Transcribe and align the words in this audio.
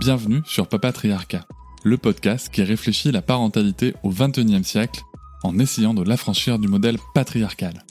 Bienvenue 0.00 0.40
sur 0.46 0.66
Papatriarcat, 0.66 1.46
le 1.84 1.98
podcast 1.98 2.48
qui 2.48 2.62
réfléchit 2.62 3.12
la 3.12 3.20
parentalité 3.20 3.92
au 4.02 4.08
XXIe 4.08 4.64
siècle 4.64 5.02
en 5.42 5.58
essayant 5.58 5.92
de 5.92 6.02
l'affranchir 6.02 6.58
du 6.58 6.68
modèle 6.68 6.96
patriarcal. 7.12 7.84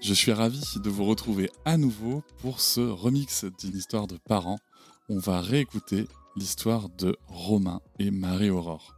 Je 0.00 0.14
suis 0.14 0.30
ravi 0.30 0.62
de 0.76 0.88
vous 0.88 1.04
retrouver 1.04 1.50
à 1.64 1.76
nouveau 1.78 2.22
pour 2.40 2.60
ce 2.60 2.80
remix 2.80 3.44
d'une 3.58 3.76
histoire 3.76 4.06
de 4.06 4.16
parents. 4.28 4.60
On 5.08 5.18
va 5.18 5.40
réécouter 5.40 6.06
l'histoire 6.36 6.88
de 6.88 7.16
Romain 7.26 7.80
et 7.98 8.12
Marie-Aurore. 8.12 8.94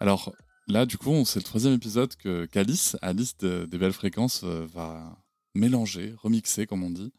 Alors 0.00 0.32
là, 0.66 0.86
du 0.86 0.98
coup, 0.98 1.24
c'est 1.24 1.38
le 1.38 1.44
troisième 1.44 1.74
épisode 1.74 2.16
que 2.16 2.46
qu'Alice, 2.46 2.96
Alice 3.00 3.36
des 3.38 3.78
Belles 3.78 3.92
Fréquences, 3.92 4.40
euh, 4.42 4.66
va 4.74 5.16
mélanger, 5.54 6.14
remixer, 6.20 6.66
comme 6.66 6.82
on 6.82 6.90
dit, 6.90 7.12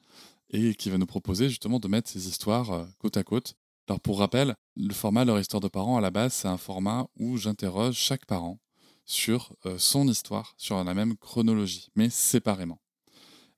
et 0.50 0.76
qui 0.76 0.90
va 0.90 0.98
nous 0.98 1.06
proposer 1.06 1.50
justement 1.50 1.80
de 1.80 1.88
mettre 1.88 2.10
ces 2.10 2.28
histoires 2.28 2.72
euh, 2.72 2.86
côte 3.00 3.18
à 3.18 3.24
côte. 3.24 3.56
Alors 3.88 4.00
pour 4.00 4.20
rappel, 4.20 4.56
le 4.76 4.94
format 4.94 5.26
Leur 5.26 5.40
histoire 5.40 5.62
de 5.62 5.68
parents 5.68 5.98
à 5.98 6.02
la 6.02 6.12
base, 6.12 6.34
c'est 6.34 6.48
un 6.48 6.58
format 6.58 7.08
où 7.18 7.38
j'interroge 7.38 7.96
chaque 7.96 8.26
parent 8.26 8.60
sur 9.06 9.54
euh, 9.66 9.78
son 9.78 10.08
histoire, 10.08 10.54
sur 10.58 10.84
la 10.84 10.94
même 10.94 11.16
chronologie, 11.18 11.88
mais 11.96 12.10
séparément. 12.10 12.80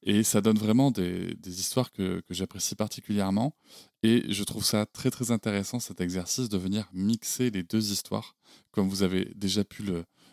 Et 0.04 0.24
ça 0.24 0.40
donne 0.40 0.58
vraiment 0.58 0.92
des, 0.92 1.36
histoires 1.46 1.92
que, 1.92 2.24
j'apprécie 2.30 2.76
particulièrement. 2.76 3.56
Et 4.02 4.32
je 4.32 4.44
trouve 4.44 4.64
ça 4.64 4.86
très 4.86 5.12
très 5.12 5.32
intéressant 5.32 5.80
cet 5.80 6.00
exercice 6.00 6.48
de 6.48 6.58
venir 6.58 6.88
mixer 6.94 7.50
les 7.50 7.64
deux 7.64 7.92
histoires, 7.92 8.38
comme 8.72 8.88
vous 8.88 9.04
avez 9.04 9.30
déjà 9.36 9.66
pu 9.66 9.84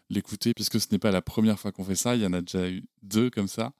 l'écouter, 0.08 0.54
puisque 0.54 0.80
ce 0.80 0.86
n'est 0.92 1.00
pas 1.00 1.10
la 1.10 1.22
première 1.22 1.58
fois 1.58 1.72
qu'on 1.72 1.82
fait 1.82 1.96
ça, 1.96 2.14
il 2.14 2.22
y 2.22 2.26
en 2.26 2.32
a 2.32 2.42
déjà 2.42 2.68
eu 2.70 2.84
deux 3.02 3.28
comme 3.28 3.48
ça. 3.48 3.72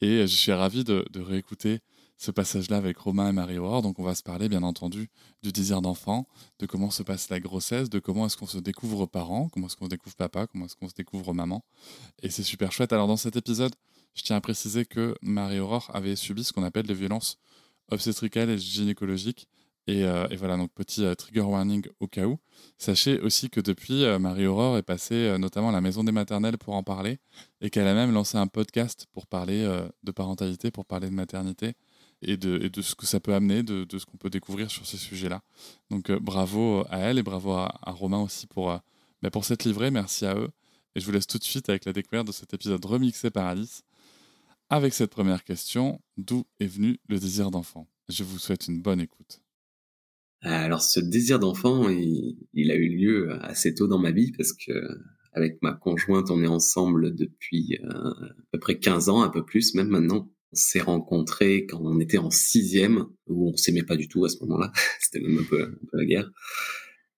Et 0.00 0.20
je 0.20 0.36
suis 0.36 0.52
ravi 0.52 0.84
de 0.84 1.20
réécouter 1.20 1.80
ce 2.22 2.30
passage-là 2.30 2.76
avec 2.76 2.98
Romain 2.98 3.30
et 3.30 3.32
Marie-Aurore. 3.32 3.82
Donc 3.82 3.98
on 3.98 4.04
va 4.04 4.14
se 4.14 4.22
parler 4.22 4.48
bien 4.48 4.62
entendu 4.62 5.10
du 5.42 5.50
désir 5.50 5.82
d'enfant, 5.82 6.28
de 6.60 6.66
comment 6.66 6.92
se 6.92 7.02
passe 7.02 7.28
la 7.30 7.40
grossesse, 7.40 7.90
de 7.90 7.98
comment 7.98 8.26
est-ce 8.26 8.36
qu'on 8.36 8.46
se 8.46 8.58
découvre 8.58 9.06
parent, 9.06 9.48
comment 9.48 9.66
est-ce 9.66 9.76
qu'on 9.76 9.86
se 9.86 9.90
découvre 9.90 10.14
papa, 10.14 10.46
comment 10.46 10.66
est-ce 10.66 10.76
qu'on 10.76 10.88
se 10.88 10.94
découvre 10.94 11.34
maman. 11.34 11.64
Et 12.22 12.30
c'est 12.30 12.44
super 12.44 12.70
chouette. 12.70 12.92
Alors 12.92 13.08
dans 13.08 13.16
cet 13.16 13.34
épisode, 13.34 13.74
je 14.14 14.22
tiens 14.22 14.36
à 14.36 14.40
préciser 14.40 14.84
que 14.84 15.16
Marie-Aurore 15.20 15.90
avait 15.94 16.14
subi 16.14 16.44
ce 16.44 16.52
qu'on 16.52 16.62
appelle 16.62 16.86
des 16.86 16.94
violences 16.94 17.38
obstétricales 17.90 18.50
et 18.50 18.58
gynécologiques. 18.58 19.48
Et, 19.88 20.04
euh, 20.04 20.28
voilà, 20.38 20.56
donc 20.56 20.70
petit 20.72 21.04
euh, 21.04 21.16
trigger 21.16 21.40
warning 21.40 21.84
au 21.98 22.06
cas 22.06 22.26
où. 22.26 22.38
Sachez 22.78 23.18
aussi 23.18 23.50
que 23.50 23.60
depuis, 23.60 24.04
euh, 24.04 24.20
Marie-Aurore 24.20 24.78
est 24.78 24.84
passée 24.84 25.36
notamment 25.38 25.70
à 25.70 25.72
la 25.72 25.80
maison 25.80 26.04
des 26.04 26.12
maternelles 26.12 26.56
pour 26.56 26.74
en 26.74 26.84
parler 26.84 27.18
et 27.60 27.68
qu'elle 27.68 27.88
a 27.88 27.94
même 27.94 28.12
lancé 28.12 28.38
un 28.38 28.46
podcast 28.46 29.08
pour 29.12 29.26
parler 29.26 29.68
de 30.04 30.12
parentalité, 30.12 30.70
pour 30.70 30.86
parler 30.86 31.08
de 31.10 31.14
maternité 31.14 31.74
et 32.22 32.36
de, 32.36 32.70
ce 32.80 32.94
que 32.94 33.06
ça 33.06 33.20
peut 33.20 33.34
amener, 33.34 33.62
de, 33.62 33.86
ce 33.98 34.06
qu'on 34.06 34.16
peut 34.16 34.30
découvrir 34.30 34.70
sur 34.70 34.86
ces 34.86 34.96
sujets-là. 34.96 35.42
Donc 35.90 36.10
bravo 36.12 36.84
à 36.88 36.98
elle 36.98 37.18
et 37.18 37.22
bravo 37.22 37.52
à, 37.52 37.78
Romain 37.86 38.20
aussi 38.20 38.46
pour, 38.46 38.68
bah, 39.22 39.30
pour 39.30 39.44
cette 39.44 39.64
livrée. 39.64 39.90
Merci 39.90 40.26
à 40.26 40.36
eux. 40.36 40.50
Et 40.94 41.00
je 41.00 41.06
vous 41.06 41.12
laisse 41.12 41.26
tout 41.26 41.38
de 41.38 41.44
suite 41.44 41.68
avec 41.68 41.84
la 41.84 41.92
découverte 41.92 42.26
de 42.26 42.32
cet 42.32 42.54
épisode 42.54 42.84
remixé 42.84 43.30
par 43.30 43.46
Alice. 43.46 43.82
Avec 44.68 44.94
cette 44.94 45.10
première 45.10 45.44
question, 45.44 46.00
d'où 46.16 46.44
est 46.60 46.66
venu 46.66 46.98
le 47.08 47.18
désir 47.18 47.50
d'enfant? 47.50 47.86
Je 48.08 48.24
vous 48.24 48.38
souhaite 48.38 48.68
une 48.68 48.80
bonne 48.80 49.00
écoute. 49.00 49.42
Alors 50.42 50.82
ce 50.82 50.98
désir 50.98 51.38
d'enfant, 51.38 51.88
il, 51.88 52.70
a 52.70 52.74
eu 52.74 52.88
lieu 52.88 53.32
assez 53.44 53.74
tôt 53.74 53.86
dans 53.86 53.98
ma 53.98 54.10
vie 54.10 54.32
parce 54.32 54.52
que 54.52 54.72
avec 55.32 55.62
ma 55.62 55.72
conjointe, 55.72 56.30
on 56.30 56.42
est 56.42 56.48
ensemble 56.48 57.14
depuis 57.14 57.78
euh, 57.84 57.88
à 57.88 58.44
peu 58.50 58.58
près 58.58 58.78
15 58.78 59.08
ans, 59.08 59.22
un 59.22 59.28
peu 59.28 59.44
plus 59.44 59.74
même 59.74 59.88
maintenant. 59.88 60.30
S'est 60.52 60.80
rencontrés 60.80 61.66
quand 61.66 61.80
on 61.82 61.98
était 62.00 62.18
en 62.18 62.30
sixième, 62.30 63.06
où 63.26 63.50
on 63.50 63.56
s'aimait 63.56 63.82
pas 63.82 63.96
du 63.96 64.08
tout 64.08 64.24
à 64.24 64.28
ce 64.28 64.38
moment-là. 64.40 64.70
C'était 65.00 65.20
même 65.20 65.38
un 65.38 65.44
peu, 65.44 65.62
un 65.62 65.86
peu 65.90 65.98
la 65.98 66.04
guerre. 66.04 66.30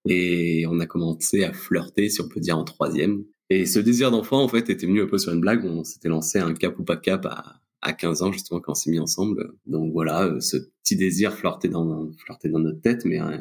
Et 0.06 0.66
on 0.68 0.80
a 0.80 0.86
commencé 0.86 1.44
à 1.44 1.52
flirter, 1.52 2.10
si 2.10 2.20
on 2.20 2.28
peut 2.28 2.40
dire, 2.40 2.58
en 2.58 2.64
troisième. 2.64 3.24
Et 3.50 3.66
ce 3.66 3.78
désir 3.78 4.10
d'enfant, 4.10 4.42
en 4.42 4.48
fait, 4.48 4.70
était 4.70 4.86
venu 4.86 5.02
un 5.02 5.06
peu 5.06 5.18
sur 5.18 5.32
une 5.32 5.40
blague. 5.40 5.64
On 5.64 5.84
s'était 5.84 6.08
lancé 6.08 6.38
un 6.38 6.54
cap 6.54 6.78
ou 6.78 6.84
pas 6.84 6.96
cap 6.96 7.26
à, 7.26 7.60
à 7.84 7.92
15 7.92 8.22
ans, 8.22 8.32
justement, 8.32 8.60
quand 8.60 8.72
on 8.72 8.74
s'est 8.74 8.90
mis 8.90 8.98
ensemble. 8.98 9.52
Donc 9.66 9.92
voilà, 9.92 10.24
euh, 10.24 10.40
ce 10.40 10.56
petit 10.56 10.96
désir 10.96 11.32
flirtait 11.34 11.68
dans, 11.68 12.10
flirtait 12.12 12.48
dans 12.48 12.58
notre 12.58 12.80
tête, 12.80 13.04
mais, 13.04 13.20
euh, 13.20 13.38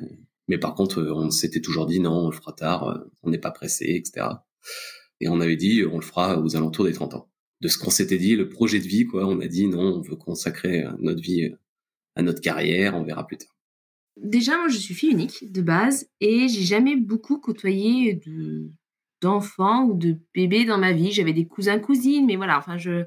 mais 0.48 0.58
par 0.58 0.76
contre, 0.76 1.00
euh, 1.00 1.14
on 1.14 1.32
s'était 1.32 1.62
toujours 1.62 1.86
dit, 1.86 2.00
non, 2.00 2.26
on 2.26 2.30
le 2.30 2.36
fera 2.36 2.52
tard, 2.52 3.06
on 3.24 3.30
n'est 3.30 3.40
pas 3.40 3.52
pressé, 3.52 3.86
etc. 3.88 4.28
Et 5.22 5.30
on 5.30 5.40
avait 5.40 5.56
dit, 5.56 5.84
on 5.90 5.96
le 5.96 6.04
fera 6.04 6.40
aux 6.40 6.56
alentours 6.56 6.86
des 6.86 6.94
30 6.94 7.14
ans. 7.16 7.30
De 7.64 7.68
ce 7.68 7.78
qu'on 7.80 7.90
s'était 7.90 8.20
dit, 8.20 8.36
le 8.36 8.50
projet 8.50 8.80
de 8.80 8.88
vie, 8.88 9.06
quoi, 9.06 9.26
on 9.26 9.40
a 9.40 9.48
dit, 9.48 9.68
non, 9.68 9.96
on 9.96 10.02
veut 10.02 10.16
consacrer 10.16 10.86
notre 11.00 11.22
vie 11.22 11.50
à 12.16 12.22
notre 12.22 12.42
carrière, 12.42 12.96
on 12.96 13.04
verra 13.04 13.26
plus 13.26 13.38
tard. 13.38 13.56
Déjà, 14.18 14.58
moi, 14.58 14.68
je 14.68 14.78
suis 14.78 14.94
fille 14.94 15.12
unique 15.12 15.52
de 15.52 15.62
base 15.62 16.08
et 16.20 16.48
j'ai 16.48 16.64
jamais 16.64 16.96
beaucoup 16.96 17.40
côtoyé 17.40 18.14
de 18.14 18.70
d'enfants 19.22 19.86
ou 19.86 19.94
de 19.98 20.18
bébés 20.36 20.66
dans 20.66 20.78
ma 20.78 20.92
vie. 20.92 21.12
J'avais 21.12 21.34
des 21.34 21.48
cousins, 21.48 21.80
cousines, 21.80 22.26
mais 22.26 22.36
voilà, 22.36 22.58
enfin, 22.58 22.78
je 22.78 23.06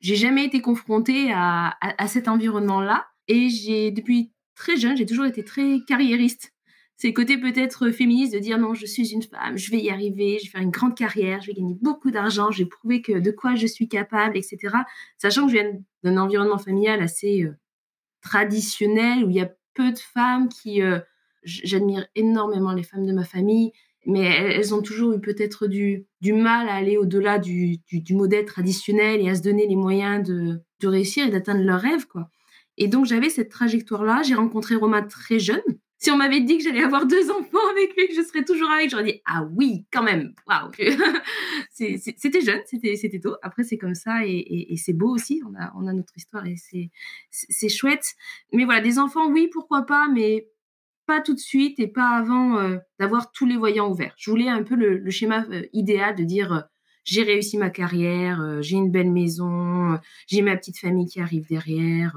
j'ai 0.00 0.16
jamais 0.16 0.46
été 0.46 0.62
confrontée 0.62 1.30
à, 1.32 1.76
à, 1.80 2.08
cet 2.08 2.26
environnement-là. 2.28 3.06
Et 3.28 3.50
j'ai, 3.50 3.90
depuis 3.90 4.32
très 4.54 4.76
jeune, 4.76 4.96
j'ai 4.96 5.04
toujours 5.04 5.26
été 5.26 5.44
très 5.44 5.80
carriériste. 5.86 6.54
C'est 7.00 7.08
le 7.08 7.14
côté 7.14 7.38
peut-être 7.38 7.92
féministe 7.92 8.34
de 8.34 8.38
dire 8.38 8.58
non, 8.58 8.74
je 8.74 8.84
suis 8.84 9.14
une 9.14 9.22
femme, 9.22 9.56
je 9.56 9.70
vais 9.70 9.78
y 9.78 9.88
arriver, 9.88 10.36
je 10.38 10.44
vais 10.44 10.50
faire 10.50 10.60
une 10.60 10.70
grande 10.70 10.94
carrière, 10.94 11.40
je 11.40 11.46
vais 11.46 11.54
gagner 11.54 11.74
beaucoup 11.80 12.10
d'argent, 12.10 12.50
je 12.50 12.62
vais 12.62 12.68
prouver 12.68 13.00
que 13.00 13.18
de 13.18 13.30
quoi 13.30 13.54
je 13.54 13.66
suis 13.66 13.88
capable, 13.88 14.36
etc. 14.36 14.58
Sachant 15.16 15.46
que 15.46 15.52
je 15.52 15.56
viens 15.56 15.72
d'un 16.02 16.18
environnement 16.18 16.58
familial 16.58 17.00
assez 17.00 17.44
euh, 17.44 17.56
traditionnel 18.20 19.24
où 19.24 19.30
il 19.30 19.36
y 19.36 19.40
a 19.40 19.50
peu 19.72 19.92
de 19.92 19.98
femmes 19.98 20.50
qui, 20.50 20.82
euh, 20.82 20.98
j'admire 21.42 22.06
énormément 22.16 22.74
les 22.74 22.82
femmes 22.82 23.06
de 23.06 23.14
ma 23.14 23.24
famille, 23.24 23.72
mais 24.04 24.26
elles 24.26 24.74
ont 24.74 24.82
toujours 24.82 25.14
eu 25.14 25.22
peut-être 25.22 25.68
du, 25.68 26.04
du 26.20 26.34
mal 26.34 26.68
à 26.68 26.74
aller 26.74 26.98
au-delà 26.98 27.38
du, 27.38 27.78
du, 27.90 28.14
modèle 28.14 28.44
traditionnel 28.44 29.22
et 29.22 29.30
à 29.30 29.34
se 29.34 29.40
donner 29.40 29.66
les 29.66 29.76
moyens 29.76 30.28
de, 30.28 30.60
de 30.80 30.86
réussir 30.86 31.26
et 31.26 31.30
d'atteindre 31.30 31.64
leurs 31.64 31.80
rêves, 31.80 32.06
quoi. 32.08 32.28
Et 32.76 32.88
donc, 32.88 33.06
j'avais 33.06 33.30
cette 33.30 33.48
trajectoire-là. 33.48 34.22
J'ai 34.22 34.34
rencontré 34.34 34.74
Romain 34.74 35.02
très 35.02 35.38
jeune. 35.38 35.62
Si 36.02 36.10
on 36.10 36.16
m'avait 36.16 36.40
dit 36.40 36.56
que 36.56 36.64
j'allais 36.64 36.82
avoir 36.82 37.04
deux 37.04 37.30
enfants 37.30 37.68
avec 37.72 37.94
lui, 37.94 38.08
que 38.08 38.14
je 38.14 38.22
serais 38.22 38.42
toujours 38.42 38.70
avec, 38.70 38.88
j'aurais 38.88 39.04
dit 39.04 39.20
ah 39.26 39.46
oui, 39.54 39.84
quand 39.92 40.02
même. 40.02 40.34
Waouh. 40.48 40.70
c'était 41.70 42.40
jeune, 42.40 42.62
c'était 42.64 42.96
c'était 42.96 43.20
tôt. 43.20 43.36
Après, 43.42 43.64
c'est 43.64 43.76
comme 43.76 43.94
ça 43.94 44.24
et, 44.24 44.74
c'est 44.78 44.94
beau 44.94 45.10
aussi. 45.10 45.42
On 45.46 45.54
a 45.60 45.70
on 45.76 45.86
a 45.86 45.92
notre 45.92 46.16
histoire 46.16 46.46
et 46.46 46.56
c'est 46.56 46.90
c'est 47.30 47.68
chouette. 47.68 48.14
Mais 48.54 48.64
voilà, 48.64 48.80
des 48.80 48.98
enfants, 48.98 49.30
oui, 49.30 49.48
pourquoi 49.52 49.82
pas, 49.82 50.08
mais 50.08 50.48
pas 51.06 51.20
tout 51.20 51.34
de 51.34 51.38
suite 51.40 51.78
et 51.78 51.88
pas 51.88 52.16
avant 52.16 52.58
euh, 52.58 52.78
d'avoir 52.98 53.30
tous 53.30 53.44
les 53.44 53.58
voyants 53.58 53.90
ouverts. 53.90 54.14
Je 54.16 54.30
voulais 54.30 54.48
un 54.48 54.62
peu 54.62 54.76
le, 54.76 55.10
schéma 55.10 55.44
euh, 55.50 55.66
idéal 55.74 56.14
de 56.14 56.24
dire 56.24 56.52
euh, 56.52 56.60
j'ai 57.04 57.24
réussi 57.24 57.58
ma 57.58 57.68
carrière, 57.68 58.62
j'ai 58.62 58.76
une 58.76 58.90
belle 58.90 59.10
maison, 59.10 59.98
j'ai 60.28 60.40
ma 60.40 60.56
petite 60.56 60.78
famille 60.78 61.08
qui 61.08 61.20
arrive 61.20 61.46
derrière. 61.48 62.16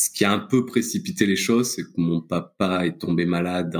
Ce 0.00 0.10
qui 0.10 0.24
a 0.24 0.32
un 0.32 0.38
peu 0.38 0.64
précipité 0.64 1.26
les 1.26 1.36
choses, 1.36 1.70
c'est 1.72 1.82
que 1.82 1.92
mon 1.96 2.20
papa 2.20 2.86
est 2.86 2.98
tombé 2.98 3.26
malade 3.26 3.76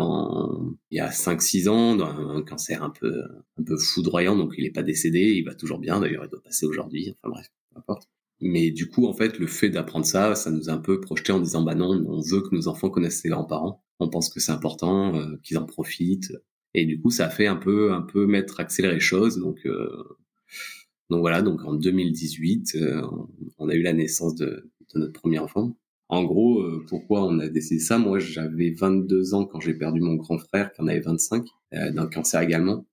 il 0.91 0.97
y 0.97 1.00
a 1.00 1.11
5-6 1.11 1.69
ans, 1.69 1.97
d'un 1.97 2.43
cancer 2.43 2.82
un 2.82 2.91
peu, 2.91 3.23
un 3.56 3.62
peu 3.62 3.76
foudroyant, 3.79 4.37
donc 4.37 4.55
il 4.59 4.65
n'est 4.65 4.73
pas 4.73 4.82
décédé, 4.82 5.20
il 5.37 5.44
va 5.44 5.55
toujours 5.55 5.79
bien, 5.79 6.00
d'ailleurs 6.00 6.25
il 6.25 6.31
doit 6.31 6.43
passer 6.43 6.67
aujourd'hui, 6.67 7.15
enfin 7.23 7.31
bref, 7.31 7.47
peu 7.73 7.79
importe. 7.79 8.09
Mais 8.41 8.70
du 8.70 8.88
coup, 8.88 9.06
en 9.06 9.15
fait, 9.15 9.38
le 9.38 9.47
fait 9.47 9.69
d'apprendre 9.69 10.06
ça, 10.06 10.35
ça 10.35 10.50
nous 10.50 10.70
a 10.70 10.73
un 10.73 10.79
peu 10.79 11.00
projeté 11.00 11.32
en 11.32 11.41
disant, 11.41 11.62
bah 11.62 11.75
non, 11.75 12.05
on 12.09 12.20
veut 12.20 12.41
que 12.43 12.55
nos 12.55 12.69
enfants 12.69 12.91
connaissent 12.91 13.20
ses 13.20 13.29
grands-parents. 13.29 13.82
On 14.00 14.09
pense 14.09 14.29
que 14.32 14.41
c'est 14.41 14.53
important, 14.53 15.17
euh, 15.17 15.37
qu'ils 15.43 15.59
en 15.59 15.67
profitent. 15.67 16.32
Et 16.75 16.85
du 16.87 17.00
coup, 17.00 17.11
ça 17.11 17.26
a 17.26 17.31
fait 17.31 17.47
un 17.49 17.56
peu, 17.56 17.93
un 17.93 18.03
peu 18.03 18.26
mettre, 18.26 18.61
accélérer 18.61 18.94
les 18.94 19.00
choses. 19.00 19.38
Donc, 19.38 19.59
euh, 19.67 19.88
donc 21.11 21.20
voilà. 21.20 21.43
Donc 21.43 21.65
en 21.65 21.75
2018, 21.75 22.76
euh, 22.76 23.03
on 23.59 23.69
a 23.69 23.75
eu 23.75 23.82
la 23.82 23.93
naissance 23.93 24.35
de, 24.37 24.70
de 24.94 25.00
notre 25.00 25.12
premier 25.15 25.38
enfant. 25.41 25.76
En 26.08 26.25
gros, 26.25 26.64
pourquoi 26.88 27.25
on 27.25 27.38
a 27.38 27.49
décidé 27.49 27.81
ça? 27.81 27.99
Moi, 27.99 28.19
j'avais 28.19 28.70
22 28.70 29.34
ans 29.34 29.44
quand 29.44 29.60
j'ai 29.60 29.75
perdu 29.75 30.00
mon 30.00 30.14
grand 30.14 30.38
frère, 30.38 30.72
qui 30.72 30.81
en 30.81 30.87
avait 30.87 31.00
25, 31.00 31.44
d'un 31.72 32.06
cancer 32.06 32.40
également. 32.40 32.87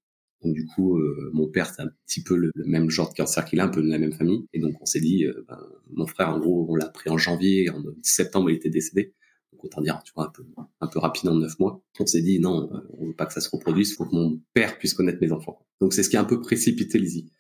Donc 0.46 0.54
du 0.54 0.66
coup, 0.66 1.00
euh, 1.00 1.32
mon 1.34 1.48
père, 1.48 1.74
c'est 1.74 1.82
un 1.82 1.90
petit 2.06 2.22
peu 2.22 2.36
le, 2.36 2.52
même 2.56 2.90
genre 2.90 3.10
de 3.10 3.16
cancer 3.16 3.44
qu'il 3.46 3.60
a, 3.60 3.66
un 3.66 3.68
peu 3.68 3.82
de 3.82 3.90
la 3.90 3.98
même 3.98 4.14
famille. 4.14 4.46
Et 4.54 4.60
donc 4.60 4.76
on 4.80 4.86
s'est 4.86 5.00
dit, 5.00 5.26
euh, 5.26 5.44
ben, 5.48 5.60
mon 5.92 6.06
frère, 6.06 6.30
en 6.30 6.40
gros, 6.40 6.68
on 6.70 6.76
l'a 6.76 6.88
pris 6.88 7.10
en 7.10 7.18
janvier, 7.18 7.70
en 7.72 7.82
septembre, 8.04 8.52
il 8.52 8.58
était 8.58 8.70
décédé. 8.70 9.14
Donc 9.52 9.66
autant 9.66 9.82
dire, 9.82 10.00
tu 10.06 10.14
vois, 10.16 10.28
un 10.28 10.30
peu, 10.30 10.46
un 10.82 10.88
peu 10.88 11.00
rapide 11.00 11.30
en 11.30 11.36
neuf 11.36 11.58
mois. 11.60 11.82
On 12.00 12.06
s'est 12.06 12.22
dit, 12.22 12.40
non, 12.40 12.70
euh, 12.72 12.80
on 13.00 13.08
veut 13.08 13.16
pas 13.16 13.26
que 13.26 13.34
ça 13.34 13.42
se 13.42 13.50
reproduise, 13.50 13.96
faut 13.96 14.06
que 14.06 14.16
mon 14.16 14.40
père 14.54 14.78
puisse 14.78 14.94
connaître 14.94 15.18
mes 15.20 15.32
enfants. 15.32 15.66
Donc 15.82 15.94
c'est 15.94 16.04
ce 16.04 16.10
qui 16.10 16.18
a 16.18 16.22
un 16.22 16.26
peu 16.26 16.40
précipité 16.42 17.00
Lizzie. 17.00 17.32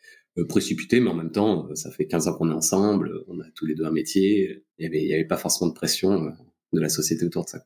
Précipité, 0.44 1.00
mais 1.00 1.10
en 1.10 1.16
même 1.16 1.32
temps, 1.32 1.74
ça 1.76 1.92
fait 1.92 2.08
15 2.08 2.28
ans 2.28 2.34
qu'on 2.34 2.52
est 2.52 2.54
ensemble, 2.54 3.24
on 3.28 3.40
a 3.40 3.46
tous 3.56 3.66
les 3.66 3.76
deux 3.76 3.86
un 3.86 3.92
métier. 3.92 4.64
Il 4.78 4.84
y 4.84 4.88
avait, 4.88 5.14
avait 5.14 5.26
pas 5.26 5.38
forcément 5.38 5.70
de 5.70 5.76
pression 5.76 6.34
de 6.74 6.82
la 6.82 6.90
société 6.90 7.26
autour 7.26 7.46
de 7.46 7.50
ça. 7.50 7.64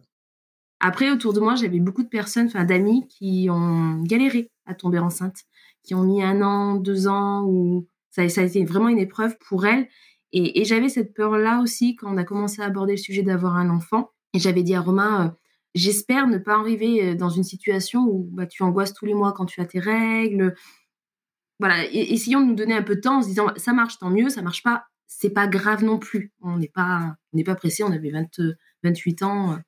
Après, 0.80 1.12
autour 1.12 1.34
de 1.34 1.40
moi, 1.40 1.56
j'avais 1.56 1.80
beaucoup 1.80 2.04
de 2.04 2.08
personnes, 2.10 2.48
enfin 2.48 2.64
d'amis, 2.64 3.08
qui 3.10 3.48
ont 3.50 4.02
galéré 4.04 4.50
à 4.66 4.76
tomber 4.76 5.00
enceinte, 5.00 5.44
qui 5.84 5.94
ont 5.94 6.04
mis 6.04 6.24
un 6.24 6.42
an, 6.42 6.76
deux 6.76 7.08
ans, 7.08 7.44
ou 7.46 7.88
ça, 8.10 8.28
ça 8.30 8.42
a 8.42 8.44
été 8.46 8.64
vraiment 8.64 8.88
une 8.88 9.00
épreuve 9.00 9.36
pour 9.48 9.66
elles. 9.66 9.88
Et, 10.32 10.64
j'avais 10.64 10.90
cette 10.90 11.14
peur-là 11.14 11.60
aussi 11.62 11.96
quand 11.96 12.14
on 12.14 12.18
a 12.18 12.24
commencé 12.24 12.62
à 12.62 12.66
aborder 12.66 12.94
le 12.94 12.98
sujet 12.98 13.24
d'avoir 13.24 13.56
un 13.56 13.70
enfant. 13.70 14.12
Et 14.34 14.40
j'avais 14.40 14.64
dit 14.64 14.76
à 14.76 14.82
Romain, 14.82 15.26
euh, 15.26 15.30
j'espère 15.74 16.28
ne 16.28 16.38
pas 16.38 16.60
arriver 16.60 17.04
euh, 17.04 17.16
dans 17.16 17.30
une 17.30 17.44
situation 17.44 18.02
où 18.02 18.30
bah, 18.32 18.46
tu 18.46 18.62
angoisses 18.62 18.94
tous 18.94 19.06
les 19.06 19.16
mois 19.16 19.34
quand 19.34 19.46
tu 19.46 19.60
as 19.60 19.66
tes 19.66 19.80
règles. 19.80 20.56
Voilà, 21.60 21.86
essayons 21.92 22.42
de 22.42 22.46
nous 22.46 22.56
donner 22.56 22.74
un 22.74 22.84
peu 22.84 22.96
de 22.96 23.02
temps 23.02 23.18
en 23.18 23.22
se 23.22 23.28
disant, 23.28 23.48
ça 23.58 23.74
marche, 23.74 24.00
tant 24.00 24.10
mieux, 24.10 24.30
ça 24.30 24.42
marche 24.42 24.64
pas, 24.64 24.86
c'est 25.08 25.32
pas 25.32 25.48
grave 25.48 25.84
non 25.84 26.00
plus. 26.00 26.32
On 26.42 26.58
n'est 26.58 26.72
pas, 26.74 27.18
on 27.34 27.38
n'est 27.38 27.44
pas 27.44 27.56
pressé, 27.56 27.84
on 27.84 27.92
avait 27.92 28.12
20, 28.12 28.28
28 28.84 29.24
ans. 29.24 29.60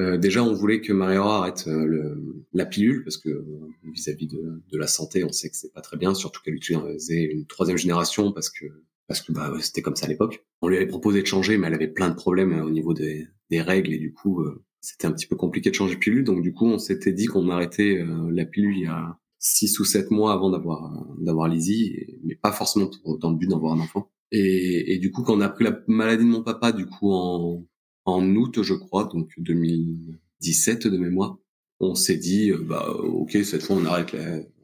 Euh, 0.00 0.16
déjà, 0.16 0.42
on 0.42 0.54
voulait 0.54 0.80
que 0.80 0.92
Marie-Aurore 0.92 1.42
arrête 1.42 1.64
euh, 1.66 2.14
la 2.54 2.64
pilule 2.64 3.04
parce 3.04 3.18
que 3.18 3.28
euh, 3.28 3.44
vis-à-vis 3.92 4.28
de, 4.28 4.62
de, 4.70 4.78
la 4.78 4.86
santé, 4.86 5.24
on 5.24 5.32
sait 5.32 5.50
que 5.50 5.56
c'est 5.56 5.72
pas 5.74 5.82
très 5.82 5.98
bien, 5.98 6.14
surtout 6.14 6.40
qu'elle 6.42 6.54
utilisait 6.54 7.24
une 7.24 7.46
troisième 7.46 7.76
génération 7.76 8.32
parce 8.32 8.48
que 8.48 8.66
parce 9.08 9.20
que 9.20 9.32
bah, 9.32 9.52
c'était 9.60 9.82
comme 9.82 9.96
ça 9.96 10.06
à 10.06 10.08
l'époque. 10.08 10.46
On 10.62 10.68
lui 10.68 10.76
avait 10.76 10.86
proposé 10.86 11.20
de 11.20 11.26
changer, 11.26 11.58
mais 11.58 11.66
elle 11.66 11.74
avait 11.74 11.88
plein 11.88 12.08
de 12.08 12.14
problèmes 12.14 12.58
au 12.62 12.70
niveau 12.70 12.94
des, 12.94 13.26
des 13.50 13.60
règles 13.60 13.92
et 13.92 13.98
du 13.98 14.12
coup, 14.12 14.44
c'était 14.80 15.06
un 15.08 15.12
petit 15.12 15.26
peu 15.26 15.34
compliqué 15.34 15.68
de 15.68 15.74
changer 15.74 15.96
de 15.96 15.98
pilule. 15.98 16.22
Donc 16.22 16.42
du 16.42 16.52
coup, 16.52 16.66
on 16.66 16.78
s'était 16.78 17.12
dit 17.12 17.26
qu'on 17.26 17.48
arrêtait 17.50 18.06
la 18.30 18.46
pilule 18.46 18.76
il 18.76 18.84
y 18.84 18.86
a 18.86 19.18
six 19.40 19.80
ou 19.80 19.84
sept 19.84 20.10
mois 20.12 20.32
avant 20.32 20.50
d'avoir 20.50 20.92
d'avoir 21.18 21.48
Lizzie, 21.48 22.18
mais 22.22 22.36
pas 22.36 22.52
forcément 22.52 22.90
dans 23.20 23.30
le 23.30 23.36
but 23.36 23.48
d'avoir 23.48 23.72
un 23.72 23.80
enfant. 23.80 24.10
Et, 24.32 24.98
du 24.98 25.10
coup, 25.10 25.22
quand 25.24 25.36
on 25.36 25.40
a 25.40 25.48
pris 25.48 25.64
la 25.64 25.76
maladie 25.88 26.24
de 26.24 26.30
mon 26.30 26.44
papa, 26.44 26.70
du 26.70 26.86
coup 26.86 27.10
en 27.10 27.64
en 28.04 28.34
août, 28.34 28.62
je 28.62 28.74
crois, 28.74 29.04
donc 29.04 29.30
2017 29.38 30.86
de 30.86 30.98
mémoire, 30.98 31.38
on 31.80 31.94
s'est 31.94 32.16
dit, 32.16 32.50
euh, 32.50 32.58
bah, 32.58 32.88
ok, 32.90 33.38
cette 33.44 33.62
fois 33.62 33.76
on 33.76 33.84
arrête, 33.84 34.16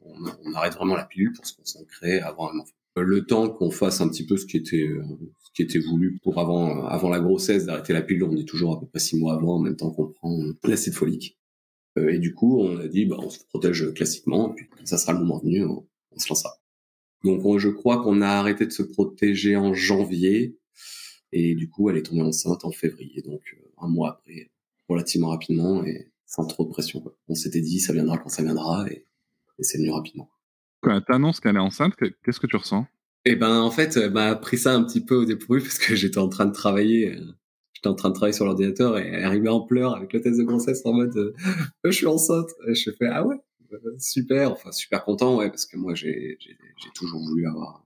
on, 0.03 0.53
arrête 0.53 0.73
vraiment 0.73 0.95
la 0.95 1.05
pilule 1.05 1.33
pour 1.33 1.45
se 1.45 1.55
concentrer 1.55 2.19
avant 2.19 2.51
un 2.51 2.59
enfant. 2.59 2.73
Le 2.95 3.25
temps 3.25 3.49
qu'on 3.49 3.69
fasse 3.69 4.01
un 4.01 4.09
petit 4.09 4.25
peu 4.25 4.37
ce 4.37 4.45
qui 4.45 4.57
était, 4.57 4.87
euh, 4.87 5.03
ce 5.43 5.51
qui 5.53 5.61
était 5.61 5.79
voulu 5.79 6.19
pour 6.23 6.39
avant, 6.39 6.85
avant 6.85 7.09
la 7.09 7.19
grossesse 7.19 7.65
d'arrêter 7.65 7.93
la 7.93 8.01
pilule, 8.01 8.23
on 8.23 8.35
est 8.35 8.47
toujours 8.47 8.75
à 8.75 8.79
peu 8.79 8.87
près 8.87 8.99
six 8.99 9.17
mois 9.17 9.35
avant, 9.35 9.57
en 9.57 9.59
même 9.59 9.75
temps 9.75 9.91
qu'on 9.91 10.07
prend 10.07 10.39
l'acide 10.63 10.93
folique. 10.93 11.37
Euh, 11.97 12.13
et 12.13 12.19
du 12.19 12.33
coup, 12.33 12.61
on 12.61 12.77
a 12.77 12.87
dit, 12.87 13.05
bah, 13.05 13.17
on 13.19 13.29
se 13.29 13.39
protège 13.45 13.93
classiquement, 13.93 14.53
puis 14.53 14.67
ça 14.83 14.97
sera 14.97 15.13
le 15.13 15.19
moment 15.19 15.39
venu, 15.39 15.65
on, 15.65 15.85
se 16.17 16.29
lancera. 16.29 16.53
Donc, 17.23 17.59
je 17.59 17.69
crois 17.69 18.01
qu'on 18.01 18.21
a 18.21 18.27
arrêté 18.27 18.65
de 18.65 18.71
se 18.71 18.83
protéger 18.83 19.55
en 19.55 19.73
janvier, 19.73 20.57
et 21.31 21.55
du 21.55 21.69
coup, 21.69 21.89
elle 21.89 21.97
est 21.97 22.03
tombée 22.03 22.21
enceinte 22.21 22.63
en 22.65 22.71
février, 22.71 23.21
donc 23.21 23.41
euh, 23.53 23.71
un 23.79 23.87
mois 23.87 24.11
après, 24.11 24.51
relativement 24.87 25.29
rapidement 25.29 25.83
et 25.83 26.11
sans 26.25 26.45
trop 26.45 26.65
de 26.65 26.69
pression. 26.69 27.03
On 27.27 27.35
s'était 27.35 27.61
dit, 27.61 27.79
ça 27.79 27.93
viendra 27.93 28.17
quand 28.17 28.29
ça 28.29 28.43
viendra, 28.43 28.87
et, 28.89 29.05
c'est 29.59 29.79
venu 29.79 29.91
rapidement. 29.91 30.29
Quand 30.81 31.01
tu 31.01 31.11
annonces 31.11 31.39
qu'elle 31.39 31.55
est 31.55 31.59
enceinte, 31.59 31.95
qu'est-ce 31.95 32.39
que 32.39 32.45
tu 32.45 32.57
ressens? 32.57 32.85
Eh 33.25 33.35
ben, 33.35 33.59
en 33.59 33.71
fait, 33.71 33.97
elle 33.97 34.11
m'a 34.11 34.35
pris 34.35 34.57
ça 34.57 34.73
un 34.73 34.83
petit 34.83 35.03
peu 35.03 35.15
au 35.15 35.25
dépourvu 35.25 35.61
parce 35.61 35.79
que 35.79 35.95
j'étais 35.95 36.19
en 36.19 36.29
train 36.29 36.45
de 36.45 36.53
travailler. 36.53 37.17
Euh, 37.77 37.83
j'étais 37.83 37.87
en 37.87 37.95
train 37.95 38.09
de 38.09 38.15
travailler 38.15 38.33
sur 38.33 38.45
l'ordinateur 38.45 38.97
et 38.97 39.07
elle 39.07 39.23
arrivait 39.23 39.49
en 39.49 39.61
pleurs 39.61 39.95
avec 39.95 40.13
le 40.13 40.21
test 40.21 40.39
de 40.39 40.43
grossesse 40.43 40.85
en 40.85 40.93
mode 40.93 41.15
euh, 41.15 41.33
je 41.83 41.91
suis 41.91 42.07
enceinte. 42.07 42.49
Et 42.67 42.75
je 42.75 42.91
fais 42.91 43.07
ah 43.07 43.25
ouais 43.25 43.37
super, 43.99 44.51
enfin 44.51 44.71
super 44.71 45.03
content 45.03 45.37
ouais 45.37 45.49
parce 45.49 45.65
que 45.65 45.77
moi 45.77 45.93
j'ai 45.93 46.37
j'ai 46.39 46.89
toujours 46.95 47.21
voulu 47.21 47.47
avoir 47.47 47.85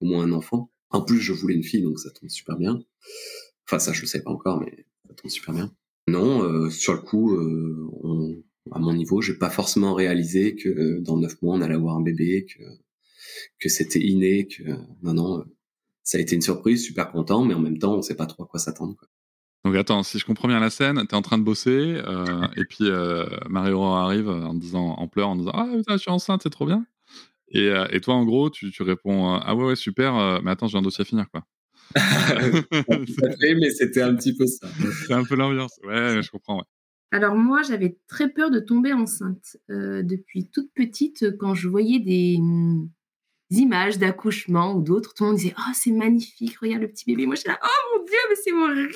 au 0.00 0.06
moins 0.06 0.24
un 0.24 0.32
enfant. 0.32 0.70
En 0.90 1.02
plus, 1.02 1.20
je 1.20 1.32
voulais 1.32 1.54
une 1.54 1.64
fille, 1.64 1.82
donc 1.82 1.98
ça 1.98 2.10
tombe 2.10 2.30
super 2.30 2.56
bien. 2.56 2.82
Enfin, 3.66 3.78
ça, 3.78 3.92
je 3.92 4.00
le 4.00 4.06
sais 4.06 4.22
pas 4.22 4.30
encore, 4.30 4.60
mais 4.60 4.86
ça 5.06 5.14
tombe 5.14 5.30
super 5.30 5.54
bien. 5.54 5.74
Non, 6.08 6.42
euh, 6.42 6.70
sur 6.70 6.94
le 6.94 7.00
coup, 7.00 7.34
euh, 7.34 7.90
on, 8.02 8.42
à 8.70 8.78
mon 8.78 8.94
niveau, 8.94 9.20
j'ai 9.20 9.34
pas 9.34 9.50
forcément 9.50 9.94
réalisé 9.94 10.56
que 10.56 10.68
euh, 10.68 11.00
dans 11.00 11.18
neuf 11.18 11.40
mois, 11.42 11.56
on 11.56 11.60
allait 11.60 11.74
avoir 11.74 11.96
un 11.96 12.02
bébé, 12.02 12.46
que 12.46 12.62
que 13.60 13.68
c'était 13.68 14.00
inné, 14.00 14.46
que 14.48 14.62
non, 15.02 15.14
non, 15.14 15.44
ça 16.02 16.18
a 16.18 16.20
été 16.20 16.34
une 16.34 16.42
surprise, 16.42 16.84
super 16.84 17.10
content, 17.12 17.44
mais 17.44 17.54
en 17.54 17.60
même 17.60 17.78
temps, 17.78 17.96
on 17.96 18.02
sait 18.02 18.16
pas 18.16 18.26
trop 18.26 18.44
à 18.44 18.46
quoi 18.46 18.58
s'attendre. 18.58 18.96
Donc 19.64 19.74
attends, 19.76 20.02
si 20.02 20.18
je 20.18 20.24
comprends 20.24 20.48
bien 20.48 20.60
la 20.60 20.70
scène, 20.70 21.00
tu 21.08 21.14
es 21.14 21.14
en 21.14 21.22
train 21.22 21.38
de 21.38 21.42
bosser, 21.42 22.00
et 22.56 22.64
puis 22.64 22.90
Mario 23.48 23.82
arrive 23.82 24.28
en 24.28 24.54
disant, 24.54 24.94
en 24.94 25.08
pleurs, 25.08 25.28
en 25.28 25.36
disant 25.36 25.52
ah 25.54 25.66
putain, 25.76 25.94
je 25.94 26.02
suis 26.02 26.10
enceinte, 26.10 26.42
c'est 26.42 26.50
trop 26.50 26.66
bien. 26.66 26.86
Et, 27.50 27.68
euh, 27.68 27.86
et, 27.90 28.00
toi, 28.00 28.14
en 28.14 28.24
gros, 28.24 28.50
tu, 28.50 28.70
tu 28.70 28.82
réponds 28.82 29.34
euh, 29.34 29.38
Ah 29.42 29.54
ouais, 29.54 29.64
ouais, 29.64 29.76
super, 29.76 30.16
euh, 30.16 30.40
mais 30.42 30.50
attends, 30.50 30.68
j'ai 30.68 30.78
un 30.78 30.82
dossier 30.82 31.02
à 31.02 31.04
finir, 31.04 31.26
quoi. 31.30 31.44
mais 31.94 33.70
c'était 33.70 34.02
un 34.02 34.14
petit 34.14 34.36
peu 34.36 34.46
ça. 34.46 34.68
C'est 35.06 35.14
un 35.14 35.24
peu 35.24 35.36
l'ambiance. 35.36 35.78
Ouais, 35.84 36.22
je 36.22 36.30
comprends. 36.30 36.58
Ouais. 36.58 36.64
Alors 37.12 37.34
moi, 37.34 37.62
j'avais 37.62 37.96
très 38.08 38.28
peur 38.28 38.50
de 38.50 38.60
tomber 38.60 38.92
enceinte 38.92 39.56
depuis 39.70 40.50
toute 40.50 40.70
petite. 40.74 41.38
Quand 41.38 41.54
je 41.54 41.66
voyais 41.66 41.98
des, 41.98 42.36
images 43.50 43.98
d'accouchement 43.98 44.74
ou 44.74 44.82
d'autres, 44.82 45.14
tout 45.14 45.24
le 45.24 45.30
monde 45.30 45.38
disait 45.38 45.54
oh 45.58 45.72
c'est 45.74 45.90
magnifique, 45.90 46.58
regarde 46.58 46.82
le 46.82 46.88
petit 46.88 47.04
bébé. 47.06 47.26
Moi, 47.26 47.34
j'étais 47.34 47.50
là 47.50 47.60
oh 47.62 47.98
mon 47.98 48.04
dieu, 48.04 48.18
mais 48.28 48.36
c'est 48.36 48.52
horrible. 48.52 48.92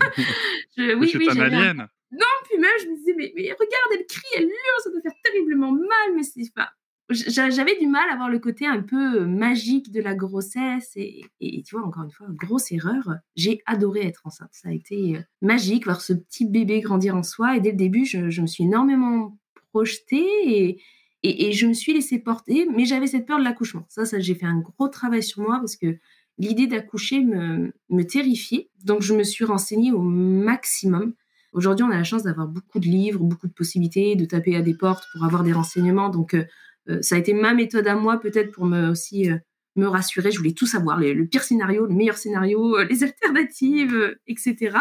je, 0.76 0.94
oui, 0.94 1.12
oui, 1.14 1.28
un 1.30 1.40
alien. 1.40 1.88
Non, 2.10 2.26
puis 2.48 2.58
même 2.58 2.70
je 2.82 2.88
me 2.88 2.96
disais 2.96 3.14
mais, 3.16 3.32
mais 3.36 3.42
regarde, 3.52 3.92
elle 3.92 4.06
crie, 4.06 4.28
elle 4.36 4.44
hurle, 4.44 4.82
ça 4.82 4.90
doit 4.90 5.00
faire 5.02 5.12
terriblement 5.24 5.72
mal, 5.72 6.14
mais 6.14 6.22
c'est 6.22 6.52
pas 6.54 6.70
j'avais 7.10 7.78
du 7.78 7.86
mal 7.86 8.08
à 8.10 8.16
voir 8.16 8.28
le 8.28 8.38
côté 8.38 8.66
un 8.66 8.82
peu 8.82 9.24
magique 9.24 9.90
de 9.90 10.00
la 10.00 10.14
grossesse 10.14 10.92
et, 10.96 11.22
tu 11.40 11.74
vois 11.74 11.86
encore 11.86 12.04
une 12.04 12.10
fois 12.10 12.26
grosse 12.30 12.70
erreur 12.70 13.14
j'ai 13.34 13.62
adoré 13.66 14.06
être 14.06 14.26
enceinte 14.26 14.50
ça 14.52 14.68
a 14.68 14.72
été 14.72 15.16
euh, 15.16 15.20
magique 15.40 15.84
voir 15.84 16.02
ce 16.02 16.12
petit 16.12 16.46
bébé 16.46 16.80
grandir 16.80 17.16
en 17.16 17.22
soi 17.22 17.56
et 17.56 17.60
dès 17.60 17.70
le 17.70 17.76
début 17.76 18.04
je, 18.04 18.40
me 18.40 18.46
suis 18.46 18.64
énormément 18.64 19.38
projetée 19.72 20.26
et, 20.44 20.82
et, 21.22 21.52
je 21.52 21.66
me 21.66 21.72
suis 21.72 21.92
laissée 21.92 22.18
porter 22.18 22.66
mais 22.74 22.84
j'avais 22.84 23.06
cette 23.06 23.26
peur 23.26 23.38
de 23.38 23.44
l'accouchement 23.44 23.86
ça, 23.88 24.04
j'ai 24.18 24.34
fait 24.34 24.46
un 24.46 24.58
gros 24.58 24.88
travail 24.88 25.22
sur 25.22 25.42
moi 25.42 25.58
parce 25.58 25.76
que 25.76 25.98
l'idée 26.38 26.66
d'accoucher 26.66 27.20
me, 27.20 27.72
me 27.88 28.02
terrifiait 28.04 28.70
donc 28.84 29.02
je 29.02 29.14
me 29.14 29.24
suis 29.24 29.44
renseignée 29.44 29.92
au 29.92 30.00
maximum 30.00 31.14
Aujourd'hui, 31.52 31.84
on 31.84 31.90
a 31.90 31.96
la 31.96 32.04
chance 32.04 32.24
d'avoir 32.24 32.46
beaucoup 32.46 32.78
de 32.78 32.86
livres, 32.86 33.20
beaucoup 33.20 33.48
de 33.48 33.52
possibilités, 33.52 34.16
de 34.16 34.24
taper 34.26 34.54
à 34.56 34.62
des 34.62 34.74
portes 34.74 35.04
pour 35.12 35.24
avoir 35.24 35.42
des 35.42 35.52
renseignements. 35.52 36.10
Donc, 36.10 36.34
euh, 36.34 36.44
euh, 36.88 37.00
ça 37.02 37.14
a 37.14 37.18
été 37.18 37.32
ma 37.32 37.54
méthode 37.54 37.86
à 37.86 37.94
moi 37.94 38.20
peut-être 38.20 38.52
pour 38.52 38.66
me 38.66 38.90
aussi 38.90 39.30
euh, 39.30 39.38
me 39.76 39.86
rassurer. 39.86 40.30
Je 40.30 40.38
voulais 40.38 40.52
tout 40.52 40.66
savoir, 40.66 41.00
le 41.00 41.26
pire 41.26 41.42
scénario, 41.42 41.86
le 41.86 41.94
meilleur 41.94 42.18
scénario, 42.18 42.82
les 42.82 43.02
alternatives, 43.02 44.16
etc. 44.26 44.76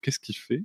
Qu'est-ce 0.00 0.18
qui 0.18 0.34
fait 0.34 0.64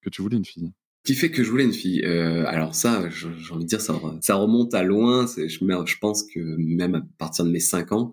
que 0.00 0.10
tu 0.10 0.22
voulais 0.22 0.36
une 0.36 0.44
fille? 0.44 0.72
Qui 1.04 1.14
fait 1.14 1.30
que 1.30 1.44
je 1.44 1.50
voulais 1.50 1.64
une 1.64 1.72
fille 1.72 2.04
Alors 2.04 2.74
ça, 2.74 3.08
j'ai 3.10 3.52
envie 3.52 3.64
de 3.64 3.68
dire, 3.68 3.80
ça, 3.80 3.92
remonte 4.34 4.74
à 4.74 4.82
loin. 4.82 5.26
Je, 5.26 5.98
pense 5.98 6.24
que 6.24 6.40
même 6.40 6.94
à 6.94 7.02
partir 7.18 7.44
de 7.44 7.50
mes 7.50 7.60
5 7.60 7.92
ans, 7.92 8.12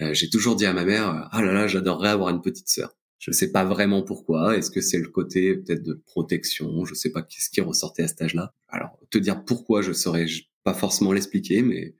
j'ai 0.00 0.28
toujours 0.28 0.56
dit 0.56 0.66
à 0.66 0.72
ma 0.72 0.84
mère, 0.84 1.28
ah 1.30 1.42
là 1.42 1.52
là, 1.52 1.66
j'adorerais 1.66 2.08
avoir 2.08 2.30
une 2.30 2.42
petite 2.42 2.68
sœur. 2.68 2.96
Je 3.18 3.30
ne 3.30 3.34
sais 3.34 3.50
pas 3.50 3.64
vraiment 3.64 4.02
pourquoi. 4.02 4.56
Est-ce 4.56 4.70
que 4.70 4.80
c'est 4.80 4.98
le 4.98 5.08
côté 5.08 5.54
peut-être 5.56 5.82
de 5.82 5.94
protection? 5.94 6.84
Je 6.84 6.92
ne 6.92 6.96
sais 6.96 7.10
pas 7.10 7.22
qu'est-ce 7.22 7.48
qui 7.48 7.60
ressortait 7.60 8.02
à 8.02 8.08
cet 8.08 8.22
âge-là. 8.22 8.52
Alors, 8.68 8.98
te 9.10 9.18
dire 9.18 9.44
pourquoi, 9.44 9.82
je 9.82 9.92
saurais 9.92 10.26
pas 10.64 10.74
forcément 10.74 11.12
l'expliquer, 11.12 11.62
mais 11.62 11.94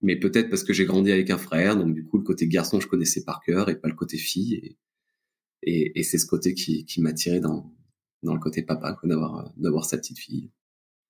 mais 0.00 0.16
peut-être 0.16 0.48
parce 0.48 0.62
que 0.62 0.72
j'ai 0.72 0.84
grandi 0.84 1.10
avec 1.10 1.30
un 1.30 1.38
frère, 1.38 1.76
donc 1.76 1.92
du 1.92 2.04
coup 2.06 2.18
le 2.18 2.24
côté 2.24 2.46
garçon 2.46 2.80
je 2.80 2.86
connaissais 2.86 3.24
par 3.24 3.40
cœur 3.40 3.68
et 3.68 3.80
pas 3.80 3.88
le 3.88 3.94
côté 3.94 4.16
fille, 4.16 4.76
et, 5.62 6.02
c'est 6.04 6.18
ce 6.18 6.26
côté 6.26 6.54
qui, 6.54 6.84
qui 6.84 7.00
m'a 7.00 7.12
tiré 7.12 7.40
dans 7.40 7.72
dans 8.22 8.34
le 8.34 8.40
côté 8.40 8.62
papa, 8.62 8.98
d'avoir 9.04 9.52
d'avoir 9.56 9.84
sa 9.84 9.98
petite 9.98 10.18
fille. 10.18 10.50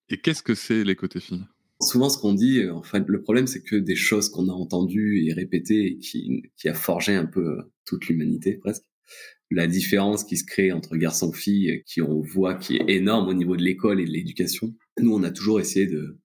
Et 0.08 0.18
qu'est-ce 0.18 0.42
que 0.42 0.54
c'est 0.54 0.84
les 0.84 0.96
côtés 0.96 1.20
filles? 1.20 1.44
Souvent, 1.80 2.08
ce 2.08 2.18
qu'on 2.18 2.34
dit, 2.34 2.68
en 2.68 2.82
fait, 2.82 3.04
le 3.06 3.22
problème, 3.22 3.46
c'est 3.46 3.62
que 3.62 3.76
des 3.76 3.94
choses 3.94 4.30
qu'on 4.30 4.48
a 4.48 4.52
entendues 4.52 5.24
et 5.26 5.32
répétées 5.32 5.86
et 5.86 5.98
qui, 5.98 6.42
qui 6.56 6.68
a 6.68 6.74
forgé 6.74 7.14
un 7.14 7.26
peu 7.26 7.58
toute 7.84 8.08
l'humanité, 8.08 8.54
presque. 8.54 8.82
La 9.50 9.66
différence 9.66 10.24
qui 10.24 10.36
se 10.36 10.44
crée 10.44 10.72
entre 10.72 10.96
garçons-filles, 10.96 11.82
qui 11.86 12.02
on 12.02 12.20
voit 12.20 12.54
qui 12.56 12.76
est 12.76 12.84
énorme 12.88 13.28
au 13.28 13.34
niveau 13.34 13.56
de 13.56 13.62
l'école 13.62 14.00
et 14.00 14.04
de 14.04 14.10
l'éducation. 14.10 14.74
Nous, 15.00 15.14
on 15.14 15.22
a 15.22 15.30
toujours 15.30 15.60
essayé 15.60 15.86
de, 15.86 16.18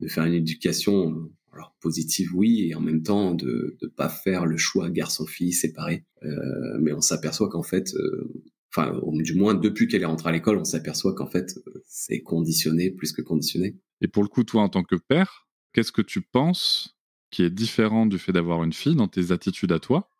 de 0.00 0.08
faire 0.08 0.24
une 0.24 0.34
éducation 0.34 1.30
alors 1.52 1.74
positive 1.80 2.34
oui 2.34 2.68
et 2.68 2.74
en 2.74 2.80
même 2.80 3.02
temps 3.02 3.34
de 3.34 3.76
ne 3.82 3.88
pas 3.88 4.08
faire 4.08 4.46
le 4.46 4.56
choix 4.56 4.90
garçon-fille 4.90 5.52
séparé 5.52 6.04
euh, 6.22 6.78
mais 6.80 6.92
on 6.92 7.00
s'aperçoit 7.00 7.48
qu'en 7.48 7.62
fait 7.62 7.94
euh, 7.94 8.32
enfin 8.74 9.00
du 9.14 9.34
moins 9.34 9.54
depuis 9.54 9.88
qu'elle 9.88 10.02
est 10.02 10.06
rentrée 10.06 10.28
à 10.28 10.32
l'école 10.32 10.58
on 10.58 10.64
s'aperçoit 10.64 11.14
qu'en 11.14 11.26
fait 11.26 11.58
c'est 11.86 12.20
conditionné 12.20 12.90
plus 12.90 13.12
que 13.12 13.22
conditionné 13.22 13.76
et 14.00 14.08
pour 14.08 14.22
le 14.22 14.28
coup 14.28 14.44
toi 14.44 14.62
en 14.62 14.68
tant 14.68 14.82
que 14.82 14.96
père 14.96 15.48
Qu'est-ce 15.72 15.92
que 15.92 16.02
tu 16.02 16.22
penses 16.22 16.98
qui 17.30 17.42
est 17.42 17.50
différent 17.50 18.06
du 18.06 18.18
fait 18.18 18.32
d'avoir 18.32 18.64
une 18.64 18.72
fille 18.72 18.96
dans 18.96 19.08
tes 19.08 19.32
attitudes 19.32 19.72
à 19.72 19.78
toi 19.78 20.10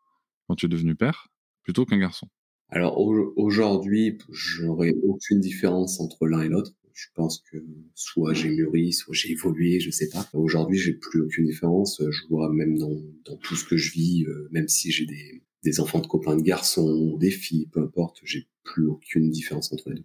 quand 0.47 0.55
tu 0.55 0.67
es 0.67 0.69
devenu 0.69 0.95
père 0.95 1.29
plutôt 1.63 1.85
qu'un 1.87 1.99
garçon? 1.99 2.29
Alors 2.69 2.99
aujourd'hui, 2.99 4.19
j'aurais 4.31 4.95
aucune 5.03 5.41
différence 5.41 6.01
entre 6.01 6.27
l'un 6.27 6.43
et 6.43 6.49
l'autre. 6.49 6.73
Je 6.93 7.07
pense 7.15 7.43
que 7.51 7.57
soit 7.95 8.35
j'ai 8.35 8.51
mûri, 8.51 8.93
soit 8.93 9.15
j'ai 9.15 9.31
évolué, 9.31 9.81
je 9.81 9.91
sais 9.91 10.11
pas. 10.11 10.29
Aujourd'hui, 10.35 10.79
j'ai 10.79 10.93
plus 10.93 11.23
aucune 11.23 11.47
différence. 11.47 12.03
Je 12.09 12.27
vois 12.29 12.53
même 12.53 12.77
dans, 12.77 12.95
dans 13.25 13.37
tout 13.37 13.57
ce 13.57 13.65
que 13.65 13.77
je 13.77 13.93
vis, 13.93 14.27
euh, 14.27 14.49
même 14.51 14.69
si 14.69 14.91
j'ai 14.91 15.07
des, 15.07 15.43
des 15.65 15.81
enfants 15.81 16.01
de 16.01 16.07
copains 16.07 16.37
de 16.37 16.43
garçons, 16.43 17.17
des 17.17 17.31
filles, 17.31 17.67
peu 17.73 17.81
importe, 17.81 18.21
j'ai 18.25 18.49
plus 18.65 18.87
aucune 18.87 19.31
différence 19.31 19.73
entre 19.73 19.91
les 19.91 19.97
deux. 19.97 20.05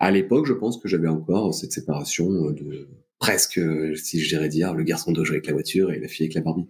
À 0.00 0.10
l'époque, 0.10 0.46
je 0.46 0.52
pense 0.52 0.78
que 0.78 0.88
j'avais 0.88 1.08
encore 1.08 1.54
cette 1.54 1.72
séparation 1.72 2.48
euh, 2.48 2.52
de 2.52 2.88
presque, 3.18 3.60
si 3.96 4.20
je 4.20 4.28
dirais 4.28 4.48
dire, 4.48 4.74
le 4.74 4.84
garçon 4.84 5.10
doit 5.10 5.24
jouer 5.24 5.36
avec 5.36 5.48
la 5.48 5.52
voiture 5.52 5.90
et 5.90 5.98
la 5.98 6.06
fille 6.06 6.24
avec 6.24 6.34
la 6.34 6.40
Barbie. 6.40 6.68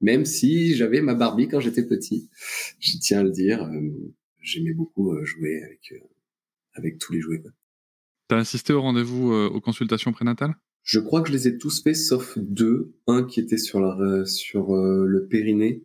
Même 0.00 0.24
si 0.24 0.74
j'avais 0.74 1.00
ma 1.00 1.14
Barbie 1.14 1.46
quand 1.46 1.60
j'étais 1.60 1.86
petit, 1.86 2.28
je 2.80 2.98
tiens 3.00 3.20
à 3.20 3.22
le 3.22 3.30
dire, 3.30 3.62
euh, 3.62 4.12
j'aimais 4.40 4.72
beaucoup 4.72 5.14
jouer 5.24 5.62
avec 5.62 5.92
avec 6.74 6.98
tous 6.98 7.12
les 7.12 7.20
jouets. 7.20 7.40
Quoi. 7.40 7.52
T'as 8.28 8.38
assisté 8.38 8.72
au 8.72 8.80
rendez-vous 8.80 9.32
euh, 9.32 9.48
aux 9.48 9.60
consultations 9.60 10.12
prénatales? 10.12 10.54
Je 10.82 10.98
crois 10.98 11.22
que 11.22 11.28
je 11.28 11.32
les 11.32 11.48
ai 11.48 11.58
tous 11.58 11.82
faits, 11.82 11.96
sauf 11.96 12.38
deux. 12.38 12.94
Un 13.06 13.24
qui 13.24 13.40
était 13.40 13.58
sur, 13.58 13.80
la, 13.80 14.24
sur 14.26 14.74
euh, 14.74 15.04
le 15.06 15.26
périnée. 15.26 15.84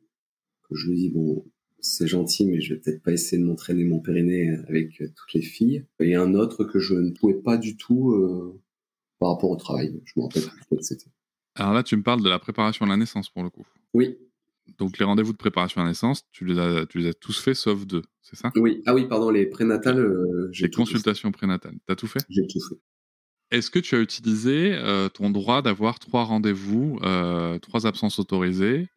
Que 0.67 0.75
je 0.75 0.87
lui 0.87 0.97
dis, 0.97 1.09
bon, 1.09 1.45
c'est 1.81 2.07
gentil, 2.07 2.45
mais 2.45 2.61
je 2.61 2.73
vais 2.73 2.79
peut-être 2.79 3.01
pas 3.01 3.11
essayer 3.11 3.41
de 3.41 3.47
m'entraîner 3.47 3.83
mon 3.83 3.99
périnée 3.99 4.57
avec 4.67 5.01
euh, 5.01 5.07
toutes 5.15 5.33
les 5.33 5.41
filles. 5.41 5.85
Et 5.99 6.15
un 6.15 6.33
autre 6.35 6.63
que 6.63 6.79
je 6.79 6.95
ne 6.95 7.11
pouvais 7.11 7.41
pas 7.41 7.57
du 7.57 7.77
tout 7.77 8.59
par 9.19 9.31
rapport 9.31 9.49
au 9.49 9.55
travail. 9.55 9.99
Je 10.05 10.13
me 10.17 10.23
rappelle 10.23 10.43
plus 10.43 10.77
c'était. 10.81 11.09
Alors 11.55 11.73
là, 11.73 11.83
tu 11.83 11.97
me 11.97 12.03
parles 12.03 12.23
de 12.23 12.29
la 12.29 12.39
préparation 12.39 12.85
à 12.85 12.89
la 12.89 12.97
naissance 12.97 13.29
pour 13.29 13.43
le 13.43 13.49
coup. 13.49 13.65
Oui, 13.93 14.17
donc 14.77 14.97
les 14.97 15.05
rendez-vous 15.05 15.31
de 15.31 15.37
préparation 15.37 15.81
à 15.81 15.83
la 15.83 15.91
naissance, 15.91 16.25
tu 16.31 16.45
les 16.45 16.59
as, 16.59 16.85
tu 16.85 16.99
les 16.99 17.07
as 17.07 17.13
tous 17.13 17.39
faits 17.39 17.55
sauf 17.55 17.85
deux, 17.85 18.03
c'est 18.21 18.35
ça? 18.35 18.51
Oui. 18.55 18.81
Ah 18.85 18.93
oui, 18.93 19.07
pardon, 19.07 19.29
les 19.29 19.45
prénatales. 19.45 19.99
Euh, 19.99 20.51
les 20.59 20.69
consultations 20.69 21.31
prénatales, 21.31 21.77
t'as 21.85 21.95
tout 21.95 22.07
fait? 22.07 22.25
J'ai 22.29 22.45
tout 22.47 22.59
fait. 22.59 22.75
Est-ce 23.51 23.71
que 23.71 23.79
tu 23.79 23.95
as 23.95 23.99
utilisé 23.99 24.73
euh, 24.75 25.09
ton 25.09 25.31
droit 25.31 25.61
d'avoir 25.61 25.97
trois 25.97 26.23
rendez-vous, 26.23 26.99
euh, 27.01 27.57
trois 27.59 27.87
absences 27.87 28.19
autorisées 28.19 28.87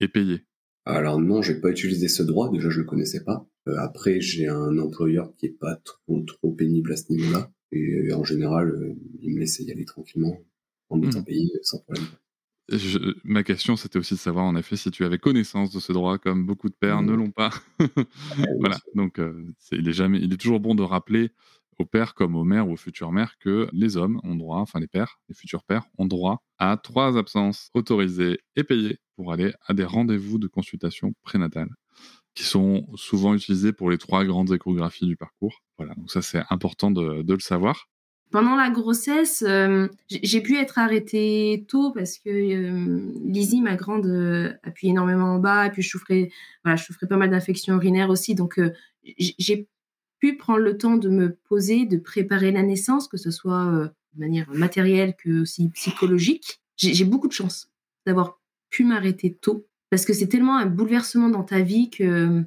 et 0.00 0.08
payées? 0.08 0.46
Alors 0.88 1.20
non, 1.20 1.42
j'ai 1.42 1.60
pas 1.60 1.70
utilisé 1.70 2.08
ce 2.08 2.22
droit. 2.22 2.50
Déjà, 2.50 2.70
je 2.70 2.80
le 2.80 2.86
connaissais 2.86 3.22
pas. 3.22 3.46
après, 3.76 4.20
j'ai 4.20 4.48
un 4.48 4.78
employeur 4.78 5.34
qui 5.36 5.46
est 5.46 5.58
pas 5.58 5.76
trop 5.84 6.20
trop 6.22 6.52
pénible 6.52 6.92
à 6.92 6.96
ce 6.96 7.12
niveau-là, 7.12 7.50
et 7.72 8.12
en 8.14 8.24
général, 8.24 8.96
il 9.20 9.34
me 9.34 9.40
laissait 9.40 9.64
y 9.64 9.70
aller 9.70 9.84
tranquillement 9.84 10.38
en 10.88 11.02
étant 11.02 11.20
mmh. 11.20 11.24
payé 11.24 11.50
sans 11.62 11.80
problème 11.80 12.06
ma 13.24 13.42
question, 13.42 13.76
c'était 13.76 13.98
aussi 13.98 14.14
de 14.14 14.18
savoir 14.18 14.44
en 14.44 14.54
effet 14.56 14.76
si 14.76 14.90
tu 14.90 15.04
avais 15.04 15.18
connaissance 15.18 15.70
de 15.70 15.80
ce 15.80 15.92
droit, 15.92 16.18
comme 16.18 16.44
beaucoup 16.44 16.68
de 16.68 16.74
pères 16.74 17.02
ne 17.02 17.12
mmh. 17.12 17.16
l'ont 17.16 17.30
pas. 17.30 17.50
voilà. 18.60 18.76
Donc, 18.94 19.18
euh, 19.18 19.46
il 19.72 19.88
est 19.88 19.92
jamais, 19.92 20.18
il 20.18 20.32
est 20.32 20.36
toujours 20.36 20.60
bon 20.60 20.74
de 20.74 20.82
rappeler 20.82 21.30
aux 21.78 21.86
pères 21.86 22.14
comme 22.14 22.36
aux 22.36 22.44
mères 22.44 22.68
ou 22.68 22.72
aux 22.72 22.76
futures 22.76 23.12
mères 23.12 23.38
que 23.38 23.68
les 23.72 23.96
hommes 23.96 24.20
ont 24.24 24.34
droit, 24.34 24.58
enfin 24.58 24.80
les 24.80 24.88
pères, 24.88 25.20
les 25.28 25.34
futurs 25.34 25.62
pères 25.62 25.84
ont 25.96 26.06
droit 26.06 26.42
à 26.58 26.76
trois 26.76 27.16
absences 27.16 27.70
autorisées 27.72 28.40
et 28.56 28.64
payées 28.64 28.98
pour 29.18 29.32
aller 29.32 29.52
à 29.66 29.74
des 29.74 29.84
rendez-vous 29.84 30.38
de 30.38 30.46
consultation 30.46 31.12
prénatale 31.24 31.70
qui 32.36 32.44
sont 32.44 32.86
souvent 32.94 33.34
utilisés 33.34 33.72
pour 33.72 33.90
les 33.90 33.98
trois 33.98 34.24
grandes 34.24 34.52
échographies 34.52 35.06
du 35.06 35.16
parcours. 35.16 35.60
Voilà, 35.76 35.92
donc 35.96 36.08
ça 36.08 36.22
c'est 36.22 36.40
important 36.50 36.92
de, 36.92 37.24
le 37.26 37.40
savoir. 37.40 37.88
Pendant 38.30 38.54
la 38.54 38.70
grossesse, 38.70 39.42
euh, 39.42 39.88
j'ai 40.08 40.40
pu 40.40 40.56
être 40.56 40.78
arrêtée 40.78 41.64
tôt 41.66 41.90
parce 41.90 42.18
que 42.18 42.30
euh, 42.30 43.12
Lizzie, 43.24 43.60
ma 43.60 43.74
grande, 43.74 44.06
euh, 44.06 44.52
appuie 44.62 44.90
énormément 44.90 45.34
en 45.34 45.40
bas 45.40 45.66
et 45.66 45.70
puis 45.72 45.82
je 45.82 45.88
souffrais, 45.88 46.30
voilà, 46.62 46.76
je 46.76 46.84
souffrais 46.84 47.08
pas 47.08 47.16
mal 47.16 47.30
d'infections 47.30 47.74
urinaires 47.74 48.10
aussi. 48.10 48.36
Donc, 48.36 48.60
euh, 48.60 48.70
j'ai 49.02 49.66
pu 50.20 50.36
prendre 50.36 50.60
le 50.60 50.78
temps 50.78 50.96
de 50.96 51.08
me 51.08 51.34
poser, 51.48 51.86
de 51.86 51.96
préparer 51.96 52.52
la 52.52 52.62
naissance, 52.62 53.08
que 53.08 53.16
ce 53.16 53.32
soit 53.32 53.90
de 54.14 54.20
manière 54.20 54.48
matérielle 54.50 55.16
que 55.16 55.42
aussi 55.42 55.70
psychologique. 55.70 56.60
J'ai 56.76 57.04
beaucoup 57.04 57.26
de 57.26 57.32
chance 57.32 57.68
d'avoir 58.06 58.37
pu 58.70 58.84
m'arrêter 58.84 59.34
tôt 59.34 59.66
parce 59.90 60.04
que 60.04 60.12
c'est 60.12 60.28
tellement 60.28 60.58
un 60.58 60.66
bouleversement 60.66 61.28
dans 61.28 61.44
ta 61.44 61.60
vie 61.60 61.90
que 61.90 62.44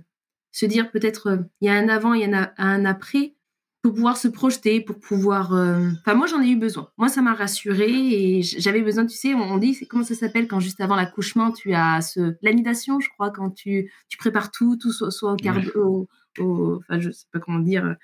se 0.52 0.66
dire 0.66 0.92
peut-être 0.92 1.46
il 1.62 1.68
y 1.68 1.70
a 1.70 1.74
un 1.74 1.90
avant, 1.90 2.14
il 2.14 2.22
y 2.22 2.34
a 2.34 2.54
un 2.58 2.86
après 2.86 3.36
pour 3.82 3.94
pouvoir 3.94 4.18
se 4.18 4.28
projeter, 4.28 4.82
pour 4.82 5.00
pouvoir. 5.00 5.54
Euh, 5.54 5.90
enfin, 6.02 6.14
moi, 6.14 6.28
j'en 6.28 6.42
ai 6.42 6.50
eu 6.50 6.56
besoin. 6.56 6.92
Moi, 6.98 7.10
ça 7.10 7.22
m'a 7.22 7.34
rassurée 7.34 7.90
et 7.90 8.44
j'avais 8.44 8.82
besoin. 8.82 9.06
Tu 9.06 9.18
sais, 9.18 9.34
on 9.34 9.58
dit, 9.58 9.88
comment 9.88 10.04
ça 10.04 10.14
s'appelle 10.14 10.48
quand 10.48 10.60
juste 10.60 10.82
avant 10.82 10.96
l'accouchement, 10.96 11.52
tu 11.52 11.74
as 11.74 12.02
ce 12.02 12.36
l'anidation, 12.42 13.00
je 13.00 13.10
crois, 13.10 13.32
quand 13.32 13.50
tu 13.50 13.92
tu 14.08 14.18
prépares 14.18 14.52
tout, 14.52 14.78
tout 14.78 14.92
soit, 14.92 15.10
soit 15.10 15.34
au, 15.34 15.36
cardio, 15.36 16.08
au, 16.38 16.80
enfin, 16.80 17.00
je 17.00 17.10
sais 17.10 17.26
pas 17.32 17.40
comment 17.40 17.60
dire, 17.60 17.96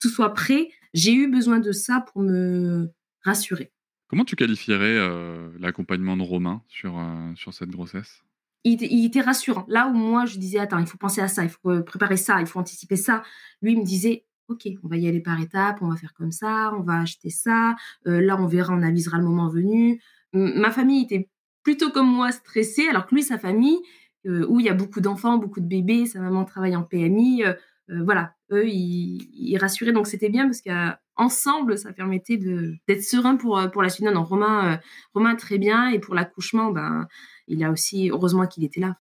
tout 0.00 0.08
soit 0.08 0.34
prêt. 0.34 0.68
J'ai 0.94 1.12
eu 1.12 1.30
besoin 1.30 1.60
de 1.60 1.70
ça 1.70 2.04
pour 2.12 2.22
me 2.22 2.90
rassurer. 3.22 3.72
Comment 4.10 4.24
tu 4.24 4.34
qualifierais 4.34 4.98
euh, 4.98 5.50
l'accompagnement 5.60 6.16
de 6.16 6.22
Romain 6.22 6.62
sur 6.66 6.98
euh, 6.98 7.32
sur 7.36 7.54
cette 7.54 7.70
grossesse? 7.70 8.24
Il, 8.64 9.06
était 9.06 9.20
rassurant. 9.20 9.64
Là 9.68 9.86
où 9.86 9.92
moi, 9.92 10.26
je 10.26 10.36
disais, 10.36 10.58
attends, 10.58 10.80
il 10.80 10.86
faut 10.86 10.98
penser 10.98 11.20
à 11.20 11.28
ça, 11.28 11.44
il 11.44 11.48
faut 11.48 11.80
préparer 11.84 12.16
ça, 12.16 12.40
il 12.40 12.46
faut 12.46 12.58
anticiper 12.58 12.96
ça. 12.96 13.22
Lui, 13.62 13.72
il 13.72 13.78
me 13.78 13.84
disait, 13.84 14.26
ok, 14.48 14.68
on 14.82 14.88
va 14.88 14.96
y 14.96 15.06
aller 15.06 15.20
par 15.20 15.40
étapes, 15.40 15.78
on 15.80 15.88
va 15.88 15.96
faire 15.96 16.12
comme 16.12 16.32
ça, 16.32 16.72
on 16.76 16.82
va 16.82 17.00
acheter 17.00 17.30
ça, 17.30 17.76
euh, 18.08 18.20
là 18.20 18.36
on 18.36 18.46
verra, 18.46 18.74
on 18.74 18.82
avisera 18.82 19.16
le 19.16 19.24
moment 19.24 19.48
venu. 19.48 20.02
ma 20.32 20.72
famille 20.72 21.04
était 21.04 21.30
plutôt 21.62 21.90
comme 21.90 22.08
moi 22.08 22.32
stressée, 22.32 22.88
alors 22.88 23.06
que 23.06 23.14
lui, 23.14 23.22
sa 23.22 23.38
famille, 23.38 23.78
euh, 24.26 24.44
où 24.48 24.58
il 24.58 24.66
y 24.66 24.68
a 24.68 24.74
beaucoup 24.74 25.00
d'enfants, 25.00 25.38
beaucoup 25.38 25.60
de 25.60 25.68
bébés, 25.68 26.06
sa 26.06 26.18
maman 26.20 26.44
travaille 26.44 26.74
en 26.74 26.82
PMI, 26.82 27.44
euh, 27.44 27.54
voilà, 28.04 28.34
eux, 28.52 28.68
ils, 28.68 29.56
rassuraient, 29.58 29.92
donc 29.92 30.06
c'était 30.06 30.28
bien 30.28 30.46
parce 30.46 30.60
qu'ensemble, 31.20 31.78
ça 31.78 31.92
permettait 31.92 32.36
d'être 32.36 33.02
serein 33.02 33.36
pour, 33.36 33.60
pour 33.72 33.82
la 33.82 33.88
suite. 33.88 34.06
Non, 34.06 34.12
non, 34.12 34.24
Romain, 34.24 34.80
Romain 35.14 35.36
très 35.36 35.58
bien, 35.58 35.88
et 35.88 35.98
pour 35.98 36.14
l'accouchement, 36.14 36.70
ben, 36.70 37.06
il 37.46 37.62
a 37.64 37.70
aussi, 37.70 38.10
heureusement 38.10 38.46
qu'il 38.46 38.64
était 38.64 38.80
là. 38.80 38.96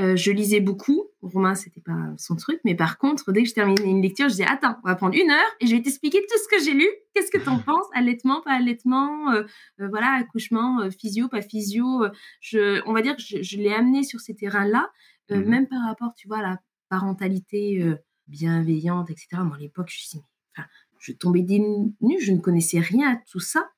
Euh, 0.00 0.16
je 0.16 0.30
lisais 0.30 0.60
beaucoup. 0.60 1.04
Romain, 1.20 1.54
c'était 1.54 1.82
pas 1.82 2.14
son 2.16 2.34
truc, 2.34 2.58
mais 2.64 2.74
par 2.74 2.96
contre, 2.96 3.32
dès 3.32 3.42
que 3.42 3.48
je 3.48 3.54
terminais 3.54 3.82
une 3.82 4.00
lecture, 4.00 4.26
je 4.28 4.34
disais 4.34 4.46
attends, 4.46 4.76
on 4.82 4.88
va 4.88 4.94
prendre 4.94 5.14
une 5.14 5.30
heure 5.30 5.56
et 5.60 5.66
je 5.66 5.76
vais 5.76 5.82
t'expliquer 5.82 6.20
tout 6.20 6.38
ce 6.42 6.56
que 6.56 6.64
j'ai 6.64 6.72
lu. 6.72 6.88
Qu'est-ce 7.14 7.30
que 7.30 7.36
t'en 7.36 7.58
penses? 7.66 7.86
Allaitement, 7.92 8.40
pas 8.40 8.52
allaitement, 8.52 9.30
euh, 9.32 9.42
euh, 9.80 9.88
voilà, 9.90 10.12
accouchement, 10.12 10.88
physio, 10.90 11.28
pas 11.28 11.42
physio. 11.42 12.06
je, 12.40 12.80
on 12.86 12.94
va 12.94 13.02
dire 13.02 13.14
que 13.14 13.22
je, 13.22 13.56
l'ai 13.58 13.74
amené 13.74 14.02
sur 14.02 14.20
ces 14.20 14.34
terrains-là, 14.34 14.90
mhm. 15.28 15.44
même 15.44 15.68
par 15.68 15.84
rapport, 15.84 16.14
tu 16.16 16.28
vois, 16.28 16.38
à 16.38 16.42
la 16.42 16.58
parentalité 16.88 17.84
bienveillante, 18.26 19.10
etc. 19.10 19.28
Moi, 19.44 19.56
à 19.56 19.60
l'époque, 19.60 19.90
je 19.90 19.98
suis, 19.98 20.18
enfin, 20.56 20.66
je 21.00 21.12
tombais 21.12 21.42
des 21.42 21.58
nues, 21.58 22.20
je 22.20 22.30
ne 22.32 22.38
connaissais 22.38 22.78
rien 22.78 23.14
à 23.14 23.16
tout 23.28 23.40
ça, 23.40 23.68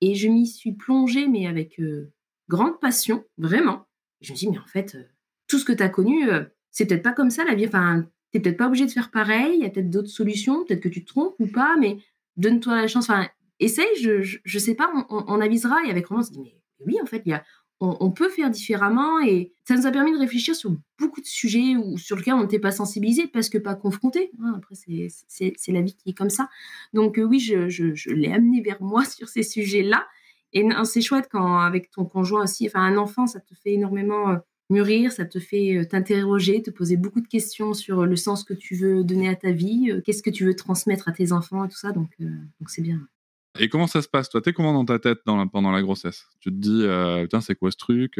et 0.00 0.16
je 0.16 0.26
m'y 0.28 0.48
suis 0.48 0.72
plongée, 0.72 1.28
mais 1.28 1.46
avec 1.46 1.80
grande 2.48 2.80
passion, 2.80 3.24
vraiment. 3.38 3.86
Je 4.20 4.32
me 4.32 4.36
dis 4.36 4.48
mais 4.48 4.58
en 4.58 4.66
fait 4.66 4.96
tout 5.50 5.58
ce 5.58 5.64
que 5.64 5.72
tu 5.72 5.82
as 5.82 5.88
connu, 5.88 6.30
euh, 6.30 6.44
c'est 6.70 6.86
peut-être 6.86 7.02
pas 7.02 7.12
comme 7.12 7.30
ça 7.30 7.44
la 7.44 7.54
vie. 7.54 7.66
Enfin, 7.66 8.06
t'es 8.30 8.40
peut-être 8.40 8.56
pas 8.56 8.68
obligé 8.68 8.86
de 8.86 8.90
faire 8.90 9.10
pareil. 9.10 9.56
Il 9.56 9.62
y 9.62 9.66
a 9.66 9.70
peut-être 9.70 9.90
d'autres 9.90 10.08
solutions. 10.08 10.64
Peut-être 10.64 10.80
que 10.80 10.88
tu 10.88 11.04
te 11.04 11.08
trompes 11.08 11.34
ou 11.40 11.48
pas, 11.48 11.76
mais 11.76 11.98
donne-toi 12.36 12.76
la 12.76 12.86
chance. 12.86 13.10
Enfin, 13.10 13.28
essaye. 13.58 13.96
Je, 14.00 14.22
je, 14.22 14.58
sais 14.58 14.76
pas. 14.76 14.90
On, 15.10 15.40
avisera. 15.40 15.84
Et 15.84 15.90
avec 15.90 16.06
Romain, 16.06 16.20
on 16.20 16.24
se 16.24 16.30
dit 16.30 16.40
mais 16.40 16.54
oui, 16.86 16.98
en 17.02 17.06
fait, 17.06 17.22
il 17.26 17.30
y 17.30 17.34
a, 17.34 17.44
on, 17.80 18.10
peut 18.10 18.28
faire 18.28 18.50
différemment. 18.50 19.20
Et 19.20 19.52
ça 19.64 19.74
nous 19.74 19.86
a 19.86 19.90
permis 19.90 20.12
de 20.12 20.18
réfléchir 20.18 20.54
sur 20.54 20.74
beaucoup 20.98 21.20
de 21.20 21.26
sujets 21.26 21.76
où, 21.76 21.96
sur 21.98 22.16
lesquels 22.16 22.34
on 22.34 22.42
n'était 22.42 22.58
pas 22.58 22.70
sensibilisé 22.70 23.26
parce 23.26 23.48
que 23.48 23.58
pas 23.58 23.74
confronté. 23.74 24.30
Hein, 24.42 24.54
après, 24.56 24.74
c'est 24.74 25.72
la 25.72 25.80
vie 25.80 25.96
qui 25.96 26.10
est 26.10 26.14
comme 26.14 26.30
ça. 26.30 26.48
Donc 26.92 27.18
euh, 27.18 27.22
oui, 27.22 27.40
je, 27.40 27.68
je, 27.68 27.94
je 27.94 28.10
l'ai 28.10 28.32
amené 28.32 28.60
vers 28.60 28.82
moi 28.82 29.04
sur 29.06 29.28
ces 29.28 29.42
sujets-là. 29.42 30.06
Et 30.52 30.68
c'est 30.84 31.00
chouette 31.00 31.28
quand 31.30 31.58
avec 31.58 31.90
ton 31.90 32.04
conjoint 32.04 32.42
aussi. 32.42 32.66
Enfin, 32.66 32.80
un 32.80 32.96
enfant, 32.96 33.26
ça 33.26 33.40
te 33.40 33.54
fait 33.54 33.72
énormément 33.72 34.30
euh, 34.30 34.36
mûrir, 34.68 35.12
ça 35.12 35.24
te 35.24 35.38
fait 35.38 35.78
euh, 35.78 35.84
t'interroger, 35.84 36.60
te 36.60 36.70
poser 36.70 36.96
beaucoup 36.96 37.20
de 37.20 37.28
questions 37.28 37.72
sur 37.72 38.04
le 38.04 38.16
sens 38.16 38.44
que 38.44 38.54
tu 38.54 38.74
veux 38.74 39.04
donner 39.04 39.28
à 39.28 39.36
ta 39.36 39.52
vie, 39.52 39.92
qu'est-ce 40.04 40.22
que 40.22 40.30
tu 40.30 40.44
veux 40.44 40.54
transmettre 40.54 41.08
à 41.08 41.12
tes 41.12 41.32
enfants 41.32 41.64
et 41.64 41.68
tout 41.68 41.78
ça. 41.78 41.92
Donc, 41.92 42.10
donc 42.18 42.68
c'est 42.68 42.82
bien. 42.82 43.00
Et 43.58 43.68
comment 43.68 43.86
ça 43.86 44.00
se 44.00 44.08
passe? 44.08 44.28
Toi, 44.28 44.40
t'es 44.40 44.52
comment 44.52 44.72
dans 44.72 44.84
ta 44.84 44.98
tête 44.98 45.18
pendant 45.24 45.72
la 45.72 45.82
grossesse? 45.82 46.26
Tu 46.40 46.50
te 46.50 46.56
dis, 46.56 46.84
putain, 47.22 47.40
c'est 47.40 47.54
quoi 47.54 47.70
ce 47.70 47.76
truc 47.76 48.18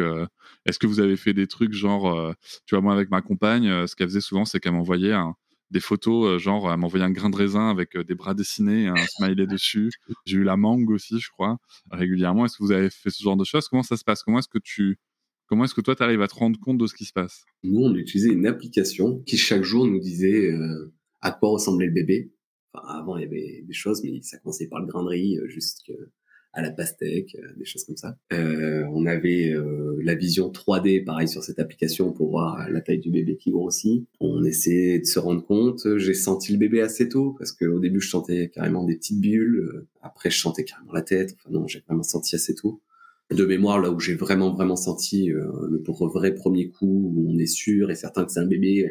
Est-ce 0.67 0.79
que 0.79 0.87
vous 0.87 1.01
avez 1.01 1.17
fait 1.17 1.33
des 1.33 1.47
trucs 1.47 1.73
genre, 1.73 2.35
tu 2.67 2.75
vois, 2.75 2.83
moi 2.83 2.93
avec 2.93 3.11
ma 3.11 3.23
compagne, 3.23 3.87
ce 3.87 3.95
qu'elle 3.95 4.09
faisait 4.09 4.21
souvent, 4.21 4.45
c'est 4.45 4.59
qu'elle 4.59 4.73
m'envoyait 4.73 5.15
des 5.71 5.81
photos, 5.81 6.43
genre, 6.43 6.71
elle 6.73 6.79
m'envoyait 6.79 7.05
un 7.05 7.13
grain 7.13 7.31
de 7.31 7.37
raisin 7.37 7.71
avec 7.71 7.97
des 7.97 8.15
bras 8.17 8.35
dessinés, 8.35 8.89
un 8.89 8.97
smiley 9.07 9.47
dessus. 9.47 9.91
J'ai 10.27 10.39
eu 10.39 10.43
la 10.43 10.57
mangue 10.57 10.91
aussi, 10.91 11.21
je 11.21 11.31
crois, 11.31 11.59
régulièrement. 11.93 12.45
Est-ce 12.45 12.59
que 12.59 12.65
vous 12.65 12.73
avez 12.73 12.91
fait 12.91 13.11
ce 13.11 13.23
genre 13.23 13.37
de 13.37 13.45
choses? 13.45 13.69
Comment 13.69 13.85
ça 13.85 13.97
se 13.97 14.03
passe? 14.03 14.25
Comment 14.25 14.41
est-ce 14.41 14.49
que 14.49 14.59
tu 14.59 14.99
Comment 15.47 15.65
est-ce 15.65 15.75
que 15.75 15.81
toi, 15.81 15.97
tu 15.97 16.03
arrives 16.05 16.23
à 16.23 16.29
te 16.29 16.37
rendre 16.37 16.61
compte 16.61 16.79
de 16.79 16.87
ce 16.87 16.95
qui 16.95 17.05
se 17.05 17.13
passe? 17.13 17.45
Nous, 17.65 17.81
on 17.81 17.93
utilisait 17.97 18.31
une 18.31 18.47
application 18.47 19.19
qui 19.27 19.37
chaque 19.37 19.65
jour 19.65 19.85
nous 19.85 19.99
disait 19.99 20.49
euh, 20.53 20.93
à 21.21 21.33
quoi 21.33 21.51
ressemblait 21.51 21.87
le 21.87 21.93
bébé. 21.93 22.31
Enfin, 22.73 22.87
avant, 22.89 23.17
il 23.17 23.23
y 23.23 23.27
avait 23.27 23.63
des 23.67 23.73
choses, 23.73 24.03
mais 24.05 24.21
ça 24.23 24.39
commençait 24.39 24.69
par 24.69 24.81
le 24.81 24.87
grain 24.87 25.03
de 25.03 25.09
riz 25.09 25.39
jusqu'à 25.47 25.95
à 26.53 26.63
la 26.63 26.71
pastèque, 26.71 27.37
euh, 27.39 27.53
des 27.57 27.65
choses 27.65 27.85
comme 27.85 27.97
ça. 27.97 28.17
Euh, 28.33 28.85
on 28.93 29.07
avait 29.07 29.51
euh, 29.51 29.99
la 30.03 30.15
vision 30.15 30.51
3D, 30.51 31.05
pareil 31.05 31.29
sur 31.29 31.43
cette 31.43 31.59
application 31.59 32.13
pour 32.13 32.31
voir 32.31 32.69
la 32.71 32.81
taille 32.81 32.99
du 32.99 33.11
bébé 33.11 33.37
qui 33.37 33.51
grossit. 33.51 34.07
On 34.19 34.43
essayait 34.45 34.99
de 34.99 35.05
se 35.05 35.19
rendre 35.19 35.45
compte. 35.45 35.87
J'ai 35.97 36.15
senti 36.15 36.53
le 36.53 36.59
bébé 36.59 36.81
assez 36.81 37.09
tôt 37.09 37.37
parce 37.39 37.53
qu'au 37.53 37.79
début 37.79 38.01
je 38.01 38.11
sentais 38.11 38.51
carrément 38.53 38.85
des 38.85 38.97
petites 38.97 39.21
bulles. 39.21 39.87
Après 40.03 40.31
je 40.31 40.41
sentais 40.41 40.65
carrément 40.65 40.93
la 40.93 41.03
tête. 41.03 41.37
Enfin 41.39 41.51
non, 41.53 41.67
j'ai 41.69 41.81
vraiment 41.87 42.03
senti 42.03 42.35
assez 42.35 42.55
tôt. 42.55 42.81
De 43.31 43.45
mémoire, 43.45 43.81
là 43.81 43.93
où 43.93 44.01
j'ai 44.01 44.15
vraiment 44.15 44.53
vraiment 44.53 44.75
senti 44.75 45.27
le 45.27 46.09
vrai 46.13 46.35
premier 46.35 46.69
coup 46.69 47.13
où 47.15 47.31
on 47.31 47.39
est 47.39 47.47
sûr 47.47 47.91
et 47.91 47.95
certain 47.95 48.25
que 48.25 48.33
c'est 48.33 48.41
un 48.41 48.47
bébé, 48.47 48.91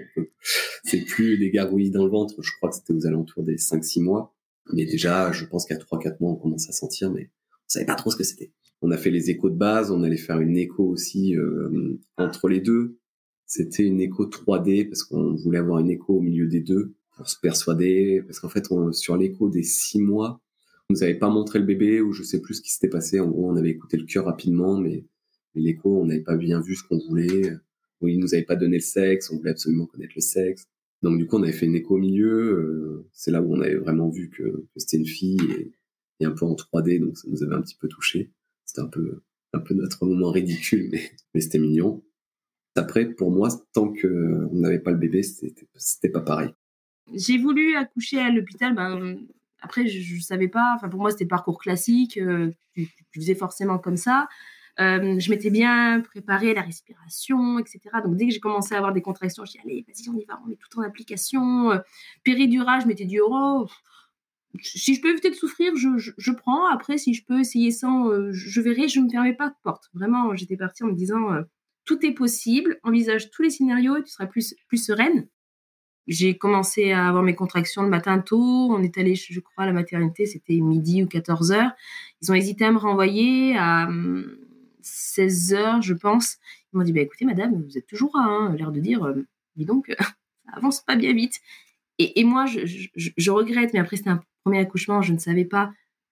c'est 0.86 1.02
plus 1.02 1.38
des 1.38 1.52
gargouilles 1.52 1.92
dans 1.92 2.06
le 2.06 2.12
ventre. 2.12 2.42
Je 2.42 2.52
crois 2.58 2.70
que 2.70 2.76
c'était 2.76 2.94
aux 2.94 3.06
alentours 3.06 3.44
des 3.44 3.58
5-6 3.58 4.02
mois. 4.02 4.34
Mais 4.72 4.86
déjà, 4.86 5.32
je 5.32 5.46
pense 5.46 5.66
qu'à 5.66 5.76
3-4 5.76 6.18
mois, 6.20 6.32
on 6.32 6.36
commence 6.36 6.70
à 6.70 6.72
sentir, 6.72 7.12
mais 7.12 7.30
on 7.52 7.70
savait 7.70 7.86
pas 7.86 7.96
trop 7.96 8.12
ce 8.12 8.16
que 8.16 8.24
c'était. 8.24 8.52
On 8.82 8.92
a 8.92 8.98
fait 8.98 9.10
les 9.10 9.30
échos 9.30 9.50
de 9.50 9.58
base, 9.58 9.92
on 9.92 10.04
allait 10.04 10.18
faire 10.18 10.40
une 10.40 10.58
écho 10.58 10.86
aussi 10.86 11.36
euh, 11.36 12.00
entre 12.18 12.48
les 12.48 12.62
deux. 12.62 12.98
C'était 13.46 13.84
une 13.84 14.00
écho 14.00 14.26
3D 14.26 14.88
parce 14.88 15.04
qu'on 15.04 15.36
voulait 15.36 15.58
avoir 15.58 15.80
une 15.80 15.90
écho 15.90 16.18
au 16.18 16.22
milieu 16.22 16.48
des 16.48 16.62
deux 16.62 16.94
pour 17.18 17.28
se 17.28 17.38
persuader. 17.40 18.24
Parce 18.26 18.40
qu'en 18.40 18.50
fait, 18.50 18.68
sur 18.94 19.18
l'écho 19.18 19.50
des 19.50 19.64
six 19.64 20.00
mois, 20.00 20.40
nous 20.90 21.04
avait 21.04 21.16
pas 21.16 21.30
montré 21.30 21.60
le 21.60 21.66
bébé 21.66 22.02
ou 22.02 22.14
je 22.14 22.24
sais 22.24 22.42
plus 22.42 22.56
ce 22.56 22.62
qui 22.62 22.72
s'était 22.72 22.90
passé. 22.90 23.20
En 23.20 23.28
gros, 23.28 23.50
on 23.50 23.56
avait 23.56 23.70
écouté 23.70 23.98
le 23.98 24.06
cœur 24.06 24.26
rapidement, 24.26 24.78
mais, 24.78 25.06
l'écho, 25.56 26.02
on 26.02 26.06
n'avait 26.06 26.22
pas 26.22 26.38
bien 26.38 26.62
vu 26.62 26.76
ce 26.76 26.84
qu'on 26.84 27.00
voulait. 27.00 27.54
Ou 28.02 28.08
il 28.08 28.20
nous 28.20 28.34
avait 28.34 28.44
pas 28.44 28.56
donné 28.56 28.78
le 28.78 28.84
sexe, 28.84 29.30
on 29.30 29.38
voulait 29.38 29.52
absolument 29.52 29.86
connaître 29.86 30.14
le 30.16 30.22
sexe. 30.22 30.68
Donc 31.02 31.18
du 31.18 31.28
coup, 31.28 31.38
on 31.38 31.44
avait 31.44 31.52
fait 31.52 31.66
une 31.66 31.76
écho 31.76 31.96
au 31.96 32.00
milieu. 32.00 32.32
Euh, 32.32 33.10
c'est 33.14 33.32
là 33.32 33.42
où 33.42 33.54
on 33.54 33.62
avait 33.62 33.76
vraiment 33.76 34.10
vu 34.10 34.30
que, 34.30 34.66
c'était 34.78 34.98
une 34.98 35.06
fille 35.06 35.40
et, 36.20 36.26
un 36.26 36.32
peu 36.32 36.46
en 36.46 36.54
3D, 36.54 37.00
donc 37.00 37.18
ça 37.18 37.28
nous 37.30 37.44
avait 37.44 37.56
un 37.56 37.62
petit 37.62 37.78
peu 37.80 37.88
touché. 37.88 38.32
C'était 38.66 38.82
un 38.82 38.88
peu, 38.88 39.22
un 39.54 39.60
peu 39.60 39.74
notre 39.74 40.06
moment 40.06 40.32
ridicule, 40.32 40.90
mais, 41.34 41.42
c'était 41.42 41.60
mignon. 41.60 42.04
Après, 42.76 43.06
pour 43.06 43.32
moi, 43.32 43.50
tant 43.74 43.92
que 43.92 44.48
on 44.52 44.60
n'avait 44.60 44.80
pas 44.80 44.92
le 44.92 44.98
bébé, 44.98 45.24
c'était 45.24 46.10
pas 46.10 46.22
pareil. 46.22 46.52
J'ai 47.14 47.38
voulu 47.38 47.76
accoucher 47.76 48.20
à 48.20 48.32
l'hôpital. 48.32 48.76
Ben, 48.76 49.18
après, 49.62 49.88
je, 49.88 50.16
ne 50.16 50.22
savais 50.22 50.48
pas. 50.48 50.74
Enfin, 50.76 50.90
pour 50.90 51.00
moi, 51.00 51.12
c'était 51.12 51.26
parcours 51.26 51.60
classique. 51.60 52.18
Euh, 52.18 52.52
tu, 52.74 52.88
faisais 53.14 53.36
forcément 53.36 53.78
comme 53.78 53.98
ça. 53.98 54.28
Euh, 54.80 55.20
je 55.20 55.30
m'étais 55.30 55.50
bien 55.50 56.02
préparé 56.02 56.54
la 56.54 56.62
respiration, 56.62 57.60
etc. 57.60 57.80
Donc, 58.04 58.16
dès 58.16 58.28
que 58.28 58.34
j'ai 58.34 58.40
commencé 58.40 58.76
à 58.76 58.78
avoir 58.78 58.94
des 58.94 59.02
contractions, 59.02 59.44
je 59.44 59.52
dis 59.52 59.60
allez, 59.60 59.86
vas-y, 59.86 60.10
on 60.10 60.18
y 60.18 60.26
va, 60.26 60.40
on 60.46 60.48
met 60.48 60.56
tout 60.56 60.80
en 60.80 60.84
application. 60.84 61.72
Euh, 61.72 61.80
péridurage, 62.24 62.84
je 62.84 62.88
m'étais 62.88 63.06
dit 63.06 63.20
oh, 63.22 63.68
si 64.62 64.96
je 64.96 65.02
peux 65.02 65.10
éviter 65.10 65.30
de 65.30 65.36
souffrir, 65.36 65.74
je, 65.76 66.32
prends. 66.32 66.68
Après, 66.68 66.98
si 66.98 67.14
je 67.14 67.26
peux 67.26 67.40
essayer 67.42 67.72
sans, 67.72 68.08
euh, 68.08 68.32
je 68.32 68.62
verrai. 68.62 68.88
Je 68.88 69.00
ne 69.00 69.06
me 69.06 69.10
fermais 69.10 69.34
pas 69.34 69.50
de 69.50 69.56
porte. 69.64 69.90
Vraiment, 69.94 70.34
j'étais 70.36 70.58
partie 70.58 70.84
en 70.84 70.88
me 70.88 70.96
disant 70.96 71.28
tout 71.84 72.06
est 72.06 72.14
possible. 72.14 72.80
Envisage 72.84 73.32
tous 73.32 73.42
les 73.42 73.50
scénarios 73.50 73.98
et 73.98 74.04
tu 74.04 74.12
seras 74.12 74.28
plus, 74.28 74.56
plus 74.68 74.84
sereine. 74.84 75.28
J'ai 76.10 76.40
commencé 76.40 76.92
à 76.92 77.08
avoir 77.08 77.22
mes 77.22 77.36
contractions 77.36 77.84
le 77.84 77.88
matin 77.88 78.18
tôt. 78.18 78.72
On 78.72 78.82
est 78.82 78.98
allé, 78.98 79.14
je 79.14 79.40
crois, 79.40 79.66
à 79.66 79.68
la 79.68 79.74
maternité, 79.74 80.26
c'était 80.26 80.56
midi 80.56 81.04
ou 81.04 81.08
14 81.08 81.52
heures. 81.52 81.72
Ils 82.24 82.32
ont 82.32 82.34
hésité 82.34 82.66
à 82.66 82.72
me 82.72 82.80
renvoyer 82.80 83.56
à 83.56 83.88
16 84.82 85.54
hum, 85.54 85.60
heures, 85.60 85.82
je 85.84 85.94
pense. 85.94 86.38
Ils 86.74 86.78
m'ont 86.78 86.84
dit 86.84 86.94
bah, 86.94 87.02
écoutez, 87.02 87.26
madame, 87.26 87.62
vous 87.64 87.78
êtes 87.78 87.86
toujours 87.86 88.18
à 88.18 88.24
hein, 88.24 88.56
l'air 88.56 88.72
de 88.72 88.80
dire, 88.80 89.04
euh, 89.04 89.24
dis 89.56 89.66
donc, 89.66 89.94
ça 90.00 90.52
avance 90.54 90.82
pas 90.82 90.96
bien 90.96 91.14
vite. 91.14 91.42
Et, 92.00 92.24
moi, 92.24 92.46
je, 92.48 93.30
regrette, 93.30 93.74
mais 93.74 93.80
après, 93.80 93.98
c'était 93.98 94.10
un 94.10 94.24
premier 94.44 94.60
accouchement, 94.60 95.04
je 95.04 95.14
ne 95.14 95.20
savais 95.20 95.46
pas. 95.46 95.72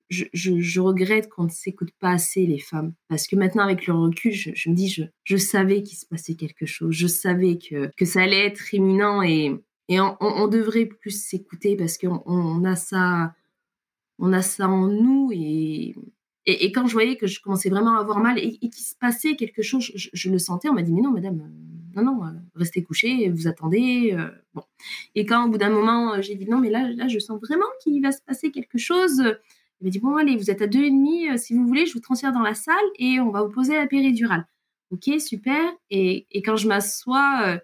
Je, 0.10 0.26
je, 0.34 0.80
regrette 0.80 1.28
qu'on 1.30 1.46
ne 1.46 1.50
s'écoute 1.50 1.90
pas 2.00 2.12
assez 2.12 2.46
les 2.46 2.60
femmes. 2.60 2.94
Parce 3.08 3.26
que 3.26 3.36
maintenant, 3.36 3.64
avec 3.64 3.88
le 3.88 3.94
recul, 3.94 4.34
je, 4.34 4.70
me 4.70 4.76
dis, 4.76 5.06
je 5.24 5.38
savais 5.38 5.82
qu'il 5.82 5.98
se 5.98 6.06
passait 6.06 6.36
quelque 6.36 6.66
chose. 6.66 6.94
Je 6.94 7.08
savais 7.08 7.58
que, 7.58 7.90
que 7.98 8.06
ça 8.06 8.22
allait 8.22 8.46
être 8.46 8.74
imminent 8.74 9.22
et, 9.22 9.56
et 9.90 10.00
on, 10.02 10.48
devrait 10.48 10.86
plus 10.86 11.12
s'écouter 11.12 11.78
parce 11.78 11.98
qu'on 11.98 12.22
on 12.26 12.66
a 12.66 12.76
ça, 12.76 13.34
on 14.20 14.34
a 14.34 14.42
ça 14.42 14.68
en 14.68 14.88
nous 14.88 15.32
et, 15.34 15.96
quand 16.74 16.88
je 16.88 16.94
voyais 16.94 17.16
que 17.18 17.28
je 17.28 17.42
commençais 17.42 17.70
vraiment 17.70 17.96
à 17.98 18.00
avoir 18.02 18.20
mal 18.20 18.38
et, 18.38 18.58
qu'il 18.58 18.74
se 18.74 18.96
passait 18.96 19.36
quelque 19.36 19.62
chose, 19.62 19.92
je, 19.96 20.30
le 20.30 20.40
sentais. 20.40 20.70
On 20.70 20.74
m'a 20.74 20.82
dit 20.82 20.94
mais 20.94 21.02
non, 21.02 21.12
madame, 21.12 21.42
non, 21.96 22.04
non, 22.04 22.26
euh, 22.26 22.32
restez 22.56 22.84
couché, 22.84 23.30
vous 23.30 23.48
attendez. 23.48 24.14
Euh, 24.14 24.30
bon. 24.54 24.64
Et 25.16 25.26
quand 25.26 25.46
au 25.46 25.50
bout 25.50 25.58
d'un 25.58 25.70
moment, 25.70 26.14
euh, 26.16 26.22
j'ai 26.22 26.36
dit 26.36 26.50
non, 26.50 26.60
mais 26.60 26.70
là, 26.70 26.90
là, 26.92 27.08
je 27.08 27.20
sens 27.20 27.40
vraiment 27.42 27.66
qu'il 27.82 28.02
va 28.02 28.12
se 28.12 28.22
passer 28.22 28.52
quelque 28.52 28.78
chose. 28.78 29.20
Il 29.80 29.86
m'a 29.86 29.90
dit 29.90 30.00
bon, 30.00 30.18
allez, 30.18 30.36
vous 30.36 30.52
êtes 30.52 30.62
à 30.62 30.68
deux 30.68 30.84
et 30.84 30.90
demi. 30.90 31.28
Si 31.38 31.54
vous 31.54 31.66
voulez, 31.66 31.86
je 31.86 31.94
vous 31.94 32.02
transfère 32.02 32.34
dans 32.34 32.42
la 32.42 32.56
salle 32.56 32.76
et 33.00 33.22
on 33.22 33.30
va 33.30 33.44
vous 33.44 33.52
poser 33.52 33.76
la 33.76 33.88
péridurale. 33.88 34.48
Ok, 34.92 35.10
super. 35.20 35.62
Et 35.90 36.26
quand 36.44 36.58
je 36.58 36.68
m'assois, 36.68 37.60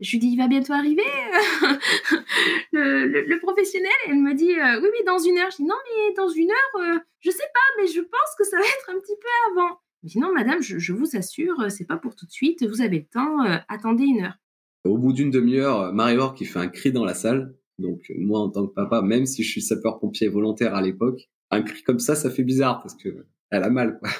je 0.00 0.10
lui 0.12 0.18
dis 0.18 0.28
il 0.28 0.36
va 0.36 0.48
bientôt 0.48 0.72
arriver 0.72 1.02
le, 2.72 3.26
le, 3.26 3.38
professionnel. 3.40 3.90
Elle 4.08 4.16
me 4.16 4.34
dit 4.34 4.52
oui, 4.54 4.88
oui, 4.92 5.04
dans 5.06 5.18
une 5.18 5.38
heure. 5.38 5.50
Je 5.50 5.56
dis 5.56 5.64
non, 5.64 5.76
mais 5.84 6.14
dans 6.14 6.28
une 6.28 6.50
heure, 6.50 7.02
je 7.20 7.30
sais 7.30 7.50
pas, 7.52 7.82
mais 7.82 7.86
je 7.86 8.00
pense 8.00 8.34
que 8.38 8.44
ça 8.44 8.56
va 8.56 8.64
être 8.64 8.90
un 8.90 9.00
petit 9.00 9.16
peu 9.20 9.28
avant. 9.52 9.78
Je 10.06 10.12
dis 10.12 10.18
non, 10.20 10.32
madame, 10.32 10.62
je, 10.62 10.92
vous 10.92 11.16
assure, 11.16 11.60
euh, 11.60 11.68
c'est 11.68 11.84
pas 11.84 11.96
pour 11.96 12.14
tout 12.14 12.26
de 12.26 12.30
suite, 12.30 12.64
vous 12.64 12.80
avez 12.80 13.00
le 13.00 13.06
temps, 13.06 13.44
euh, 13.44 13.56
attendez 13.68 14.04
une 14.04 14.24
heure. 14.24 14.38
Au 14.84 14.98
bout 14.98 15.12
d'une 15.12 15.30
demi-heure, 15.30 15.92
Marie-Laure 15.92 16.34
qui 16.34 16.44
fait 16.44 16.60
un 16.60 16.68
cri 16.68 16.92
dans 16.92 17.04
la 17.04 17.14
salle. 17.14 17.56
Donc 17.78 18.12
moi, 18.16 18.38
en 18.38 18.48
tant 18.48 18.66
que 18.68 18.72
papa, 18.72 19.02
même 19.02 19.26
si 19.26 19.42
je 19.42 19.50
suis 19.50 19.62
sapeur-pompier 19.62 20.28
volontaire 20.28 20.76
à 20.76 20.82
l'époque, 20.82 21.28
un 21.50 21.62
cri 21.62 21.82
comme 21.82 21.98
ça, 21.98 22.14
ça 22.14 22.30
fait 22.30 22.44
bizarre 22.44 22.82
parce 22.82 22.94
que 22.94 23.26
elle 23.50 23.64
a 23.64 23.70
mal, 23.70 23.98
quoi. 23.98 24.10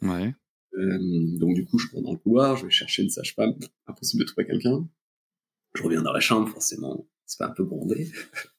Ouais. 0.00 0.34
Euh, 0.78 0.98
donc 1.38 1.54
du 1.54 1.66
coup, 1.66 1.78
je 1.78 1.88
prends 1.88 2.00
dans 2.00 2.12
le 2.12 2.18
couloir, 2.18 2.56
je 2.56 2.64
vais 2.64 2.70
chercher 2.70 3.02
une 3.02 3.10
sage-femme, 3.10 3.54
impossible 3.86 4.22
de 4.22 4.26
trouver 4.26 4.46
quelqu'un. 4.46 4.88
Je 5.74 5.82
reviens 5.82 6.02
dans 6.02 6.12
la 6.12 6.20
chambre, 6.20 6.48
forcément, 6.48 7.06
c'est 7.26 7.38
pas 7.38 7.46
un 7.46 7.52
peu 7.52 7.64
grondé. 7.64 8.08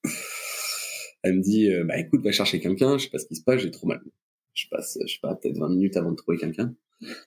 elle 1.23 1.37
me 1.37 1.41
dit, 1.41 1.69
bah 1.85 1.97
écoute, 1.97 2.23
va 2.23 2.31
chercher 2.31 2.59
quelqu'un, 2.59 2.97
je 2.97 3.05
sais 3.05 3.09
pas 3.09 3.19
ce 3.19 3.25
qui 3.25 3.35
se 3.35 3.43
passe, 3.43 3.61
j'ai 3.61 3.71
trop 3.71 3.87
mal 3.87 4.01
je 4.59 4.67
passe, 4.69 4.97
je 5.05 5.13
sais 5.13 5.19
pas, 5.21 5.35
peut-être 5.35 5.57
20 5.57 5.69
minutes 5.69 5.97
avant 5.97 6.11
de 6.11 6.15
trouver 6.15 6.37
quelqu'un. 6.37 6.73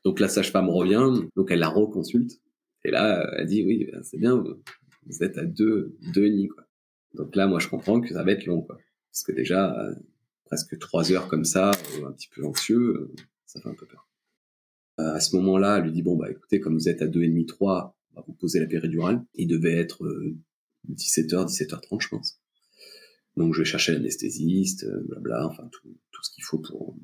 Donc 0.04 0.20
la 0.20 0.28
sage-femme 0.28 0.68
revient, 0.68 1.26
donc 1.36 1.50
elle 1.50 1.60
la 1.60 1.68
reconsulte. 1.68 2.40
Et 2.84 2.90
là, 2.90 3.26
elle 3.36 3.46
dit, 3.46 3.64
oui, 3.64 3.88
ben, 3.90 4.02
c'est 4.02 4.18
bien, 4.18 4.36
vous 4.36 5.22
êtes 5.22 5.38
à 5.38 5.44
deux, 5.44 5.96
deux 6.14 6.28
demi, 6.28 6.48
quoi. 6.48 6.64
Donc 7.14 7.36
là, 7.36 7.46
moi, 7.46 7.58
je 7.58 7.68
comprends 7.68 8.00
que 8.00 8.12
ça 8.12 8.22
va 8.22 8.32
être 8.32 8.46
long, 8.46 8.62
quoi. 8.62 8.78
Parce 9.10 9.22
que 9.22 9.32
déjà, 9.32 9.78
euh, 9.78 9.94
presque 10.44 10.78
trois 10.78 11.12
heures 11.12 11.28
comme 11.28 11.44
ça, 11.44 11.70
euh, 11.70 12.06
un 12.06 12.12
petit 12.12 12.28
peu 12.28 12.44
anxieux, 12.44 12.80
euh, 12.80 13.14
ça 13.46 13.60
fait 13.60 13.68
un 13.68 13.74
peu 13.74 13.86
peur. 13.86 14.08
à 14.98 15.20
ce 15.20 15.34
moment-là, 15.36 15.78
elle 15.78 15.84
lui 15.84 15.92
dit, 15.92 16.02
bon, 16.02 16.16
bah, 16.16 16.30
écoutez, 16.30 16.60
comme 16.60 16.74
vous 16.74 16.88
êtes 16.88 17.02
à 17.02 17.06
deux 17.06 17.22
et 17.22 17.28
demi, 17.28 17.46
trois, 17.46 17.96
va 18.14 18.24
vous 18.26 18.34
poser 18.34 18.60
la 18.60 18.66
péridurale. 18.66 19.24
Il 19.34 19.48
devait 19.48 19.76
être 19.76 20.04
17h, 20.90 21.46
17h30, 21.46 22.02
je 22.02 22.08
pense. 22.08 22.40
Donc 23.36 23.54
je 23.54 23.60
vais 23.60 23.64
chercher 23.64 23.92
l'anesthésiste, 23.92 24.86
blabla, 25.08 25.46
enfin 25.46 25.68
tout, 25.72 25.88
tout 26.10 26.22
ce 26.22 26.30
qu'il 26.34 26.44
faut 26.44 26.58
pour, 26.58 26.96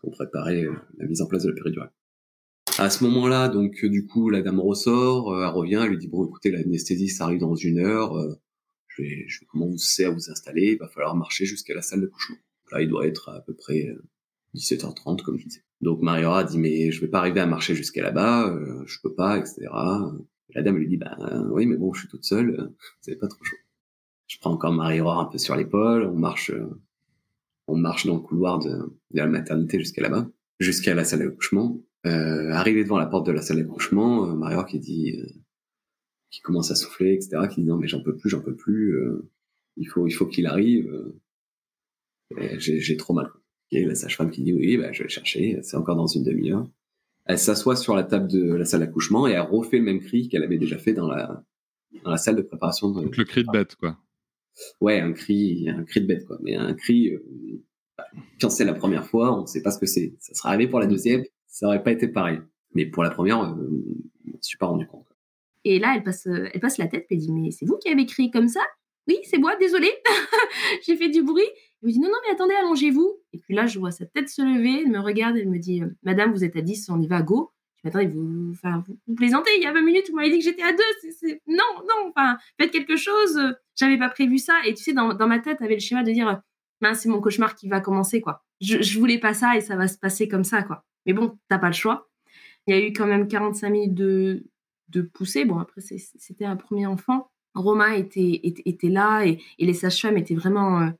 pour 0.00 0.12
préparer 0.12 0.64
euh, 0.64 0.74
la 0.98 1.06
mise 1.06 1.22
en 1.22 1.26
place 1.26 1.44
de 1.44 1.50
la 1.50 1.54
péridurale. 1.54 1.92
À 2.78 2.90
ce 2.90 3.04
moment-là, 3.04 3.48
donc 3.48 3.84
euh, 3.84 3.88
du 3.88 4.06
coup, 4.06 4.30
la 4.30 4.42
dame 4.42 4.60
ressort, 4.60 5.32
euh, 5.32 5.42
elle 5.42 5.50
revient, 5.50 5.80
elle 5.82 5.90
lui 5.90 5.98
dit 5.98 6.08
bon, 6.08 6.26
écoutez, 6.26 6.50
l'anesthésie, 6.50 7.08
ça 7.08 7.24
arrive 7.24 7.40
dans 7.40 7.54
une 7.54 7.78
heure. 7.78 8.14
je 8.88 9.02
vais, 9.02 9.24
je 9.28 9.40
vais 9.40 9.46
commencer 9.46 10.04
à 10.04 10.10
vous 10.10 10.30
installer? 10.30 10.72
Il 10.72 10.78
va 10.78 10.88
falloir 10.88 11.14
marcher 11.16 11.44
jusqu'à 11.44 11.74
la 11.74 11.82
salle 11.82 12.00
de 12.00 12.06
couchement. 12.06 12.36
Là, 12.72 12.82
il 12.82 12.88
doit 12.88 13.06
être 13.06 13.28
à 13.30 13.40
peu 13.40 13.54
près 13.54 13.88
17h30, 14.54 15.22
comme 15.22 15.38
je 15.38 15.46
disais. 15.46 15.64
Donc 15.80 16.02
Mariora 16.02 16.44
dit 16.44 16.58
mais 16.58 16.92
je 16.92 17.00
vais 17.00 17.08
pas 17.08 17.20
arriver 17.20 17.40
à 17.40 17.46
marcher 17.46 17.74
jusqu'à 17.74 18.02
là-bas, 18.02 18.54
je 18.84 18.98
peux 19.02 19.14
pas, 19.14 19.38
etc. 19.38 19.66
la 20.54 20.62
dame 20.62 20.76
lui 20.76 20.88
dit 20.88 20.96
bah 20.96 21.16
oui, 21.50 21.66
mais 21.66 21.76
bon, 21.76 21.92
je 21.92 22.00
suis 22.00 22.08
toute 22.08 22.24
seule, 22.24 22.72
c'est 23.00 23.16
pas 23.16 23.28
trop 23.28 23.42
chaud. 23.44 23.56
Je 24.26 24.38
prends 24.38 24.52
encore 24.52 24.72
Mariora 24.72 25.20
un 25.20 25.24
peu 25.24 25.38
sur 25.38 25.56
l'épaule, 25.56 26.04
on 26.04 26.16
marche 26.16 26.52
on 27.70 27.76
marche 27.76 28.06
dans 28.06 28.14
le 28.14 28.20
couloir 28.20 28.58
de, 28.58 28.92
la 29.12 29.26
maternité 29.26 29.78
jusqu'à 29.78 30.02
là-bas, 30.02 30.28
jusqu'à 30.58 30.94
la 30.94 31.04
salle 31.04 31.20
d'accouchement. 31.20 31.80
Euh, 32.06 32.50
arrivé 32.50 32.82
devant 32.82 32.98
la 32.98 33.06
porte 33.06 33.26
de 33.26 33.32
la 33.32 33.42
salle 33.42 33.58
d'accouchement, 33.58 34.28
euh, 34.28 34.34
Mario 34.34 34.64
qui 34.64 34.78
dit, 34.78 35.16
euh, 35.18 35.26
qui 36.30 36.40
commence 36.40 36.70
à 36.70 36.74
souffler, 36.74 37.14
etc., 37.14 37.46
qui 37.50 37.60
dit 37.62 37.68
non 37.68 37.76
mais 37.76 37.88
j'en 37.88 38.02
peux 38.02 38.16
plus, 38.16 38.30
j'en 38.30 38.40
peux 38.40 38.56
plus, 38.56 38.96
euh, 38.96 39.28
il 39.76 39.86
faut, 39.86 40.06
il 40.06 40.12
faut 40.12 40.26
qu'il 40.26 40.46
arrive. 40.46 40.90
J'ai 42.58 42.96
trop 42.96 43.12
mal. 43.12 43.30
Et 43.72 43.84
la 43.84 43.94
sage-femme 43.94 44.30
qui 44.30 44.42
dit 44.42 44.52
oui, 44.52 44.76
bah, 44.76 44.92
je 44.92 44.98
vais 44.98 45.04
le 45.04 45.10
chercher, 45.10 45.58
c'est 45.62 45.76
encore 45.76 45.96
dans 45.96 46.06
une 46.06 46.24
demi-heure. 46.24 46.68
Elle 47.30 47.38
s'assoit 47.38 47.76
sur 47.76 47.94
la 47.94 48.02
table 48.02 48.28
de 48.28 48.54
la 48.54 48.64
salle 48.64 48.80
d'accouchement 48.80 49.26
et 49.26 49.32
elle 49.32 49.40
refait 49.40 49.78
le 49.78 49.84
même 49.84 50.00
cri 50.00 50.28
qu'elle 50.28 50.42
avait 50.42 50.58
déjà 50.58 50.78
fait 50.78 50.92
dans 50.92 51.08
la, 51.08 51.42
dans 52.04 52.10
la 52.10 52.16
salle 52.16 52.36
de 52.36 52.42
préparation. 52.42 52.90
Donc 52.90 53.16
le 53.16 53.24
cri 53.24 53.44
de 53.44 53.50
bête, 53.50 53.76
quoi 53.76 53.96
ouais, 54.80 55.00
un 55.00 55.12
cri, 55.12 55.68
un 55.68 55.84
cri 55.84 56.00
de 56.00 56.06
bête, 56.06 56.26
quoi. 56.26 56.38
Mais 56.42 56.56
un 56.56 56.74
cri, 56.74 57.08
euh, 57.08 57.22
quand 58.40 58.50
c'est 58.50 58.64
la 58.64 58.74
première 58.74 59.06
fois, 59.06 59.40
on 59.40 59.46
sait 59.46 59.62
pas 59.62 59.70
ce 59.70 59.78
que 59.78 59.86
c'est. 59.86 60.14
Ça 60.20 60.34
sera 60.34 60.50
arrivé 60.50 60.68
pour 60.68 60.80
la 60.80 60.86
deuxième, 60.86 61.24
ça 61.46 61.66
aurait 61.66 61.82
pas 61.82 61.92
été 61.92 62.08
pareil. 62.08 62.38
Mais 62.74 62.86
pour 62.86 63.02
la 63.02 63.10
première, 63.10 63.40
euh, 63.42 63.54
je 64.26 64.32
me 64.32 64.38
suis 64.40 64.58
pas 64.58 64.66
rendu 64.66 64.86
compte. 64.86 65.06
Et 65.64 65.78
là, 65.78 65.94
elle 65.96 66.02
passe, 66.02 66.26
euh, 66.26 66.48
elle 66.52 66.60
passe 66.60 66.78
la 66.78 66.88
tête, 66.88 67.06
et 67.10 67.16
dit, 67.16 67.32
mais 67.32 67.50
c'est 67.50 67.66
vous 67.66 67.78
qui 67.78 67.90
avez 67.90 68.06
crié 68.06 68.30
comme 68.30 68.48
ça? 68.48 68.60
Oui, 69.08 69.18
c'est 69.24 69.38
moi, 69.38 69.56
désolé. 69.56 69.90
J'ai 70.86 70.96
fait 70.96 71.08
du 71.08 71.22
bruit. 71.22 71.48
Elle 71.82 71.88
me 71.88 71.92
dit 71.92 72.00
non, 72.00 72.08
non, 72.08 72.18
mais 72.26 72.32
attendez, 72.32 72.54
allongez-vous. 72.54 73.16
Et 73.32 73.38
puis 73.38 73.54
là, 73.54 73.66
je 73.66 73.78
vois 73.78 73.90
sa 73.90 74.06
tête 74.06 74.28
se 74.28 74.42
lever, 74.42 74.82
elle 74.84 74.90
me 74.90 75.00
regarde, 75.00 75.36
elle 75.36 75.48
me 75.48 75.58
dit 75.58 75.82
euh, 75.82 75.88
Madame, 76.02 76.32
vous 76.32 76.44
êtes 76.44 76.56
à 76.56 76.60
10, 76.60 76.90
on 76.90 77.00
y 77.00 77.06
va 77.06 77.22
go. 77.22 77.52
Je 77.76 77.88
dis 77.88 77.96
attendez, 77.96 78.14
vous, 78.14 78.50
enfin, 78.52 78.84
vous, 79.06 79.14
plaisantez, 79.14 79.50
il 79.56 79.62
y 79.62 79.66
a 79.66 79.72
20 79.72 79.82
minutes, 79.82 80.10
vous 80.10 80.16
m'avez 80.16 80.30
dit 80.30 80.38
que 80.38 80.44
j'étais 80.44 80.62
à 80.62 80.72
2. 80.72 80.78
C'est, 81.18 81.40
Non, 81.46 81.64
non, 81.88 82.10
enfin, 82.10 82.36
faites 82.60 82.70
quelque 82.70 82.96
chose. 82.96 83.40
J'avais 83.76 83.98
pas 83.98 84.10
prévu 84.10 84.38
ça. 84.38 84.54
Et 84.66 84.74
tu 84.74 84.82
sais, 84.82 84.92
dans, 84.92 85.14
dans 85.14 85.26
ma 85.26 85.38
tête, 85.38 85.62
avait 85.62 85.74
le 85.74 85.80
schéma 85.80 86.02
de 86.02 86.12
dire 86.12 86.42
c'est 86.94 87.08
mon 87.08 87.20
cauchemar 87.20 87.54
qui 87.54 87.68
va 87.68 87.80
commencer, 87.80 88.20
quoi. 88.20 88.44
Je, 88.60 88.82
je 88.82 88.98
voulais 88.98 89.18
pas 89.18 89.34
ça 89.34 89.56
et 89.56 89.60
ça 89.60 89.76
va 89.76 89.88
se 89.88 89.98
passer 89.98 90.28
comme 90.28 90.44
ça, 90.44 90.62
quoi. 90.62 90.84
Mais 91.06 91.12
bon, 91.12 91.38
t'as 91.48 91.58
pas 91.58 91.68
le 91.68 91.72
choix. 91.72 92.08
Il 92.66 92.74
y 92.74 92.78
a 92.78 92.86
eu 92.86 92.92
quand 92.92 93.06
même 93.06 93.26
45 93.26 93.70
minutes 93.70 93.94
de, 93.94 94.44
de 94.88 95.02
poussée. 95.02 95.44
Bon, 95.44 95.58
après, 95.58 95.80
c'était 95.80 96.44
un 96.44 96.56
premier 96.56 96.86
enfant. 96.86 97.30
Romain 97.54 97.92
était, 97.92 98.40
était, 98.44 98.88
là 98.88 99.24
et, 99.24 99.40
les 99.58 99.74
sages-femmes 99.74 100.16
étaient 100.16 100.34
vraiment 100.34 100.80
euh, 100.80 100.90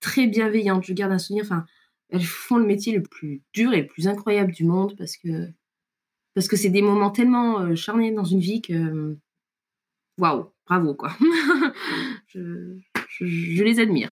très 0.00 0.26
bienveillantes. 0.26 0.84
Je 0.84 0.92
garde 0.92 1.12
un 1.12 1.18
souvenir. 1.18 1.44
Enfin, 1.44 1.64
elles 2.08 2.24
font 2.24 2.56
le 2.56 2.66
métier 2.66 2.92
le 2.92 3.02
plus 3.02 3.42
dur 3.52 3.72
et 3.72 3.82
le 3.82 3.86
plus 3.86 4.08
incroyable 4.08 4.52
du 4.52 4.64
monde 4.64 4.96
parce 4.96 5.16
que 5.16 5.48
parce 6.34 6.48
que 6.48 6.56
c'est 6.56 6.70
des 6.70 6.82
moments 6.82 7.10
tellement 7.10 7.60
euh, 7.60 7.74
charniers 7.74 8.12
dans 8.12 8.24
une 8.24 8.40
vie 8.40 8.62
que 8.62 9.16
waouh, 10.18 10.52
bravo 10.66 10.94
quoi. 10.94 11.12
je, 12.26 12.78
je, 13.08 13.64
les 13.64 13.80
admire. 13.80 14.08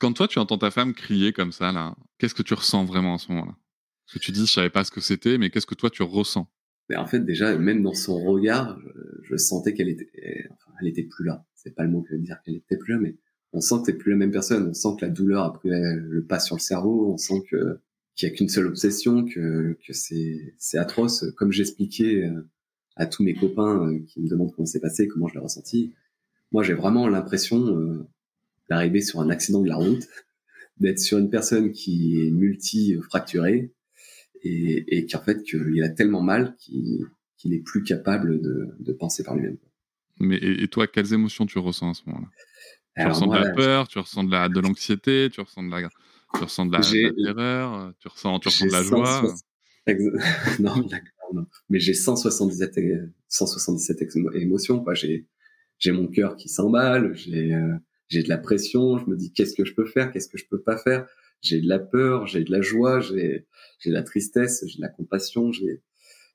Quand 0.00 0.12
toi 0.12 0.28
tu 0.28 0.38
entends 0.38 0.58
ta 0.58 0.70
femme 0.70 0.94
crier 0.94 1.32
comme 1.32 1.52
ça 1.52 1.72
là, 1.72 1.94
qu'est-ce 2.18 2.34
que 2.34 2.42
tu 2.42 2.54
ressens 2.54 2.84
vraiment 2.84 3.14
à 3.14 3.18
ce 3.18 3.30
moment-là? 3.32 3.56
Que 4.12 4.18
tu 4.18 4.32
dis, 4.32 4.46
je 4.46 4.52
savais 4.52 4.70
pas 4.70 4.82
ce 4.82 4.90
que 4.90 5.00
c'était, 5.00 5.38
mais 5.38 5.50
qu'est-ce 5.50 5.66
que 5.66 5.76
toi 5.76 5.88
tu 5.88 6.02
ressens? 6.02 6.50
Mais 6.88 6.96
En 6.96 7.06
fait, 7.06 7.20
déjà, 7.20 7.56
même 7.56 7.84
dans 7.84 7.94
son 7.94 8.18
regard, 8.18 8.76
je, 9.22 9.36
sentais 9.36 9.72
qu'elle 9.72 9.88
était, 9.88 10.10
enfin, 10.50 10.72
elle 10.80 10.88
était 10.88 11.04
plus 11.04 11.24
là. 11.24 11.46
C'est 11.54 11.76
pas 11.76 11.84
le 11.84 11.90
mot 11.90 12.02
que 12.02 12.16
dire 12.16 12.40
qu'elle 12.44 12.56
était 12.56 12.76
plus 12.76 12.94
là, 12.94 12.98
mais 12.98 13.16
on 13.52 13.60
sent 13.60 13.76
que 13.80 13.86
c'est 13.86 13.98
plus 13.98 14.12
la 14.12 14.16
même 14.16 14.30
personne. 14.30 14.68
On 14.68 14.74
sent 14.74 14.88
que 14.98 15.04
la 15.04 15.10
douleur 15.10 15.44
a 15.44 15.52
pris 15.52 15.70
le 15.70 16.24
pas 16.28 16.40
sur 16.40 16.56
le 16.56 16.60
cerveau. 16.60 17.12
On 17.12 17.16
sent 17.16 17.42
que 17.50 17.78
qu'il 18.14 18.28
y 18.28 18.32
a 18.32 18.34
qu'une 18.34 18.48
seule 18.48 18.66
obsession, 18.66 19.24
que 19.24 19.76
que 19.86 19.92
c'est 19.92 20.78
atroce. 20.78 21.24
Comme 21.36 21.52
j'expliquais 21.52 22.24
euh, 22.24 22.48
à 22.96 23.06
tous 23.06 23.22
mes 23.22 23.34
copains 23.34 23.86
euh, 23.86 23.98
qui 24.06 24.20
me 24.20 24.28
demandent 24.28 24.52
comment 24.54 24.66
c'est 24.66 24.80
passé, 24.80 25.08
comment 25.08 25.28
je 25.28 25.34
l'ai 25.34 25.40
ressenti. 25.40 25.92
Moi, 26.52 26.62
j'ai 26.62 26.74
vraiment 26.74 27.08
l'impression 27.08 27.78
euh, 27.78 28.06
d'arriver 28.68 29.00
sur 29.00 29.20
un 29.20 29.30
accident 29.30 29.62
de 29.62 29.68
la 29.68 29.76
route, 29.76 30.06
d'être 30.78 30.98
sur 30.98 31.18
une 31.18 31.30
personne 31.30 31.72
qui 31.72 32.20
est 32.20 32.30
multi-fracturée, 32.30 33.72
et, 34.42 34.98
et 34.98 35.06
qu'en 35.06 35.20
fait 35.20 35.42
qu'il 35.42 35.82
a 35.82 35.88
tellement 35.88 36.22
mal 36.22 36.56
qu'il 36.58 37.06
qu'il 37.36 37.54
est 37.54 37.60
plus 37.60 37.82
capable 37.82 38.40
de, 38.42 38.68
de 38.78 38.92
penser 38.92 39.22
par 39.22 39.34
lui-même. 39.34 39.56
Mais 40.18 40.36
et, 40.36 40.68
toi, 40.68 40.86
quelles 40.86 41.14
émotions 41.14 41.46
tu 41.46 41.58
ressens 41.58 41.90
à 41.90 41.94
ce 41.94 42.02
moment-là? 42.06 42.28
Tu 43.00 43.08
ressens 43.08 43.26
de 43.26 43.36
la 43.36 43.50
peur, 43.50 43.88
tu 43.88 43.98
ressens 43.98 44.24
de 44.24 44.30
la 44.30 44.48
de 44.48 44.60
l'anxiété, 44.60 45.28
tu 45.32 45.40
ressens 45.40 45.62
de 45.62 45.70
la 45.70 45.88
tu 46.34 46.44
ressens 46.44 46.66
de 46.66 46.72
la, 46.72 46.80
terreur, 46.80 47.92
tu 47.98 48.08
ressens 48.08 48.38
tu 48.40 48.48
ressens 48.48 48.66
de 48.66 48.72
la 48.72 48.82
joie. 48.82 49.34
non, 50.60 50.76
non, 51.32 51.46
mais 51.68 51.80
j'ai 51.80 51.94
177 51.94 52.78
177 53.28 54.16
émotions 54.34 54.80
quoi. 54.80 54.94
J'ai 54.94 55.26
j'ai 55.78 55.92
mon 55.92 56.06
cœur 56.06 56.36
qui 56.36 56.48
s'emballe, 56.48 57.14
j'ai 57.14 57.54
euh, 57.54 57.74
j'ai 58.08 58.22
de 58.22 58.28
la 58.28 58.38
pression, 58.38 58.98
je 58.98 59.06
me 59.06 59.16
dis 59.16 59.32
qu'est-ce 59.32 59.54
que 59.54 59.64
je 59.64 59.74
peux 59.74 59.86
faire, 59.86 60.12
qu'est-ce 60.12 60.28
que 60.28 60.38
je 60.38 60.46
peux 60.46 60.60
pas 60.60 60.76
faire? 60.76 61.06
J'ai 61.40 61.60
de 61.60 61.68
la 61.68 61.78
peur, 61.78 62.26
j'ai 62.26 62.44
de 62.44 62.50
la 62.50 62.60
joie, 62.60 63.00
j'ai 63.00 63.46
j'ai 63.78 63.90
de 63.90 63.94
la 63.94 64.02
tristesse, 64.02 64.64
j'ai 64.66 64.76
de 64.76 64.82
la 64.82 64.88
compassion, 64.88 65.52
j'ai 65.52 65.82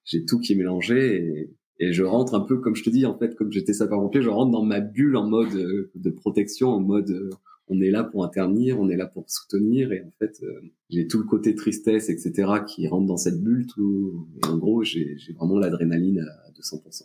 j'ai 0.05 0.25
tout 0.25 0.39
qui 0.39 0.53
est 0.53 0.55
mélangé 0.55 1.15
et, 1.17 1.49
et 1.79 1.93
je 1.93 2.03
rentre 2.03 2.35
un 2.35 2.41
peu 2.41 2.57
comme 2.59 2.75
je 2.75 2.83
te 2.83 2.89
dis 2.89 3.05
en 3.05 3.17
fait 3.17 3.35
comme 3.35 3.51
j'étais 3.51 3.73
sapeur-pompier, 3.73 4.21
je 4.21 4.29
rentre 4.29 4.51
dans 4.51 4.63
ma 4.63 4.79
bulle 4.79 5.17
en 5.17 5.27
mode 5.27 5.53
euh, 5.55 5.91
de 5.95 6.09
protection, 6.09 6.69
en 6.69 6.79
mode 6.79 7.09
euh, 7.11 7.29
on 7.67 7.81
est 7.81 7.89
là 7.89 8.03
pour 8.03 8.23
intervenir, 8.23 8.79
on 8.79 8.89
est 8.89 8.95
là 8.95 9.07
pour 9.07 9.25
soutenir 9.27 9.91
et 9.91 10.01
en 10.01 10.11
fait 10.19 10.41
euh, 10.43 10.61
j'ai 10.89 11.07
tout 11.07 11.17
le 11.17 11.25
côté 11.25 11.55
tristesse 11.55 12.09
etc 12.09 12.59
qui 12.65 12.87
rentre 12.87 13.07
dans 13.07 13.17
cette 13.17 13.41
bulle 13.41 13.65
et 13.77 14.47
en 14.47 14.57
gros 14.57 14.83
j'ai 14.83 15.17
vraiment 15.35 15.57
l'adrénaline 15.57 16.19
à 16.19 16.51
200%. 16.51 17.03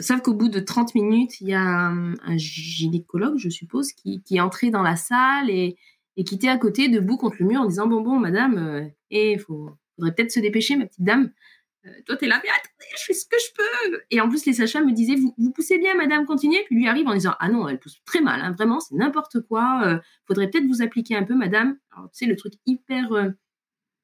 Sauf 0.00 0.22
qu'au 0.22 0.34
bout 0.34 0.48
de 0.48 0.60
30 0.60 0.94
minutes, 0.94 1.40
il 1.40 1.48
y 1.48 1.54
a 1.54 1.60
un, 1.60 2.36
gynécologue, 2.36 3.36
je 3.36 3.48
suppose, 3.48 3.90
qui, 3.90 4.22
est 4.30 4.40
entré 4.40 4.70
dans 4.70 4.82
la 4.82 4.94
salle 4.94 5.50
et, 5.50 5.76
qui 6.24 6.36
était 6.36 6.46
à 6.46 6.56
côté, 6.56 6.88
debout 6.88 7.16
contre 7.16 7.38
le 7.40 7.46
mur, 7.46 7.62
en 7.62 7.66
disant 7.66 7.88
Bon, 7.88 8.00
bon, 8.00 8.16
madame, 8.16 8.92
il 9.10 9.40
faudrait 9.40 10.14
peut-être 10.14 10.30
se 10.30 10.38
dépêcher, 10.38 10.76
ma 10.76 10.86
petite 10.86 11.02
dame. 11.02 11.32
Euh, 11.88 12.02
toi, 12.06 12.16
t'es 12.16 12.26
là, 12.26 12.40
mais 12.42 12.50
attendez, 12.50 12.94
je 12.98 13.04
fais 13.04 13.14
ce 13.14 13.26
que 13.26 13.36
je 13.38 13.54
peux. 13.54 14.00
Et 14.10 14.20
en 14.20 14.28
plus, 14.28 14.44
les 14.46 14.52
sachats 14.52 14.82
me 14.82 14.92
disaient 14.92 15.16
vous, 15.16 15.34
vous 15.38 15.50
poussez 15.52 15.78
bien, 15.78 15.94
madame, 15.94 16.26
continuez. 16.26 16.62
Puis 16.66 16.76
lui 16.76 16.88
arrive 16.88 17.08
en 17.08 17.14
disant 17.14 17.34
Ah 17.40 17.48
non, 17.48 17.68
elle 17.68 17.78
pousse 17.78 18.02
très 18.04 18.20
mal, 18.20 18.40
hein, 18.40 18.52
vraiment, 18.52 18.80
c'est 18.80 18.94
n'importe 18.94 19.40
quoi. 19.40 19.82
Euh, 19.84 19.98
faudrait 20.26 20.50
peut-être 20.50 20.66
vous 20.66 20.82
appliquer 20.82 21.16
un 21.16 21.24
peu, 21.24 21.34
madame. 21.34 21.78
Alors, 21.96 22.10
tu 22.10 22.18
sais, 22.18 22.26
le 22.26 22.36
truc 22.36 22.54
hyper 22.66 23.08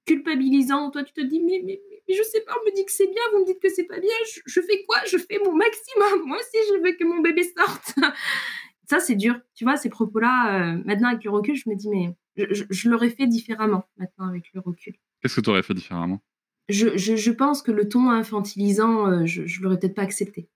culpabilisant. 0.06 0.90
Toi, 0.90 1.04
tu 1.04 1.12
te 1.12 1.20
dis 1.22 1.40
mais, 1.40 1.80
je 2.08 2.22
sais 2.22 2.42
pas, 2.42 2.52
on 2.60 2.64
me 2.66 2.74
dit 2.74 2.84
que 2.84 2.92
c'est 2.92 3.06
bien, 3.06 3.22
vous 3.32 3.40
me 3.40 3.46
dites 3.46 3.60
que 3.60 3.68
c'est 3.68 3.84
pas 3.84 3.98
bien. 3.98 4.10
Je, 4.26 4.40
je 4.44 4.60
fais 4.60 4.84
quoi? 4.86 4.98
Je 5.10 5.18
fais 5.18 5.38
mon 5.44 5.54
maximum. 5.54 6.26
Moi 6.26 6.36
aussi, 6.36 6.58
je 6.68 6.82
veux 6.82 6.92
que 6.96 7.04
mon 7.04 7.20
bébé 7.20 7.42
sorte 7.56 7.94
ça, 8.88 9.00
c'est 9.00 9.14
dur. 9.14 9.40
Tu 9.54 9.64
vois, 9.64 9.76
ces 9.76 9.88
propos-là, 9.88 10.74
euh, 10.74 10.82
maintenant 10.84 11.08
avec 11.08 11.24
le 11.24 11.30
recul, 11.30 11.56
je 11.56 11.68
me 11.68 11.74
dis, 11.74 11.88
mais 11.88 12.14
je, 12.36 12.88
l'aurais 12.88 13.10
fait 13.10 13.26
différemment 13.26 13.84
maintenant 13.96 14.28
avec 14.28 14.52
le 14.52 14.60
recul. 14.60 14.94
Qu'est-ce 15.20 15.36
que 15.36 15.40
tu 15.40 15.50
aurais 15.50 15.62
fait 15.62 15.74
différemment? 15.74 16.20
Je, 16.68 16.96
je, 16.96 17.30
pense 17.30 17.62
que 17.62 17.72
le 17.72 17.88
ton 17.88 18.10
infantilisant, 18.10 19.06
euh, 19.06 19.26
je, 19.26 19.46
je 19.46 19.62
l'aurais 19.62 19.78
peut-être 19.78 19.94
pas 19.94 20.02
accepté. 20.02 20.48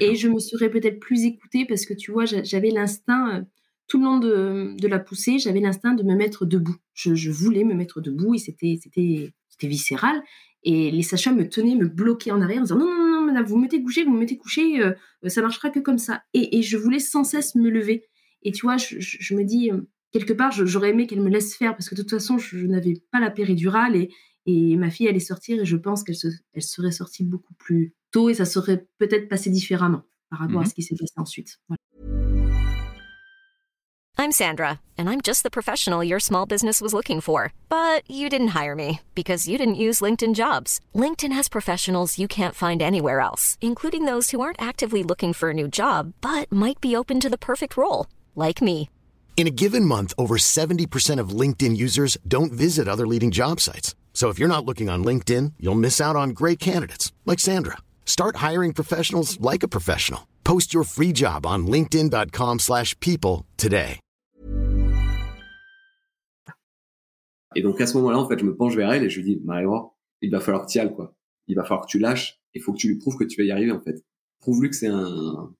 Et 0.00 0.14
je 0.14 0.28
me 0.28 0.38
serais 0.38 0.70
peut-être 0.70 0.98
plus 0.98 1.24
écoutée 1.24 1.66
parce 1.66 1.86
que 1.86 1.94
tu 1.94 2.10
vois, 2.10 2.24
j'avais 2.24 2.70
l'instinct, 2.70 3.36
euh, 3.38 3.42
tout 3.86 3.98
le 3.98 4.04
long 4.04 4.18
de, 4.18 4.74
de 4.78 4.88
la 4.88 4.98
poussée, 4.98 5.38
j'avais 5.38 5.60
l'instinct 5.60 5.94
de 5.94 6.02
me 6.02 6.14
mettre 6.14 6.46
debout. 6.46 6.76
Je, 6.94 7.30
voulais 7.30 7.64
me 7.64 7.74
mettre 7.74 8.00
debout 8.00 8.34
et 8.34 8.38
c'était 8.38 9.32
viscéral. 9.62 10.22
Et 10.62 10.90
les 10.90 11.02
sachats 11.02 11.32
me 11.32 11.48
tenaient, 11.48 11.76
me 11.76 11.88
bloquaient 11.88 12.30
en 12.30 12.40
arrière 12.40 12.60
en 12.60 12.62
disant 12.62 12.78
non, 12.78 12.86
non, 12.86 13.10
non, 13.10 13.26
madame, 13.26 13.44
vous 13.44 13.56
me 13.56 13.62
mettez 13.62 13.82
couché, 13.82 14.04
vous 14.04 14.12
me 14.12 14.18
mettez 14.18 14.38
couché, 14.38 14.80
euh, 14.80 14.94
ça 15.26 15.42
marchera 15.42 15.68
que 15.70 15.78
comme 15.78 15.98
ça. 15.98 16.22
Et, 16.32 16.62
je 16.62 16.76
voulais 16.78 16.98
sans 16.98 17.24
cesse 17.24 17.54
me 17.54 17.68
lever. 17.68 18.06
Et 18.42 18.52
tu 18.52 18.62
vois, 18.62 18.76
je, 18.78 19.34
me 19.34 19.44
dis, 19.44 19.70
euh, 19.70 19.82
quelque 20.12 20.32
part, 20.32 20.52
j'aurais 20.52 20.90
aimé 20.90 21.06
qu'elle 21.06 21.20
me 21.20 21.28
laisse 21.28 21.54
faire 21.54 21.72
parce 21.72 21.88
que 21.88 21.94
de 21.94 22.00
toute 22.00 22.10
façon, 22.10 22.38
je, 22.38 22.66
n'avais 22.66 22.94
pas 23.12 23.20
la 23.20 23.30
péridurale 23.30 23.96
et, 23.96 24.10
et 24.46 24.76
ma 24.76 24.90
fille 24.90 25.08
allait 25.08 25.20
sortir 25.20 25.60
et 25.60 25.64
je 25.64 25.76
pense 25.76 26.04
qu'elle 26.04 26.16
se, 26.16 26.28
elle 26.52 26.62
serait 26.62 26.92
sortie 26.92 27.24
beaucoup 27.24 27.54
plus 27.54 27.94
tôt 28.10 28.28
et 28.28 28.34
ça 28.34 28.44
serait 28.44 28.86
peut-être 28.98 29.28
passé 29.28 29.50
différemment 29.50 30.02
par 30.30 30.40
rapport 30.40 30.60
à 30.60 30.64
mhm. 30.64 30.70
ce 30.70 30.74
qui 30.74 30.82
s'est 30.82 30.96
passé 30.96 31.12
ensuite. 31.16 31.58
Voilà. 31.68 31.78
I'm 34.16 34.30
Sandra, 34.30 34.80
and 34.96 35.10
I'm 35.10 35.20
just 35.20 35.42
the 35.42 35.50
professional 35.50 36.04
your 36.04 36.20
small 36.20 36.46
business 36.46 36.80
was 36.80 36.94
looking 36.94 37.20
for. 37.20 37.52
But 37.68 38.08
you 38.08 38.28
didn't 38.28 38.54
hire 38.54 38.76
me 38.76 39.00
because 39.14 39.48
you 39.48 39.58
didn't 39.58 39.74
use 39.74 40.00
LinkedIn 40.00 40.34
jobs. 40.34 40.80
LinkedIn 40.94 41.32
has 41.32 41.48
professionals 41.48 42.18
you 42.18 42.28
can't 42.28 42.54
find 42.54 42.80
anywhere 42.80 43.20
else, 43.20 43.58
including 43.60 44.04
those 44.04 44.30
who 44.30 44.40
aren't 44.40 44.62
actively 44.62 45.02
looking 45.02 45.32
for 45.32 45.50
a 45.50 45.54
new 45.54 45.68
job 45.68 46.14
but 46.20 46.50
might 46.50 46.80
be 46.80 46.96
open 46.96 47.20
to 47.20 47.28
the 47.28 47.44
perfect 47.50 47.76
role, 47.76 48.06
like 48.34 48.62
me. 48.62 48.88
In 49.36 49.48
a 49.48 49.56
given 49.62 49.84
month, 49.84 50.14
over 50.16 50.36
70% 50.36 51.18
of 51.18 51.40
LinkedIn 51.40 51.76
users 51.76 52.16
don't 52.26 52.52
visit 52.52 52.86
other 52.86 53.06
leading 53.06 53.32
job 53.32 53.60
sites. 53.60 53.96
So 54.14 54.30
if 54.30 54.38
you're 54.38 54.48
not 54.48 54.64
looking 54.64 54.88
on 54.88 55.04
LinkedIn, 55.04 55.54
you'll 55.60 55.74
miss 55.74 56.00
out 56.00 56.16
on 56.16 56.30
great 56.30 56.58
candidates 56.58 57.12
like 57.26 57.40
Sandra. 57.40 57.78
Start 58.06 58.36
hiring 58.36 58.72
professionals 58.72 59.38
like 59.40 59.62
a 59.62 59.68
professional. 59.68 60.28
Post 60.44 60.72
your 60.72 60.84
free 60.84 61.12
job 61.12 61.44
on 61.44 61.66
linkedin.com/people 61.66 63.44
today. 63.58 64.00
Et 67.56 67.62
donc 67.62 67.80
à 67.80 67.86
ce 67.86 67.96
moment-là, 67.98 68.18
en 68.18 68.28
fait, 68.28 68.38
je 68.38 68.44
me 68.44 68.56
penche 68.56 68.74
vers 68.74 68.92
elle 68.92 69.04
et 69.04 69.10
je 69.10 69.20
lui 69.20 69.24
dis, 69.24 69.40
marie 69.44 69.66
il 70.22 70.30
va 70.30 70.40
falloir 70.40 70.66
que 70.66 70.70
tu 70.70 70.78
y 70.78 70.80
ailles, 70.80 70.94
quoi. 70.94 71.14
Il 71.46 71.56
va 71.56 71.64
falloir 71.64 71.86
que 71.86 71.90
tu 71.90 71.98
lâches. 71.98 72.40
Il 72.54 72.62
faut 72.62 72.72
que 72.72 72.78
tu 72.78 72.88
lui 72.88 72.96
prouves 72.96 73.16
que 73.16 73.24
tu 73.24 73.40
vas 73.40 73.46
y 73.46 73.50
arriver, 73.50 73.72
en 73.72 73.80
fait. 73.80 74.02
Prouve-lui 74.40 74.70
que 74.70 74.76
c'est 74.76 74.88
un... 74.88 75.54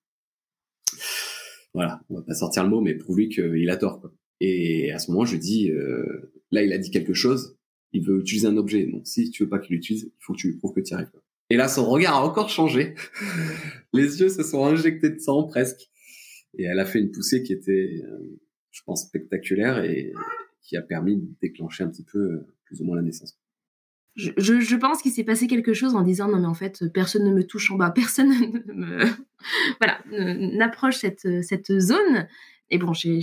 Voilà, 1.75 2.01
on 2.09 2.17
va 2.17 2.23
pas 2.23 2.35
sortir 2.35 2.63
le 2.63 2.71
mot, 2.71 2.81
mais 2.81 2.95
prouve-lui 2.95 3.29
qu'il 3.29 3.69
a 3.71 3.77
tort, 3.77 4.01
quoi. 4.01 4.13
Et 4.41 4.93
à 4.93 4.99
ce 4.99 5.11
moment, 5.11 5.25
je 5.25 5.37
dis, 5.37 5.71
euh, 5.71 6.33
là, 6.51 6.63
il 6.63 6.73
a 6.73 6.79
dit 6.79 6.91
quelque 6.91 7.15
chose. 7.15 7.57
Il 7.95 8.05
veut 8.05 8.21
utiliser 8.21 8.47
un 8.47 8.57
objet. 8.59 8.87
Donc, 8.87 9.07
si 9.07 9.31
tu 9.31 9.45
veux 9.45 9.49
pas 9.49 9.59
qu'il 9.59 9.77
l'utilise, 9.77 10.05
il 10.05 10.13
faut 10.19 10.35
que 10.35 10.39
tu 10.39 10.49
lui 10.49 10.57
prouves 10.57 10.75
que 10.75 10.81
tu 10.81 10.93
arrives. 10.93 11.11
Et 11.49 11.57
là, 11.57 11.69
son 11.69 11.89
regard 11.89 12.17
a 12.17 12.25
encore 12.27 12.51
changé. 12.51 12.95
Les 13.95 14.21
yeux 14.21 14.29
se 14.29 14.43
sont 14.43 14.67
injectés 14.67 15.11
de 15.11 15.19
sang 15.19 15.45
presque. 15.45 15.89
Et 16.59 16.65
elle 16.65 16.79
a 16.79 16.85
fait 16.85 16.99
une 16.99 17.11
poussée 17.11 17.43
qui 17.43 17.53
était, 17.53 18.03
euh, 18.05 18.39
je 18.71 18.83
pense, 18.85 19.05
spectaculaire 19.05 19.83
et, 19.83 20.13
qui 20.65 20.77
a 20.77 20.83
permis 20.83 21.17
de 21.17 21.27
déclencher 21.41 21.85
un 21.85 21.89
petit 21.89 22.05
peu 22.05 22.19
euh, 22.19 22.47
plus 22.65 22.81
ou 22.81 22.85
moins 22.85 22.97
la 22.97 23.03
naissance. 23.03 23.39
Je, 24.17 24.31
je, 24.37 24.77
pense 24.77 25.03
qu'il 25.03 25.11
s'est 25.11 25.25
passé 25.25 25.49
quelque 25.49 25.75
chose 25.75 25.97
en 25.97 26.03
disant 26.03 26.29
non 26.29 26.39
mais 26.39 26.47
en 26.47 26.55
fait 26.55 26.85
personne 26.93 27.25
ne 27.25 27.35
me 27.35 27.45
touche 27.45 27.73
en 27.73 27.77
bas, 27.77 27.91
personne 27.95 28.29
ne 28.29 28.73
me 28.73 29.05
voilà 29.81 29.99
n'approche 30.57 30.99
cette 30.99 31.43
cette 31.43 31.81
zone. 31.81 32.29
Et 32.71 32.79
bon 32.79 32.93
j'ai 32.93 33.21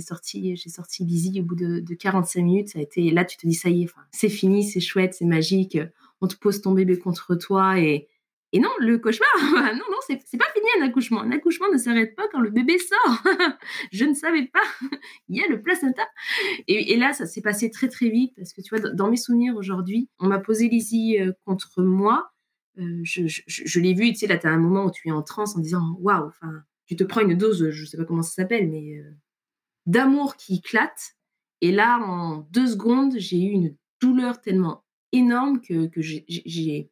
sorti 0.00 0.56
j'ai 0.56 0.70
sorti 0.70 1.04
Lizzie 1.04 1.40
au 1.40 1.44
bout 1.44 1.56
de, 1.56 1.80
de 1.80 1.94
45 1.94 2.42
minutes. 2.42 2.68
Ça 2.70 2.78
a 2.78 2.82
été 2.82 3.10
là 3.10 3.24
tu 3.24 3.36
te 3.36 3.46
dis 3.46 3.54
ça 3.54 3.68
y 3.68 3.84
est, 3.84 3.88
c'est 4.12 4.28
fini, 4.28 4.64
c'est 4.64 4.80
chouette, 4.80 5.14
c'est 5.14 5.26
magique. 5.26 5.78
On 6.20 6.28
te 6.28 6.36
pose 6.36 6.62
ton 6.62 6.72
bébé 6.72 6.98
contre 6.98 7.34
toi 7.34 7.78
et 7.78 8.08
non, 8.60 8.70
le 8.78 8.98
cauchemar, 8.98 9.28
non, 9.74 9.84
non, 9.90 9.98
c'est, 10.06 10.16
pas 10.38 10.46
fini 10.54 10.66
un 10.80 10.86
accouchement. 10.86 11.22
Un 11.22 11.32
accouchement 11.32 11.66
ne 11.72 11.78
s'arrête 11.78 12.14
pas 12.14 12.28
quand 12.30 12.40
le 12.40 12.50
bébé 12.50 12.78
sort. 12.78 13.22
je 13.92 14.04
ne 14.04 14.14
savais 14.14 14.46
pas. 14.46 14.62
Il 15.28 15.36
y 15.36 15.42
a 15.42 15.48
le 15.48 15.60
placenta. 15.60 16.06
Et, 16.68 16.96
là, 16.96 17.12
ça 17.12 17.26
s'est 17.26 17.42
passé 17.42 17.70
très 17.70 17.88
très 17.88 18.08
vite 18.08 18.34
parce 18.36 18.52
que 18.52 18.60
tu 18.60 18.74
vois, 18.74 18.90
dans 18.90 19.10
mes 19.10 19.16
souvenirs 19.16 19.56
aujourd'hui, 19.56 20.08
on 20.18 20.26
m'a 20.26 20.38
posé 20.38 20.68
Lizzie 20.68 21.18
euh, 21.20 21.32
contre 21.44 21.82
moi. 21.82 22.32
Euh, 22.78 23.00
je, 23.04 23.80
l'ai 23.80 23.94
vu, 23.94 24.12
tu 24.12 24.16
sais, 24.18 24.26
là, 24.26 24.36
tu 24.36 24.46
as 24.46 24.50
un 24.50 24.58
moment 24.58 24.84
où 24.84 24.90
tu 24.90 25.08
es 25.08 25.12
en 25.12 25.22
transe 25.22 25.56
en 25.56 25.60
disant 25.60 25.96
waouh, 26.00 26.26
enfin, 26.26 26.62
tu 26.86 26.96
te 26.96 27.04
prends 27.04 27.20
une 27.20 27.36
dose, 27.36 27.70
je 27.70 27.84
sais 27.84 27.96
pas 27.96 28.04
comment 28.04 28.22
ça 28.22 28.32
s'appelle, 28.32 28.70
mais 28.70 28.98
euh, 28.98 29.10
d'amour 29.86 30.36
qui 30.36 30.56
éclate. 30.56 31.16
Et 31.60 31.72
là, 31.72 31.98
en 32.00 32.46
deux 32.50 32.68
secondes, 32.68 33.14
j'ai 33.18 33.42
eu 33.42 33.50
une 33.50 33.76
douleur 34.00 34.40
tellement 34.40 34.84
énorme 35.12 35.60
que, 35.60 35.90
j'ai 36.00 36.90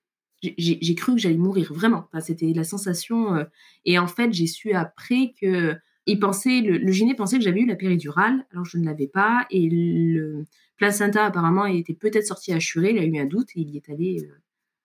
cru 0.97 1.15
que 1.15 1.21
j'allais 1.21 1.37
mourir 1.37 1.73
vraiment. 1.73 2.09
C'était 2.21 2.53
la 2.53 2.65
sensation. 2.65 3.35
Euh, 3.35 3.45
et 3.85 3.99
en 3.99 4.07
fait, 4.07 4.33
j'ai 4.33 4.47
su 4.47 4.73
après 4.73 5.35
que 5.41 5.77
le, 6.07 6.79
le 6.79 6.93
gyné 6.93 7.15
pensait 7.15 7.39
que 7.39 7.45
j'avais 7.45 7.61
eu 7.61 7.67
la 7.67 7.77
péridurale, 7.77 8.47
alors 8.51 8.65
je 8.65 8.79
ne 8.79 8.85
l'avais 8.85 9.09
pas. 9.09 9.47
Et 9.51 9.69
le 9.69 10.45
placenta 10.77 11.27
apparemment 11.27 11.67
était 11.67 11.95
peut-être 11.95 12.27
sorti 12.27 12.59
churer. 12.59 12.91
Il 12.91 12.99
a 12.99 13.05
eu 13.05 13.19
un 13.19 13.27
doute 13.27 13.51
et 13.55 13.61
il 13.61 13.77
est 13.77 13.89
allé 13.91 14.25
euh, 14.25 14.35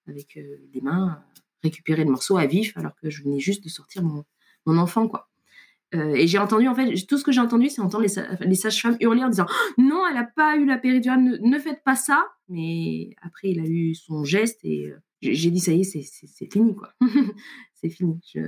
avec 0.07 0.35
les 0.73 0.81
mains 0.81 1.23
récupérer 1.63 2.03
le 2.05 2.11
morceau 2.11 2.37
à 2.37 2.45
vif, 2.45 2.75
alors 2.77 2.95
que 2.95 3.09
je 3.09 3.23
venais 3.23 3.39
juste 3.39 3.63
de 3.63 3.69
sortir 3.69 4.01
mon, 4.01 4.23
mon 4.69 4.77
enfant, 4.77 5.07
quoi. 5.07 5.29
Euh, 5.95 6.13
et 6.13 6.27
j'ai 6.27 6.37
entendu, 6.37 6.67
en 6.67 6.75
fait, 6.75 6.93
tout 7.07 7.17
ce 7.17 7.23
que 7.23 7.31
j'ai 7.31 7.41
entendu, 7.41 7.69
c'est 7.69 7.81
entendre 7.81 8.05
les, 8.05 8.45
les 8.47 8.55
sages-femmes 8.55 8.97
hurler 8.99 9.23
en 9.23 9.29
disant 9.29 9.47
Non, 9.77 10.05
elle 10.07 10.15
n'a 10.15 10.23
pas 10.23 10.55
eu 10.55 10.65
la 10.65 10.77
péridurale, 10.77 11.23
ne, 11.23 11.37
ne, 11.37 11.59
faites 11.59 11.83
pas 11.83 11.95
ça. 11.95 12.27
Mais 12.47 13.15
après, 13.21 13.49
il 13.49 13.59
a 13.59 13.65
eu 13.65 13.95
son 13.95 14.23
geste 14.23 14.59
et 14.63 14.93
j'ai 15.21 15.51
dit 15.51 15.59
ça 15.59 15.73
y 15.73 15.81
est, 15.81 15.83
c'est 15.83 16.51
fini 16.51 16.75
quoi. 16.75 16.93
c'est 17.73 17.89
fini. 17.89 18.19
Je, 18.33 18.41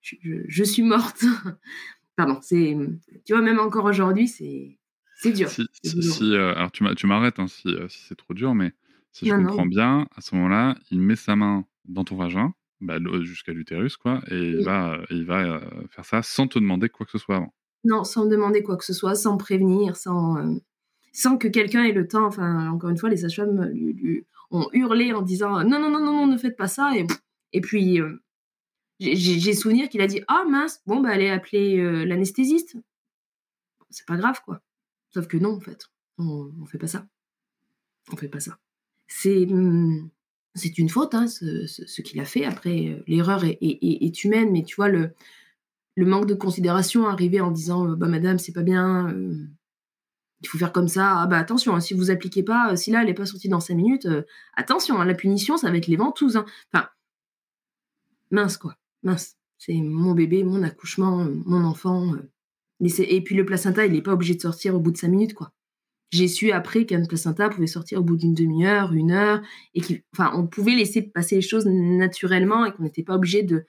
je, 0.00 0.16
je, 0.46 0.64
suis 0.64 0.82
morte. 0.82 1.24
Pardon. 2.16 2.38
C'est 2.42 2.76
tu 3.24 3.32
vois 3.32 3.42
même 3.42 3.60
encore 3.60 3.84
aujourd'hui 3.84 4.28
c'est 4.28 4.78
c'est 5.16 5.32
dur. 5.32 5.48
Si, 5.48 5.64
si 5.82 6.34
euh, 6.34 6.54
alors 6.54 6.72
tu 6.72 7.06
m'arrêtes 7.06 7.38
hein, 7.38 7.46
si, 7.46 7.68
euh, 7.68 7.88
si 7.88 8.00
c'est 8.08 8.16
trop 8.16 8.34
dur, 8.34 8.54
mais 8.54 8.72
si 9.12 9.26
je 9.26 9.34
comprends 9.34 9.66
bien, 9.66 10.08
à 10.16 10.20
ce 10.20 10.34
moment-là, 10.34 10.76
il 10.90 11.00
met 11.00 11.16
sa 11.16 11.36
main 11.36 11.64
dans 11.84 12.04
ton 12.04 12.16
vagin, 12.16 12.54
bah, 12.82 12.98
jusqu'à 13.22 13.52
l'utérus 13.52 13.96
quoi, 13.96 14.22
et 14.30 14.36
il 14.36 14.64
va 14.64 15.00
il 15.10 15.24
va 15.24 15.56
euh, 15.56 15.60
faire 15.90 16.04
ça 16.04 16.22
sans 16.22 16.48
te 16.48 16.58
demander 16.58 16.88
quoi 16.88 17.06
que 17.06 17.12
ce 17.12 17.18
soit 17.18 17.36
avant. 17.36 17.54
Non, 17.84 18.04
sans 18.04 18.26
demander 18.26 18.62
quoi 18.62 18.76
que 18.76 18.84
ce 18.84 18.92
soit, 18.92 19.14
sans 19.14 19.36
prévenir, 19.36 19.96
sans 19.96 20.58
sans 21.12 21.38
que 21.38 21.48
quelqu'un 21.48 21.84
ait 21.84 21.92
le 21.92 22.08
temps. 22.08 22.26
Enfin, 22.26 22.70
encore 22.70 22.90
une 22.90 22.98
fois, 22.98 23.08
les 23.08 23.18
sages-femmes 23.18 23.70
lui, 23.72 23.92
lui 23.92 24.26
ont 24.50 24.68
hurlé 24.72 25.12
en 25.12 25.22
disant 25.22 25.62
non, 25.64 25.80
non, 25.80 25.90
non, 25.90 26.00
non, 26.00 26.12
non, 26.12 26.26
ne 26.26 26.36
faites 26.36 26.56
pas 26.56 26.68
ça. 26.68 26.92
Et, 26.96 27.06
et 27.52 27.60
puis, 27.60 28.00
euh, 28.00 28.22
j'ai 29.00 29.54
souvenir 29.54 29.88
qu'il 29.88 30.00
a 30.00 30.06
dit 30.06 30.22
ah 30.28 30.44
mince, 30.48 30.82
bon, 30.86 31.00
bah, 31.00 31.10
allez 31.10 31.28
appeler 31.28 31.78
euh, 31.78 32.04
l'anesthésiste. 32.04 32.76
C'est 33.90 34.06
pas 34.06 34.16
grave, 34.16 34.40
quoi. 34.44 34.60
Sauf 35.10 35.26
que 35.26 35.36
non, 35.36 35.54
en 35.56 35.60
fait, 35.60 35.86
on, 36.18 36.50
on 36.60 36.66
fait 36.66 36.78
pas 36.78 36.86
ça. 36.86 37.06
On 38.12 38.16
fait 38.16 38.28
pas 38.28 38.40
ça. 38.40 38.58
C'est 39.06 39.46
hum, 39.50 40.10
c'est 40.54 40.78
une 40.78 40.88
faute, 40.88 41.14
hein, 41.14 41.26
ce, 41.28 42.02
qu'il 42.02 42.20
a 42.20 42.24
fait. 42.24 42.44
Après, 42.44 42.88
euh, 42.88 43.02
l'erreur 43.06 43.44
est, 43.44 44.24
humaine, 44.24 44.50
mais 44.52 44.62
tu 44.64 44.76
vois, 44.76 44.88
le, 44.88 45.14
manque 45.96 46.26
de 46.26 46.34
considération 46.34 47.06
arrivé 47.06 47.40
en 47.40 47.50
disant 47.50 47.86
bah 47.96 48.08
madame, 48.08 48.38
c'est 48.38 48.52
pas 48.52 48.62
bien 48.62 49.14
il 50.42 50.48
faut 50.48 50.58
faire 50.58 50.72
comme 50.72 50.88
ça. 50.88 51.20
Ah 51.20 51.26
bah 51.26 51.38
attention, 51.38 51.74
hein, 51.74 51.80
si 51.80 51.94
vous 51.94 52.10
appliquez 52.10 52.42
pas, 52.42 52.72
euh, 52.72 52.76
si 52.76 52.90
là 52.90 53.00
elle 53.00 53.06
n'est 53.06 53.14
pas 53.14 53.26
sortie 53.26 53.48
dans 53.48 53.60
5 53.60 53.74
minutes, 53.74 54.06
euh, 54.06 54.22
attention, 54.54 55.00
hein, 55.00 55.04
la 55.04 55.14
punition, 55.14 55.56
ça 55.56 55.70
va 55.70 55.76
être 55.76 55.86
les 55.86 55.96
ventouses. 55.96 56.36
Enfin, 56.72 56.88
mince 58.30 58.56
quoi, 58.56 58.76
mince. 59.02 59.36
C'est 59.58 59.74
mon 59.74 60.12
bébé, 60.12 60.42
mon 60.42 60.62
accouchement, 60.64 61.24
mon 61.46 61.64
enfant. 61.64 62.14
Euh. 62.14 62.88
et 62.98 63.22
puis 63.22 63.36
le 63.36 63.46
placenta, 63.46 63.86
il 63.86 63.92
n'est 63.92 64.02
pas 64.02 64.12
obligé 64.12 64.34
de 64.34 64.40
sortir 64.40 64.74
au 64.74 64.80
bout 64.80 64.90
de 64.90 64.96
5 64.96 65.08
minutes 65.08 65.34
quoi. 65.34 65.52
J'ai 66.12 66.28
su 66.28 66.52
après 66.52 66.84
qu'un 66.84 67.04
placenta 67.04 67.48
pouvait 67.48 67.66
sortir 67.66 68.00
au 68.00 68.02
bout 68.02 68.16
d'une 68.16 68.34
demi-heure, 68.34 68.92
une 68.92 69.12
heure, 69.12 69.40
et 69.74 69.80
enfin, 70.12 70.30
on 70.34 70.46
pouvait 70.46 70.74
laisser 70.74 71.00
passer 71.00 71.36
les 71.36 71.42
choses 71.42 71.66
naturellement 71.66 72.66
et 72.66 72.72
qu'on 72.72 72.82
n'était 72.82 73.02
pas 73.02 73.14
obligé 73.14 73.42
de, 73.42 73.64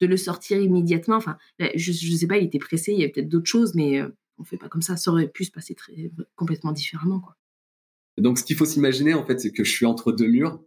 le 0.00 0.16
sortir 0.16 0.60
immédiatement. 0.60 1.16
Enfin, 1.16 1.38
je, 1.74 1.90
ne 1.90 2.16
sais 2.16 2.26
pas, 2.26 2.36
il 2.36 2.44
était 2.44 2.58
pressé, 2.58 2.92
il 2.92 2.98
y 2.98 3.02
avait 3.02 3.12
peut-être 3.12 3.28
d'autres 3.28 3.48
choses, 3.48 3.74
mais 3.74 4.02
on 4.38 4.44
fait 4.44 4.58
pas 4.58 4.68
comme 4.68 4.82
ça. 4.82 4.96
Ça 4.98 5.10
aurait 5.10 5.28
pu 5.28 5.44
se 5.44 5.50
passer 5.50 5.74
très, 5.74 6.12
complètement 6.36 6.72
différemment, 6.72 7.20
quoi. 7.20 7.36
Donc, 8.18 8.38
ce 8.38 8.44
qu'il 8.44 8.56
faut 8.56 8.64
s'imaginer, 8.64 9.14
en 9.14 9.24
fait, 9.24 9.40
c'est 9.40 9.52
que 9.52 9.64
je 9.64 9.70
suis 9.70 9.86
entre 9.86 10.12
deux 10.12 10.26
murs. 10.26 10.60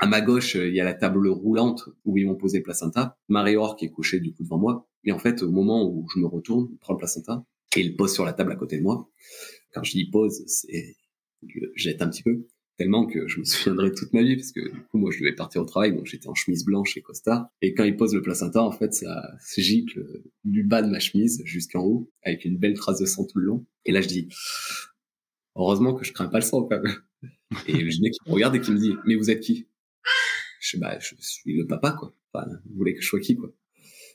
À 0.00 0.06
ma 0.06 0.20
gauche, 0.20 0.56
il 0.56 0.74
y 0.74 0.80
a 0.80 0.84
la 0.84 0.94
table 0.94 1.28
roulante 1.28 1.88
où 2.04 2.18
ils 2.18 2.26
m'ont 2.26 2.34
posé 2.34 2.58
le 2.58 2.64
placenta. 2.64 3.16
Marie-Or 3.28 3.76
qui 3.76 3.84
est 3.84 3.90
couchée 3.90 4.18
du 4.18 4.32
coup 4.32 4.42
devant 4.42 4.58
moi. 4.58 4.88
Et 5.04 5.12
en 5.12 5.18
fait, 5.18 5.42
au 5.42 5.50
moment 5.50 5.86
où 5.86 6.08
je 6.12 6.18
me 6.18 6.26
retourne, 6.26 6.68
il 6.72 6.78
prend 6.78 6.94
le 6.94 6.98
placenta 6.98 7.44
et 7.76 7.80
il 7.80 7.96
pose 7.96 8.12
sur 8.12 8.24
la 8.24 8.32
table 8.32 8.52
à 8.52 8.56
côté 8.56 8.78
de 8.78 8.82
moi. 8.82 9.08
Quand 9.74 9.82
je 9.82 9.92
dis 9.92 10.08
pose, 10.10 10.42
c'est 10.46 10.96
je 11.46 11.60
jette 11.74 12.00
un 12.00 12.08
petit 12.08 12.22
peu 12.22 12.46
tellement 12.76 13.06
que 13.06 13.28
je 13.28 13.38
me 13.38 13.44
souviendrai 13.44 13.92
toute 13.92 14.12
ma 14.12 14.22
vie 14.22 14.36
parce 14.36 14.52
que 14.52 14.60
du 14.60 14.80
coup 14.82 14.98
moi 14.98 15.10
je 15.12 15.20
devais 15.20 15.34
partir 15.34 15.62
au 15.62 15.64
travail 15.64 15.94
donc 15.94 16.06
j'étais 16.06 16.28
en 16.28 16.34
chemise 16.34 16.64
blanche 16.64 16.96
et 16.96 17.02
costard 17.02 17.48
et 17.62 17.74
quand 17.74 17.84
il 17.84 17.96
pose 17.96 18.14
le 18.14 18.22
placenta 18.22 18.62
en 18.62 18.72
fait 18.72 18.92
ça 18.94 19.22
gicle 19.56 20.22
du 20.44 20.64
bas 20.64 20.82
de 20.82 20.88
ma 20.88 20.98
chemise 20.98 21.42
jusqu'en 21.44 21.84
haut 21.84 22.10
avec 22.22 22.44
une 22.44 22.56
belle 22.56 22.74
trace 22.74 22.98
de 23.00 23.06
sang 23.06 23.24
tout 23.26 23.38
le 23.38 23.46
long. 23.46 23.66
Et 23.84 23.92
là 23.92 24.00
je 24.00 24.08
dis 24.08 24.28
heureusement 25.56 25.94
que 25.94 26.04
je 26.04 26.12
crains 26.12 26.28
pas 26.28 26.38
le 26.38 26.44
sang 26.44 26.62
quand 26.64 26.80
même. 26.80 26.96
Et 27.68 27.74
le 27.74 27.90
gynéco 27.90 28.16
me 28.26 28.32
regarde 28.32 28.56
et 28.56 28.60
qui 28.60 28.72
me 28.72 28.78
dit 28.78 28.94
mais 29.06 29.14
vous 29.14 29.30
êtes 29.30 29.40
qui? 29.40 29.66
Je 30.60 30.70
sais 30.70 30.78
bah 30.78 30.98
je 30.98 31.14
suis 31.20 31.56
le 31.56 31.66
papa 31.66 31.92
quoi. 31.92 32.14
Vous 32.34 32.76
voulez 32.76 32.94
que 32.94 33.02
je 33.02 33.06
sois 33.06 33.20
qui 33.20 33.36
quoi? 33.36 33.52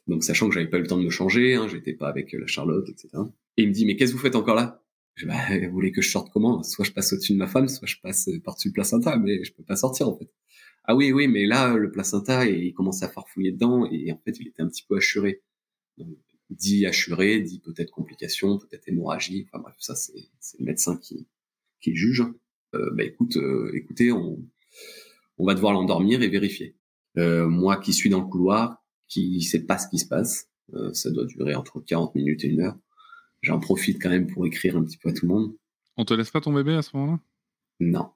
Donc 0.07 0.23
sachant 0.23 0.49
que 0.49 0.55
j'avais 0.55 0.67
pas 0.67 0.77
eu 0.77 0.81
le 0.81 0.87
temps 0.87 0.97
de 0.97 1.05
me 1.05 1.09
changer 1.09 1.55
hein, 1.55 1.67
j'étais 1.69 1.93
pas 1.93 2.09
avec 2.09 2.33
la 2.33 2.47
Charlotte 2.47 2.89
etc 2.89 3.09
et 3.55 3.63
il 3.63 3.69
me 3.69 3.73
dit 3.73 3.85
mais 3.85 3.95
qu'est-ce 3.95 4.11
que 4.11 4.17
vous 4.17 4.23
faites 4.23 4.35
encore 4.35 4.55
là? 4.55 4.78
Bah, 5.25 5.35
vous 5.67 5.71
voulez 5.71 5.91
que 5.91 6.01
je 6.01 6.09
sorte 6.09 6.29
comment? 6.31 6.63
Soit 6.63 6.85
je 6.85 6.91
passe 6.91 7.13
au-dessus 7.13 7.33
de 7.33 7.37
ma 7.37 7.47
femme, 7.47 7.67
soit 7.67 7.87
je 7.87 7.97
passe 8.01 8.29
par-dessus 8.43 8.69
le 8.69 8.73
placenta, 8.73 9.17
mais 9.17 9.43
je 9.43 9.53
peux 9.53 9.63
pas 9.63 9.75
sortir 9.75 10.07
en 10.09 10.17
fait. 10.17 10.29
Ah 10.85 10.95
oui, 10.95 11.11
oui, 11.11 11.27
mais 11.27 11.45
là, 11.45 11.75
le 11.75 11.91
placenta, 11.91 12.45
il 12.45 12.73
commence 12.73 13.03
à 13.03 13.09
farfouiller 13.09 13.51
dedans 13.51 13.85
et 13.91 14.11
en 14.11 14.17
fait, 14.17 14.39
il 14.39 14.47
était 14.47 14.61
un 14.61 14.67
petit 14.67 14.83
peu 14.87 14.97
assuré. 14.97 15.43
Donc, 15.97 16.17
dit 16.49 16.85
assuré, 16.85 17.41
dit 17.41 17.59
peut-être 17.59 17.91
complication, 17.91 18.57
peut-être 18.57 18.87
hémorragie. 18.87 19.47
Enfin 19.47 19.61
bref, 19.61 19.75
ça 19.79 19.95
c'est 19.95 20.29
le 20.59 20.65
médecin 20.65 20.97
qui 20.97 21.27
qui 21.81 21.95
juge. 21.95 22.23
Euh, 22.75 22.89
bah 22.93 23.03
écoute, 23.03 23.37
euh, 23.37 23.71
écoutez, 23.75 24.11
on 24.11 24.39
on 25.37 25.45
va 25.45 25.55
devoir 25.55 25.73
l'endormir 25.73 26.21
et 26.21 26.27
vérifier. 26.27 26.75
Euh, 27.17 27.47
moi 27.47 27.77
qui 27.77 27.93
suis 27.93 28.09
dans 28.09 28.21
le 28.21 28.27
couloir, 28.27 28.83
qui 29.07 29.41
sait 29.41 29.65
pas 29.65 29.77
ce 29.77 29.87
qui 29.87 29.97
se 29.97 30.07
passe, 30.07 30.49
euh, 30.73 30.93
ça 30.93 31.09
doit 31.09 31.25
durer 31.25 31.55
entre 31.55 31.79
40 31.79 32.13
minutes 32.15 32.43
et 32.43 32.47
une 32.47 32.61
heure 32.61 32.77
j'en 33.41 33.59
profite 33.59 34.01
quand 34.01 34.09
même 34.09 34.27
pour 34.27 34.45
écrire 34.45 34.77
un 34.77 34.83
petit 34.83 34.97
peu 34.97 35.09
à 35.09 35.13
tout 35.13 35.25
le 35.27 35.33
monde. 35.33 35.55
On 35.97 36.05
te 36.05 36.13
laisse 36.13 36.31
pas 36.31 36.41
ton 36.41 36.53
bébé 36.53 36.75
à 36.75 36.81
ce 36.81 36.95
moment-là? 36.95 37.19
Non. 37.79 38.09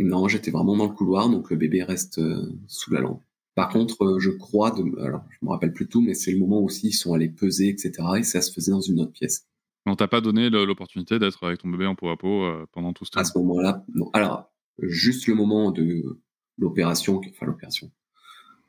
Non, 0.00 0.28
j'étais 0.28 0.50
vraiment 0.50 0.76
dans 0.76 0.86
le 0.86 0.94
couloir, 0.94 1.28
donc 1.28 1.50
le 1.50 1.56
bébé 1.56 1.82
reste 1.82 2.18
euh, 2.18 2.52
sous 2.66 2.92
la 2.92 3.00
lampe. 3.00 3.22
Par 3.54 3.68
contre, 3.70 4.04
euh, 4.04 4.18
je 4.20 4.30
crois, 4.30 4.70
de, 4.70 4.82
alors 5.00 5.24
je 5.30 5.44
me 5.44 5.50
rappelle 5.50 5.72
plus 5.72 5.88
tout, 5.88 6.00
mais 6.00 6.14
c'est 6.14 6.30
le 6.30 6.38
moment 6.38 6.60
aussi 6.60 6.88
ils 6.88 6.92
sont 6.92 7.14
allés 7.14 7.28
peser, 7.28 7.68
etc. 7.68 7.92
Et 8.18 8.22
ça 8.22 8.40
se 8.40 8.52
faisait 8.52 8.70
dans 8.70 8.80
une 8.80 9.00
autre 9.00 9.10
pièce. 9.10 9.48
On 9.86 9.96
t'a 9.96 10.06
pas 10.06 10.20
donné 10.20 10.50
l'opportunité 10.50 11.18
d'être 11.18 11.44
avec 11.44 11.60
ton 11.60 11.68
bébé 11.68 11.86
en 11.86 11.94
peau 11.94 12.08
à 12.10 12.16
peau 12.16 12.44
euh, 12.44 12.66
pendant 12.72 12.92
tout 12.92 13.04
ce 13.04 13.10
temps 13.10 13.20
À 13.20 13.24
ce 13.24 13.36
moment-là, 13.38 13.84
non. 13.94 14.10
Alors, 14.12 14.52
juste 14.80 15.26
le 15.26 15.34
moment 15.34 15.72
de 15.72 16.20
l'opération, 16.56 17.20
enfin 17.28 17.46
l'opération. 17.46 17.90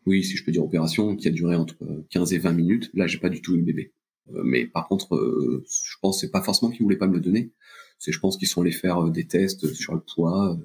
Oui, 0.05 0.23
si 0.23 0.37
je 0.37 0.43
peux 0.43 0.51
dire 0.51 0.63
opération, 0.63 1.15
qui 1.15 1.27
a 1.27 1.31
duré 1.31 1.55
entre 1.55 1.77
15 2.09 2.33
et 2.33 2.39
20 2.39 2.53
minutes. 2.53 2.89
Là, 2.93 3.05
j'ai 3.05 3.19
pas 3.19 3.29
du 3.29 3.41
tout 3.41 3.53
eu 3.53 3.57
le 3.57 3.63
bébé. 3.63 3.93
Euh, 4.35 4.41
mais 4.43 4.65
par 4.65 4.87
contre, 4.87 5.15
euh, 5.15 5.65
je 5.67 5.95
pense 6.01 6.21
c'est 6.21 6.31
pas 6.31 6.41
forcément 6.41 6.71
qu'ils 6.71 6.83
voulaient 6.83 6.97
pas 6.97 7.07
me 7.07 7.15
le 7.15 7.21
donner. 7.21 7.51
C'est 7.97 8.11
je 8.11 8.19
pense 8.19 8.37
qu'ils 8.37 8.47
sont 8.47 8.61
allés 8.61 8.71
faire 8.71 9.05
euh, 9.05 9.09
des 9.11 9.27
tests 9.27 9.73
sur 9.73 9.93
le 9.93 10.01
poids, 10.01 10.57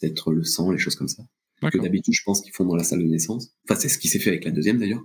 peut-être 0.00 0.32
le 0.32 0.44
sang, 0.44 0.70
les 0.70 0.78
choses 0.78 0.96
comme 0.96 1.08
ça. 1.08 1.24
Que 1.70 1.78
d'habitude, 1.78 2.12
je 2.12 2.22
pense 2.24 2.40
qu'ils 2.40 2.52
font 2.52 2.64
dans 2.64 2.74
la 2.74 2.82
salle 2.82 3.00
de 3.00 3.08
naissance. 3.08 3.54
Enfin, 3.64 3.78
c'est 3.78 3.88
ce 3.88 3.96
qui 3.96 4.08
s'est 4.08 4.18
fait 4.18 4.30
avec 4.30 4.44
la 4.44 4.50
deuxième 4.50 4.78
d'ailleurs. 4.78 5.04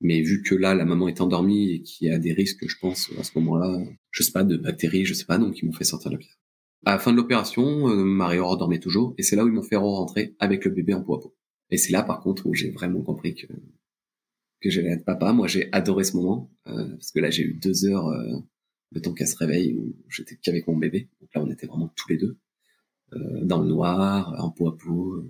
Mais 0.00 0.20
vu 0.20 0.42
que 0.42 0.54
là, 0.54 0.74
la 0.74 0.84
maman 0.84 1.08
est 1.08 1.20
endormie 1.20 1.70
et 1.70 1.82
qu'il 1.82 2.08
y 2.08 2.10
a 2.10 2.18
des 2.18 2.32
risques, 2.32 2.66
je 2.68 2.76
pense, 2.80 3.10
à 3.18 3.22
ce 3.22 3.30
moment-là, 3.38 3.78
je 4.10 4.22
sais 4.22 4.32
pas, 4.32 4.44
de 4.44 4.56
bactéries, 4.56 5.04
je 5.04 5.14
sais 5.14 5.24
pas, 5.24 5.38
donc 5.38 5.58
ils 5.58 5.64
m'ont 5.64 5.72
fait 5.72 5.84
sortir 5.84 6.10
de 6.10 6.16
la 6.16 6.18
pièce. 6.18 6.38
À 6.84 6.92
la 6.92 6.98
fin 6.98 7.12
de 7.12 7.16
l'opération, 7.16 7.88
euh, 7.88 8.04
Marie-Aurore 8.04 8.58
dormait 8.58 8.78
toujours, 8.78 9.14
et 9.16 9.22
c'est 9.22 9.36
là 9.36 9.44
où 9.44 9.48
ils 9.48 9.54
m'ont 9.54 9.62
fait 9.62 9.76
rentrer 9.76 10.34
avec 10.38 10.64
le 10.64 10.70
bébé 10.70 10.92
en 10.92 11.02
peau 11.02 11.14
à 11.14 11.20
peau. 11.20 11.34
Et 11.70 11.78
c'est 11.78 11.92
là, 11.92 12.02
par 12.02 12.20
contre, 12.20 12.46
où 12.46 12.54
j'ai 12.54 12.70
vraiment 12.70 13.02
compris 13.02 13.34
que 13.34 13.46
que 14.60 14.70
j'allais 14.70 14.90
être 14.90 15.04
papa. 15.04 15.32
Moi, 15.32 15.48
j'ai 15.48 15.68
adoré 15.72 16.04
ce 16.04 16.16
moment 16.16 16.50
euh, 16.66 16.90
parce 16.90 17.10
que 17.10 17.20
là, 17.20 17.30
j'ai 17.30 17.44
eu 17.44 17.54
deux 17.54 17.86
heures 17.86 18.08
euh, 18.08 18.38
de 18.92 19.00
temps 19.00 19.12
qu'elle 19.12 19.28
se 19.28 19.36
réveille 19.36 19.74
où 19.74 19.96
j'étais 20.08 20.36
qu'avec 20.36 20.66
mon 20.66 20.76
bébé. 20.76 21.08
Donc 21.20 21.30
là, 21.34 21.42
on 21.42 21.50
était 21.50 21.66
vraiment 21.66 21.88
tous 21.96 22.08
les 22.08 22.16
deux 22.16 22.38
euh, 23.12 23.44
dans 23.44 23.60
le 23.60 23.68
noir, 23.68 24.34
en 24.38 24.50
peau 24.50 24.68
à 24.68 24.76
peau, 24.76 25.24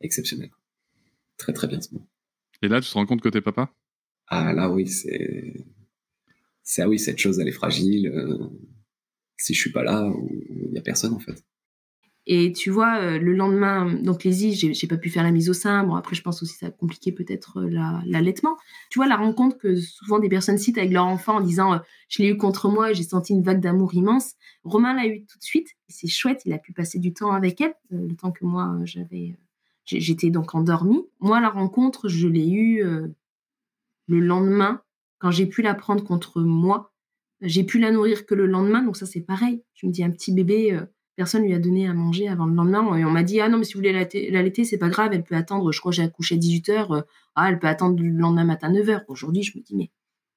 exceptionnel. 0.00 0.50
Très 1.36 1.52
très 1.52 1.66
bien 1.66 1.80
ce 1.80 1.92
moment. 1.92 2.08
Et 2.62 2.68
là, 2.68 2.80
tu 2.80 2.88
te 2.88 2.94
rends 2.94 3.06
compte 3.06 3.20
que 3.20 3.28
t'es 3.28 3.40
papa? 3.40 3.72
Ah 4.26 4.52
là, 4.52 4.70
oui, 4.70 4.86
c'est 4.86 5.54
c'est 6.62 6.82
ah 6.82 6.88
oui, 6.88 6.98
cette 6.98 7.18
chose, 7.18 7.38
elle 7.38 7.48
est 7.48 7.52
fragile. 7.52 8.12
si 9.36 9.54
je 9.54 9.60
suis 9.60 9.72
pas 9.72 9.82
là, 9.82 10.12
il 10.50 10.72
y 10.72 10.78
a 10.78 10.82
personne 10.82 11.14
en 11.14 11.18
fait. 11.18 11.42
Et 12.30 12.52
tu 12.52 12.68
vois, 12.68 12.98
euh, 13.00 13.18
le 13.18 13.32
lendemain, 13.32 13.90
donc 13.90 14.22
Lizzie, 14.22 14.52
j'ai, 14.52 14.74
j'ai 14.74 14.86
pas 14.86 14.98
pu 14.98 15.08
faire 15.08 15.22
la 15.22 15.30
mise 15.30 15.48
au 15.48 15.54
sein. 15.54 15.82
Bon, 15.84 15.94
après, 15.94 16.14
je 16.14 16.20
pense 16.20 16.42
aussi 16.42 16.52
que 16.52 16.58
ça 16.58 16.66
a 16.66 16.70
compliqué 16.70 17.10
peut-être 17.10 17.60
euh, 17.60 17.70
la, 17.70 18.02
l'allaitement. 18.04 18.58
Tu 18.90 18.98
vois, 18.98 19.08
la 19.08 19.16
rencontre 19.16 19.56
que 19.56 19.76
souvent 19.76 20.18
des 20.18 20.28
personnes 20.28 20.58
citent 20.58 20.76
avec 20.76 20.92
leur 20.92 21.06
enfant 21.06 21.36
en 21.36 21.40
disant 21.40 21.72
euh, 21.72 21.78
je 22.10 22.22
l'ai 22.22 22.28
eu 22.28 22.36
contre 22.36 22.68
moi 22.68 22.92
j'ai 22.92 23.02
senti 23.02 23.32
une 23.32 23.42
vague 23.42 23.60
d'amour 23.60 23.94
immense. 23.94 24.34
Romain 24.62 24.94
l'a 24.94 25.06
eu 25.06 25.24
tout 25.24 25.38
de 25.38 25.42
suite. 25.42 25.68
C'est 25.88 26.06
chouette, 26.06 26.42
il 26.44 26.52
a 26.52 26.58
pu 26.58 26.74
passer 26.74 26.98
du 26.98 27.14
temps 27.14 27.32
avec 27.32 27.62
elle, 27.62 27.72
le 27.90 28.14
temps 28.14 28.30
que 28.30 28.44
moi, 28.44 28.76
j'avais. 28.84 29.34
j'étais 29.86 30.28
donc 30.28 30.54
endormie. 30.54 31.06
Moi, 31.20 31.40
la 31.40 31.48
rencontre, 31.48 32.08
je 32.08 32.28
l'ai 32.28 32.50
eue 32.50 32.84
le 34.06 34.20
lendemain, 34.20 34.82
quand 35.18 35.30
j'ai 35.30 35.46
pu 35.46 35.62
la 35.62 35.74
prendre 35.74 36.04
contre 36.04 36.42
moi. 36.42 36.92
J'ai 37.40 37.64
pu 37.64 37.78
la 37.78 37.90
nourrir 37.90 38.26
que 38.26 38.34
le 38.34 38.46
lendemain, 38.46 38.82
donc 38.82 38.98
ça, 38.98 39.06
c'est 39.06 39.20
pareil. 39.20 39.62
Je 39.74 39.86
me 39.86 39.92
dis, 39.92 40.02
un 40.02 40.10
petit 40.10 40.34
bébé 40.34 40.78
personne 41.18 41.42
lui 41.42 41.52
a 41.52 41.58
donné 41.58 41.88
à 41.88 41.94
manger 41.94 42.28
avant 42.28 42.46
le 42.46 42.54
lendemain. 42.54 42.96
Et 42.96 43.04
on 43.04 43.10
m'a 43.10 43.24
dit, 43.24 43.40
ah 43.40 43.48
non, 43.48 43.58
mais 43.58 43.64
si 43.64 43.74
vous 43.74 43.80
voulez 43.80 43.92
l'allaiter, 43.92 44.64
c'est 44.64 44.78
pas 44.78 44.88
grave, 44.88 45.10
elle 45.12 45.24
peut 45.24 45.34
attendre, 45.34 45.72
je 45.72 45.80
crois 45.80 45.90
que 45.90 45.96
j'ai 45.96 46.04
accouché 46.04 46.36
à 46.36 46.38
18h, 46.38 46.94
euh, 46.94 47.02
ah, 47.34 47.50
elle 47.50 47.58
peut 47.58 47.66
attendre 47.66 48.00
le 48.00 48.08
lendemain 48.08 48.44
matin 48.44 48.68
à 48.68 48.72
9h. 48.72 49.02
Aujourd'hui, 49.08 49.42
je 49.42 49.58
me 49.58 49.62
dis, 49.64 49.74
mais, 49.74 49.90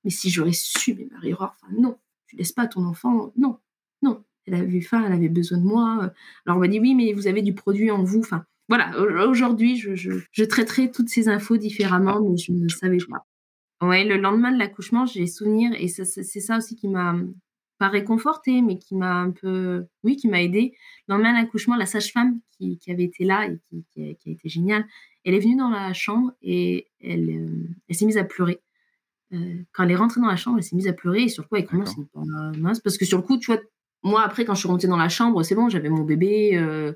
si 0.10 0.32
j'aurais 0.32 0.54
su, 0.54 0.96
mais 0.96 1.08
Marie 1.12 1.36
non, 1.78 2.00
tu 2.26 2.36
laisses 2.36 2.52
pas 2.52 2.66
ton 2.66 2.84
enfant, 2.84 3.32
non, 3.38 3.60
non. 4.02 4.24
Elle 4.48 4.56
avait 4.56 4.82
faim, 4.82 5.04
elle 5.06 5.14
avait 5.14 5.30
besoin 5.30 5.60
de 5.60 5.64
moi. 5.64 6.12
Alors 6.48 6.58
on 6.58 6.62
m'a 6.62 6.68
dit, 6.68 6.80
oui, 6.80 6.96
mais 6.96 7.14
vous 7.14 7.28
avez 7.28 7.44
du 7.44 7.54
produit 7.54 7.92
en 7.92 8.04
vous. 8.04 8.22
Enfin, 8.22 8.44
voilà, 8.68 9.00
aujourd'hui, 9.28 9.78
je, 9.78 9.94
je, 9.96 10.44
traiterai 10.44 10.90
toutes 10.90 11.10
ces 11.10 11.30
infos 11.30 11.58
différemment, 11.58 12.20
mais 12.22 12.38
je 12.38 12.54
ne 12.54 12.68
savais 12.70 12.98
pas. 13.08 13.88
Ouais, 13.88 14.04
le 14.04 14.18
lendemain 14.18 14.52
de 14.52 14.58
l'accouchement, 14.58 15.06
j'ai 15.06 15.28
souvenir, 15.28 15.74
et 15.78 15.88
c'est 15.88 16.40
ça 16.40 16.58
aussi 16.58 16.76
qui 16.76 16.88
m'a 16.88 17.16
pas 17.82 17.90
réconfortée, 17.90 18.62
mais 18.62 18.78
qui 18.78 18.96
m'a 18.96 19.16
un 19.16 19.32
peu, 19.32 19.88
oui, 20.04 20.16
qui 20.16 20.28
m'a 20.28 20.44
aidée. 20.44 20.76
Dans 21.08 21.18
le 21.18 21.24
même 21.24 21.36
accouchement, 21.36 21.76
la 21.76 21.88
sage-femme 21.88 22.40
qui, 22.52 22.80
avait 22.90 23.06
été 23.06 23.24
là 23.26 23.48
et 23.48 23.60
qui, 23.92 24.04
a, 24.04 24.30
été 24.30 24.50
géniale, 24.50 24.86
elle 25.26 25.34
est 25.34 25.40
venue 25.40 25.56
dans 25.56 25.72
la 25.72 25.92
chambre 25.92 26.32
et 26.44 26.92
elle, 27.00 27.28
euh, 27.28 27.68
elle 27.90 27.96
s'est 27.96 28.06
mise 28.06 28.20
à 28.20 28.24
pleurer. 28.24 28.62
Euh, 29.34 29.64
quand 29.72 29.84
elle 29.84 29.90
est 29.90 29.96
rentrée 29.96 30.22
dans 30.22 30.28
la 30.28 30.36
chambre, 30.36 30.60
elle 30.60 30.64
s'est 30.64 30.76
mise 30.76 30.88
à 30.88 30.94
pleurer 30.94 31.24
et 31.24 31.28
sur 31.28 31.42
le 31.42 31.48
coup, 31.48 31.56
elle 31.56 31.66
commence 31.66 31.96
mince 32.56 32.80
parce 32.82 33.00
que 33.00 33.06
sur 33.06 33.18
le 33.18 33.24
coup, 33.24 33.40
tu 33.40 33.52
vois, 33.52 33.60
moi 34.04 34.22
après, 34.22 34.46
quand 34.46 34.54
je 34.54 34.60
suis 34.60 34.70
rentrée 34.70 34.88
dans 34.88 34.96
la 34.96 35.10
chambre, 35.10 35.42
c'est 35.42 35.56
bon, 35.56 35.68
j'avais 35.68 35.90
mon 35.90 36.04
bébé. 36.04 36.56
Euh, 36.58 36.94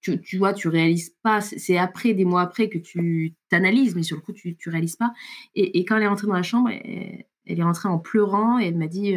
tu, 0.00 0.18
tu, 0.18 0.38
vois, 0.38 0.54
tu 0.54 0.68
réalises 0.68 1.14
pas. 1.22 1.42
C'est 1.42 1.76
après, 1.76 2.14
des 2.14 2.24
mois 2.24 2.40
après, 2.40 2.70
que 2.70 2.78
tu 2.78 3.34
t'analyses, 3.50 3.94
mais 3.94 4.02
sur 4.02 4.16
le 4.16 4.22
coup, 4.22 4.32
tu, 4.32 4.56
tu 4.56 4.70
réalises 4.70 4.96
pas. 4.96 5.12
Et, 5.54 5.84
quand 5.84 5.98
elle 5.98 6.04
est 6.04 6.08
rentrée 6.08 6.26
dans 6.26 6.32
la 6.32 6.42
chambre, 6.42 6.70
elle, 6.70 7.26
est 7.44 7.62
rentrée 7.62 7.90
en 7.90 7.98
pleurant 7.98 8.58
et 8.58 8.68
elle 8.68 8.78
m'a 8.78 8.88
dit. 8.88 9.14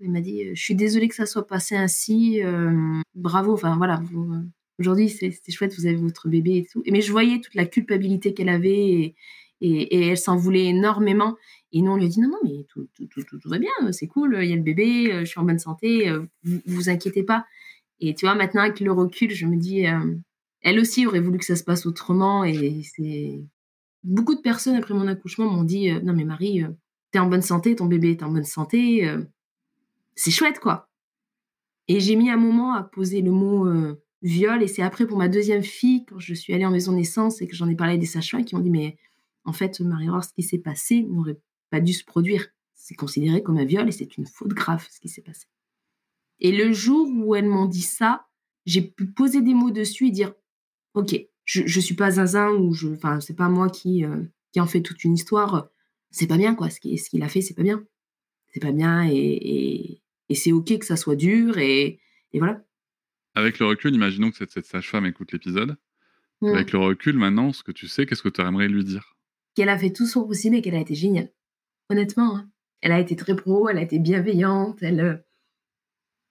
Il 0.00 0.10
m'a 0.12 0.20
dit, 0.20 0.54
je 0.54 0.62
suis 0.62 0.74
désolée 0.74 1.08
que 1.08 1.14
ça 1.14 1.26
soit 1.26 1.46
passé 1.46 1.74
ainsi. 1.74 2.42
Euh, 2.42 3.00
bravo. 3.14 3.52
Enfin 3.52 3.76
voilà. 3.76 4.00
Euh, 4.14 4.42
aujourd'hui, 4.78 5.08
c'était 5.08 5.52
chouette. 5.52 5.74
Vous 5.76 5.86
avez 5.86 5.96
votre 5.96 6.28
bébé 6.28 6.58
et 6.58 6.66
tout. 6.70 6.82
Mais 6.90 7.00
je 7.00 7.10
voyais 7.10 7.40
toute 7.40 7.54
la 7.54 7.66
culpabilité 7.66 8.32
qu'elle 8.34 8.48
avait 8.48 9.14
et, 9.60 10.08
elle 10.10 10.18
s'en 10.18 10.36
voulait 10.36 10.66
énormément. 10.66 11.36
Et 11.72 11.82
nous, 11.82 11.90
on 11.92 11.96
lui 11.96 12.06
a 12.06 12.08
dit 12.08 12.20
non, 12.20 12.28
non, 12.28 12.38
mais 12.44 12.64
tout, 12.68 12.88
tout, 12.94 13.22
tout, 13.24 13.48
va 13.48 13.58
bien, 13.58 13.70
c'est 13.92 14.06
cool, 14.06 14.38
il 14.40 14.48
y 14.48 14.52
a 14.52 14.56
le 14.56 14.62
bébé, 14.62 15.10
je 15.20 15.24
suis 15.24 15.40
en 15.40 15.44
bonne 15.44 15.58
santé, 15.58 16.10
vous 16.44 16.60
vous 16.64 16.88
inquiétez 16.88 17.24
pas. 17.24 17.44
Et 18.00 18.14
tu 18.14 18.24
vois, 18.24 18.34
maintenant, 18.36 18.62
avec 18.62 18.80
le 18.80 18.92
recul, 18.92 19.32
je 19.32 19.46
me 19.46 19.56
dis, 19.56 19.86
euh, 19.86 20.14
elle 20.62 20.78
aussi 20.78 21.06
aurait 21.06 21.20
voulu 21.20 21.38
que 21.38 21.44
ça 21.44 21.56
se 21.56 21.64
passe 21.64 21.86
autrement. 21.86 22.44
Et 22.44 22.82
c'est. 22.84 23.40
Beaucoup 24.04 24.36
de 24.36 24.40
personnes, 24.40 24.76
après 24.76 24.94
mon 24.94 25.08
accouchement, 25.08 25.50
m'ont 25.50 25.64
dit 25.64 25.90
non, 26.04 26.14
mais 26.14 26.24
Marie, 26.24 26.62
t'es 27.10 27.18
en 27.18 27.26
bonne 27.26 27.42
santé, 27.42 27.74
ton 27.74 27.86
bébé 27.86 28.12
est 28.12 28.22
en 28.22 28.30
bonne 28.30 28.44
santé 28.44 29.10
c'est 30.18 30.32
chouette, 30.32 30.58
quoi. 30.58 30.90
Et 31.86 32.00
j'ai 32.00 32.16
mis 32.16 32.28
un 32.28 32.36
moment 32.36 32.74
à 32.74 32.82
poser 32.82 33.22
le 33.22 33.30
mot 33.30 33.66
euh, 33.66 34.02
viol. 34.22 34.62
Et 34.64 34.66
c'est 34.66 34.82
après, 34.82 35.06
pour 35.06 35.16
ma 35.16 35.28
deuxième 35.28 35.62
fille, 35.62 36.04
quand 36.06 36.18
je 36.18 36.34
suis 36.34 36.52
allée 36.52 36.66
en 36.66 36.72
maison 36.72 36.92
naissance 36.92 37.40
et 37.40 37.46
que 37.46 37.54
j'en 37.54 37.68
ai 37.68 37.76
parlé 37.76 37.94
à 37.94 37.96
des 37.96 38.06
sages-femmes 38.06 38.44
qui 38.44 38.56
m'ont 38.56 38.60
dit 38.60 38.70
Mais 38.70 38.98
en 39.44 39.52
fait, 39.52 39.78
Marie-Laure, 39.78 40.24
ce 40.24 40.32
qui 40.32 40.42
s'est 40.42 40.58
passé 40.58 41.04
n'aurait 41.04 41.40
pas 41.70 41.80
dû 41.80 41.92
se 41.92 42.04
produire. 42.04 42.48
C'est 42.74 42.96
considéré 42.96 43.44
comme 43.44 43.58
un 43.58 43.64
viol 43.64 43.88
et 43.88 43.92
c'est 43.92 44.16
une 44.16 44.26
faute 44.26 44.54
grave, 44.54 44.86
ce 44.90 44.98
qui 44.98 45.08
s'est 45.08 45.22
passé. 45.22 45.46
Et 46.40 46.50
le 46.50 46.72
jour 46.72 47.08
où 47.08 47.36
elles 47.36 47.48
m'ont 47.48 47.66
dit 47.66 47.82
ça, 47.82 48.26
j'ai 48.66 48.82
pu 48.82 49.06
poser 49.06 49.40
des 49.40 49.54
mots 49.54 49.70
dessus 49.70 50.08
et 50.08 50.10
dire 50.10 50.34
Ok, 50.94 51.14
je, 51.44 51.62
ne 51.62 51.80
suis 51.80 51.94
pas 51.94 52.12
zinzin 52.12 52.50
ou 52.50 52.72
je. 52.74 52.88
Enfin, 52.88 53.20
c'est 53.20 53.36
pas 53.36 53.48
moi 53.48 53.70
qui, 53.70 54.04
euh, 54.04 54.24
en 54.56 54.66
fait 54.66 54.82
toute 54.82 55.04
une 55.04 55.14
histoire. 55.14 55.68
C'est 56.10 56.26
pas 56.26 56.38
bien, 56.38 56.56
quoi. 56.56 56.70
Ce 56.70 56.80
qu'il 56.80 57.22
a 57.22 57.28
fait, 57.28 57.40
c'est 57.40 57.54
pas 57.54 57.62
bien. 57.62 57.84
C'est 58.52 58.60
pas 58.60 58.72
bien 58.72 59.06
et 59.08 60.02
c'est 60.34 60.52
ok 60.52 60.78
que 60.78 60.86
ça 60.86 60.96
soit 60.96 61.16
dur 61.16 61.58
et, 61.58 62.00
voilà. 62.34 62.62
Avec 63.34 63.58
le 63.58 63.66
recul, 63.66 63.94
imaginons 63.94 64.30
que 64.30 64.36
cette, 64.36 64.50
cette 64.50 64.66
sage-femme 64.66 65.06
écoute 65.06 65.32
l'épisode. 65.32 65.76
Mmh. 66.40 66.48
Avec 66.48 66.72
le 66.72 66.78
recul, 66.78 67.16
maintenant, 67.16 67.52
ce 67.52 67.62
que 67.62 67.72
tu 67.72 67.88
sais, 67.88 68.06
qu'est-ce 68.06 68.22
que 68.22 68.28
tu 68.28 68.40
aimerais 68.40 68.68
lui 68.68 68.84
dire? 68.84 69.16
Qu'elle 69.54 69.68
a 69.68 69.78
fait 69.78 69.92
tout 69.92 70.06
son 70.06 70.26
possible 70.26 70.56
et 70.56 70.62
qu'elle 70.62 70.74
a 70.74 70.80
été 70.80 70.94
géniale. 70.94 71.30
Honnêtement, 71.88 72.36
hein. 72.36 72.50
elle 72.80 72.92
a 72.92 73.00
été 73.00 73.16
très 73.16 73.34
pro, 73.34 73.68
elle 73.68 73.78
a 73.78 73.82
été 73.82 73.98
bienveillante, 73.98 74.82
elle, 74.82 75.00
euh, 75.00 75.16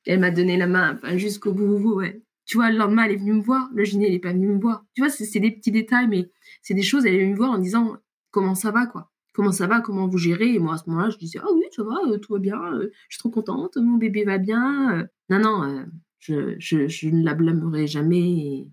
elle 0.05 0.19
m'a 0.19 0.31
donné 0.31 0.57
la 0.57 0.67
main 0.67 0.99
jusqu'au 1.17 1.51
bout. 1.51 1.95
Ouais. 1.95 2.21
Tu 2.45 2.57
vois, 2.57 2.71
le 2.71 2.77
lendemain, 2.77 3.03
elle 3.03 3.13
est 3.13 3.17
venue 3.17 3.33
me 3.33 3.41
voir. 3.41 3.69
Le 3.73 3.83
gyné, 3.83 4.05
elle 4.05 4.13
n'est 4.13 4.19
pas 4.19 4.31
venu 4.31 4.47
me 4.47 4.60
voir. 4.60 4.86
Tu 4.93 5.01
vois, 5.01 5.10
c'est 5.10 5.39
des 5.39 5.51
petits 5.51 5.71
détails, 5.71 6.07
mais 6.07 6.29
c'est 6.62 6.73
des 6.73 6.83
choses. 6.83 7.05
Elle 7.05 7.15
est 7.15 7.19
venue 7.19 7.31
me 7.31 7.38
voir 7.38 7.51
en 7.51 7.57
disant 7.57 7.97
comment 8.31 8.55
ça 8.55 8.71
va, 8.71 8.86
quoi? 8.86 9.12
Comment 9.38 9.52
ça 9.52 9.67
va, 9.67 9.82
comment 9.82 10.08
vous 10.08 10.17
gérez? 10.17 10.56
Et 10.56 10.60
moi, 10.60 10.73
à 10.73 10.78
ce 10.78 10.89
moment-là, 10.89 11.12
je 11.12 11.17
disais, 11.17 11.38
ah 11.43 11.47
oui, 11.54 11.63
ça 11.71 11.84
va, 11.84 11.93
euh, 12.08 12.17
tout 12.17 12.34
va 12.34 12.39
bien, 12.39 12.60
euh, 12.73 12.91
je 13.08 13.15
suis 13.15 13.19
trop 13.19 13.30
contente, 13.30 13.78
mon 13.78 13.97
bébé 13.97 14.23
va 14.23 14.39
bien. 14.39 14.97
Euh. 14.97 15.04
Non, 15.30 15.39
non, 15.39 15.86
je, 16.17 16.56
je, 16.58 17.08
ne 17.08 17.23
la 17.23 17.36
blâmerai 17.36 17.86
jamais. 17.86 18.65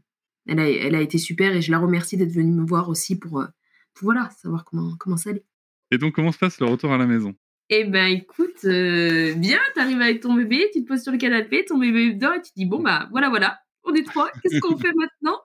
elle, 0.46 0.59
a, 0.59 0.70
elle 0.70 0.94
a 0.94 1.03
été 1.03 1.18
super 1.18 1.55
et 1.55 1.61
je 1.61 1.70
la 1.70 1.79
remercie 1.79 2.16
d'être 2.16 2.33
venue 2.33 2.53
me 2.53 2.66
voir 2.66 2.88
aussi 2.88 3.18
pour, 3.18 3.44
voilà, 4.00 4.31
savoir 4.40 4.64
comment, 4.64 4.96
comment 4.98 5.18
ça 5.18 5.31
allait. 5.31 5.44
Et 5.90 5.98
donc, 5.98 6.14
comment 6.14 6.33
se 6.33 6.38
passe 6.38 6.59
le 6.59 6.66
retour 6.66 6.92
à 6.92 6.96
la 6.96 7.07
maison? 7.07 7.35
Eh 7.68 7.85
ben 7.85 8.07
écoute, 8.07 8.64
bien, 8.64 9.59
tu 9.74 9.81
arrives 9.81 10.00
avec 10.00 10.20
ton 10.20 10.35
bébé, 10.35 10.70
tu 10.72 10.83
te 10.83 10.88
poses 10.88 11.03
sur 11.03 11.12
le 11.12 11.18
canapé, 11.18 11.64
ton 11.66 11.79
bébé 11.79 12.07
est 12.07 12.12
dedans 12.14 12.33
et 12.33 12.40
tu 12.42 12.50
te 12.50 12.57
dis 12.57 12.66
bon 12.66 12.83
bah 12.83 13.09
voilà 13.11 13.31
voilà, 13.31 13.59
on 13.85 13.94
est 13.94 14.03
trois, 14.03 14.31
qu'est-ce 14.42 14.61
qu'on 14.61 14.77
fait 14.79 14.92
maintenant? 14.94 15.40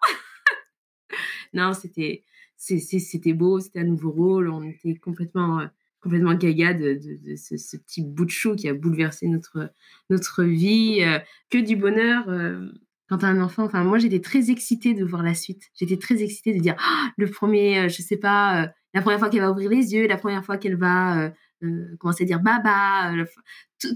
Non, 1.54 1.74
c'était 1.74 2.24
c'était 2.60 3.34
beau, 3.34 3.60
c'était 3.60 3.80
un 3.80 3.86
nouveau 3.86 4.12
rôle, 4.12 4.50
on 4.50 4.64
était 4.64 4.94
complètement, 4.96 5.62
euh, 5.62 5.68
complètement 6.02 6.34
gaga 6.34 6.74
de, 6.74 7.00
ce, 7.36 7.78
petit 7.78 8.04
bout 8.04 8.26
de 8.26 8.30
chou 8.30 8.56
qui 8.56 8.68
a 8.68 8.74
bouleversé 8.74 9.28
notre, 9.28 9.72
notre 10.10 10.44
vie. 10.44 11.02
Euh, 11.02 11.20
que 11.50 11.58
du 11.58 11.76
bonheur 11.78 12.26
euh, 12.28 12.70
quand 13.08 13.24
as 13.24 13.28
un 13.28 13.42
enfant. 13.42 13.64
Enfin, 13.64 13.84
moi, 13.84 13.98
j'étais 13.98 14.20
très 14.20 14.52
excitée 14.52 14.94
de 14.94 15.04
voir 15.04 15.24
la 15.24 15.34
suite. 15.34 15.64
J'étais 15.74 15.98
très 15.98 16.22
excitée 16.22 16.54
de 16.54 16.60
dire, 16.60 16.76
ah, 16.80 17.12
le 17.18 17.28
premier, 17.28 17.90
je 17.90 18.02
sais 18.02 18.18
pas, 18.18 18.72
la 18.94 19.02
première 19.02 19.20
fois 19.20 19.30
qu'elle 19.30 19.42
va 19.42 19.52
ouvrir 19.52 19.70
les 19.70 19.94
yeux, 19.94 20.08
la 20.08 20.18
première 20.18 20.46
fois 20.46 20.58
qu'elle 20.58 20.76
va 20.76 21.32
commencer 22.00 22.24
à 22.24 22.28
dire 22.28 22.40
baba, 22.40 23.12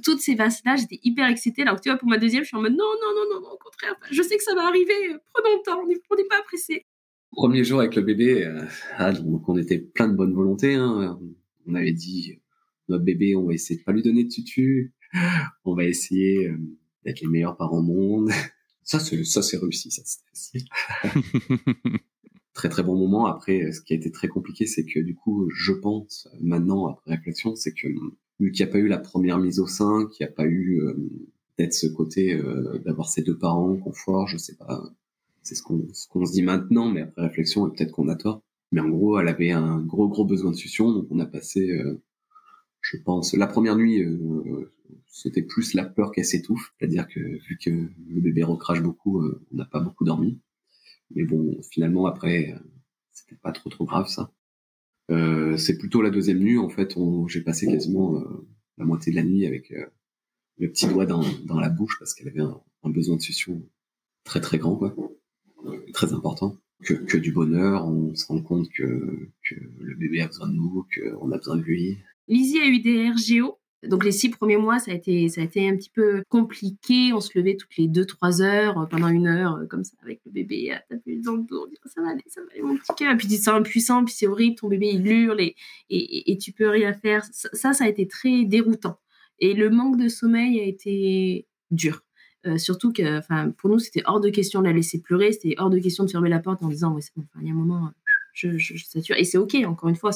toutes 0.04 0.20
ces 0.20 0.36
vases-là, 0.36 0.78
j'étais 0.78 1.00
hyper 1.04 1.28
excitée. 1.28 1.62
Alors 1.62 1.76
que 1.76 1.82
tu 1.82 1.90
vois, 1.90 1.98
pour 1.98 2.10
ma 2.10 2.18
deuxième, 2.18 2.44
je 2.44 2.48
suis 2.48 2.58
en 2.58 2.62
mode 2.62 2.74
non, 2.74 2.92
non, 3.02 3.14
non, 3.16 3.42
non, 3.42 3.48
au 3.52 3.58
contraire, 3.58 3.96
je 4.10 4.22
sais 4.24 4.36
que 4.36 4.44
ça 4.44 4.56
va 4.56 4.68
arriver, 4.68 4.94
prenons 5.34 5.58
le 5.58 5.64
temps, 5.64 5.80
on 5.84 6.16
n'est 6.16 6.28
pas 6.28 6.42
pressé. 6.44 6.88
Premier 7.34 7.64
jour 7.64 7.80
avec 7.80 7.96
le 7.96 8.02
bébé, 8.02 8.46
euh, 8.46 8.66
ah, 8.98 9.12
donc 9.12 9.48
on 9.50 9.58
était 9.58 9.80
plein 9.80 10.08
de 10.08 10.16
bonne 10.16 10.34
volonté. 10.34 10.76
Hein. 10.76 11.20
On 11.66 11.76
avait 11.76 11.94
dit 11.94 12.40
notre 12.90 13.04
bébé, 13.04 13.36
on 13.36 13.46
va 13.46 13.54
essayer 13.54 13.80
de 13.80 13.84
pas 13.84 13.92
lui 13.92 14.04
donner 14.04 14.24
de 14.26 14.30
tutu, 14.30 14.94
on 15.66 15.76
va 15.76 15.86
essayer 15.86 16.48
euh, 16.48 16.58
d'être 17.06 17.22
les 17.22 17.28
meilleurs 17.28 17.58
parents 17.58 17.80
au 17.80 17.84
monde. 17.84 18.30
Ça, 18.86 19.00
c'est 19.00 19.24
ça, 19.24 19.42
c'est 19.42 19.56
réussi, 19.56 19.90
ça 19.92 20.02
c'est 20.34 20.60
très 22.54 22.68
très 22.68 22.84
bon 22.84 22.98
moment. 22.98 23.28
Après, 23.28 23.72
ce 23.72 23.80
qui 23.80 23.94
a 23.94 23.96
été 23.96 24.12
très 24.12 24.28
compliqué, 24.28 24.66
c'est 24.66 24.84
que 24.84 25.00
du 25.00 25.16
coup, 25.16 25.50
je 25.56 25.72
pense 25.72 26.28
maintenant 26.42 26.88
après 26.88 27.16
réflexion, 27.16 27.56
c'est 27.56 27.74
que 27.74 27.88
vu 28.42 28.52
qu'il 28.52 28.66
n'y 28.66 28.70
a 28.70 28.74
pas 28.74 28.80
eu 28.80 28.90
la 28.90 28.98
première 28.98 29.40
mise 29.40 29.62
au 29.62 29.68
sein, 29.68 30.06
qu'il 30.12 30.26
n'y 30.26 30.30
a 30.30 30.36
pas 30.36 30.46
eu 30.46 30.82
euh, 30.82 30.94
peut-être 31.56 31.74
ce 31.74 31.88
côté 31.88 32.34
euh, 32.34 32.78
d'avoir 32.80 33.10
ses 33.10 33.22
deux 33.22 33.38
parents 33.38 33.78
confort, 33.78 34.28
je 34.28 34.38
sais 34.38 34.56
pas, 34.56 34.84
c'est 35.44 35.56
ce 35.56 35.64
qu'on 35.64 35.88
ce 35.94 36.08
qu'on 36.08 36.26
se 36.26 36.32
dit 36.32 36.42
maintenant, 36.42 36.90
mais 36.90 37.02
après 37.02 37.24
réflexion, 37.24 37.70
peut-être 37.70 37.92
qu'on 37.92 38.08
a 38.10 38.16
tort. 38.16 38.44
Mais 38.72 38.82
en 38.82 38.90
gros, 38.90 39.20
elle 39.20 39.28
avait 39.28 39.52
un 39.52 39.80
gros 39.82 40.08
gros 40.08 40.26
besoin 40.26 40.52
de 40.52 40.56
succion, 40.56 40.92
donc 40.92 41.08
on 41.12 41.20
a 41.20 41.26
passé, 41.26 41.70
euh, 41.72 42.02
je 42.82 42.98
pense, 42.98 43.34
la 43.36 43.48
première 43.48 43.76
nuit, 43.76 44.02
euh, 44.04 44.74
c'était 45.08 45.44
plus 45.44 45.74
la 45.76 45.86
peur 45.86 46.12
qu'elle 46.12 46.26
s'étouffe, 46.26 46.74
c'est-à-dire 46.80 47.08
que 47.08 47.20
vu 47.20 47.58
que 47.64 47.70
le 47.70 48.22
bébé 48.22 48.44
recrache 48.44 48.82
beaucoup, 48.82 49.22
euh, 49.22 49.46
on 49.52 49.58
n'a 49.58 49.66
pas 49.66 49.80
beaucoup 49.80 50.06
dormi. 50.06 50.40
Mais 51.16 51.24
bon, 51.24 51.62
finalement 51.72 52.08
après, 52.08 52.56
c'était 53.12 53.36
pas 53.36 53.52
trop 53.52 53.70
trop 53.70 53.86
grave 53.86 54.08
ça. 54.08 54.34
c'est 55.58 55.78
plutôt 55.78 56.02
la 56.02 56.10
deuxième 56.10 56.40
nuit 56.40 56.58
en 56.58 56.70
fait, 56.70 56.96
j'ai 57.28 57.42
passé 57.42 57.68
quasiment 57.68 58.24
la 58.78 58.86
moitié 58.86 59.12
de 59.12 59.18
la 59.18 59.24
nuit 59.24 59.46
avec 59.46 59.72
le 60.58 60.72
petit 60.72 60.88
doigt 60.88 61.06
dans, 61.06 61.24
dans 61.46 61.60
la 61.60 61.70
bouche 61.70 61.98
parce 62.00 62.14
qu'elle 62.16 62.30
avait 62.30 62.42
un, 62.42 62.60
un 62.84 62.90
besoin 62.90 63.18
de 63.18 63.22
succion 63.22 63.62
très 64.24 64.42
très 64.42 64.58
grand 64.58 64.76
quoi 64.76 64.96
très 65.94 66.14
important. 66.14 66.58
Que, 66.84 66.94
que, 66.94 67.18
du 67.18 67.32
bonheur, 67.32 67.88
on 67.88 68.14
se 68.14 68.26
rend 68.26 68.42
compte 68.42 68.70
que, 68.70 69.30
que 69.48 69.56
le 69.80 69.96
bébé 69.96 70.22
a 70.22 70.28
besoin 70.28 70.50
de 70.50 70.54
nous, 70.54 70.86
qu'on 70.94 71.32
a 71.32 71.38
besoin 71.38 71.56
de 71.56 71.62
lui. 71.62 71.98
Lizzie 72.28 72.60
a 72.60 72.68
eu 72.68 72.80
des 72.80 73.10
RGO 73.10 73.58
Donc 73.84 74.04
les 74.04 74.12
six 74.12 74.30
premiers 74.30 74.58
mois, 74.58 74.80
ça 74.80 74.92
a 74.92 74.94
été, 74.94 75.30
ça 75.30 75.42
a 75.42 75.44
été 75.46 75.70
un 75.70 75.78
petit 75.78 75.90
peu 75.90 76.24
compliqué. 76.28 77.14
On 77.14 77.22
se 77.22 77.38
levait 77.38 77.56
toutes 77.56 77.78
les 77.78 77.88
deux, 77.88 78.06
trois 78.06 78.42
heures 78.42 78.78
euh, 78.80 78.86
pendant 78.86 79.08
une 79.08 79.28
heure 79.28 79.56
euh, 79.56 79.66
comme 79.66 79.86
ça 79.86 79.96
avec 80.04 80.20
le 80.26 80.32
bébé 80.32 80.72
à 80.72 80.80
taper 80.80 81.18
dans 81.18 81.34
le 81.34 81.44
dos. 81.44 81.68
Dit, 81.68 81.78
ça 81.86 82.02
va 82.02 82.10
aller, 82.10 82.24
ça 82.28 82.42
va 82.42 82.48
aller 82.52 82.62
mon 82.62 82.76
petit 82.76 82.94
cœur. 82.98 83.16
Puis 83.16 83.28
tu 83.28 83.38
te 83.38 83.44
sens 83.44 83.56
impuissant, 83.56 84.04
puis 84.04 84.14
c'est 84.14 84.28
horrible. 84.28 84.56
Ton 84.56 84.68
bébé 84.68 84.90
il 84.94 85.08
hurle 85.08 85.40
et, 85.40 85.56
et, 85.90 86.32
et, 86.32 86.38
tu 86.38 86.52
peux 86.52 86.68
rien 86.68 86.94
faire. 86.94 87.24
Ça, 87.32 87.72
ça 87.74 87.86
a 87.86 87.88
été 87.88 88.08
très 88.08 88.44
déroutant. 88.44 89.00
Et 89.40 89.54
le 89.54 89.70
manque 89.70 89.98
de 89.98 90.10
sommeil 90.10 90.60
a 90.60 90.66
été 90.66 91.48
dur. 91.72 92.04
Euh, 92.46 92.58
surtout 92.58 92.92
que, 92.92 93.22
pour 93.52 93.70
nous, 93.70 93.80
c'était 93.80 94.04
hors 94.06 94.20
de 94.20 94.30
question 94.30 94.62
de 94.62 94.66
la 94.66 94.74
laisser 94.74 95.02
pleurer. 95.02 95.32
C'était 95.32 95.56
hors 95.58 95.70
de 95.70 95.80
question 95.80 96.04
de 96.04 96.12
fermer 96.12 96.30
la 96.30 96.40
porte 96.40 96.62
en 96.64 96.68
disant, 96.68 96.94
ouais, 96.94 97.02
c'est 97.02 97.14
bon. 97.16 97.26
Il 97.42 97.48
y 97.48 97.50
a 97.50 97.54
un 97.54 97.56
moment, 97.56 97.92
je, 98.34 98.58
je, 98.58 98.76
je 98.76 98.86
sature. 98.86 99.16
Et 99.18 99.24
c'est 99.24 99.38
ok. 99.38 99.56
Encore 99.66 99.90
une 99.90 99.96
fois, 99.96 100.12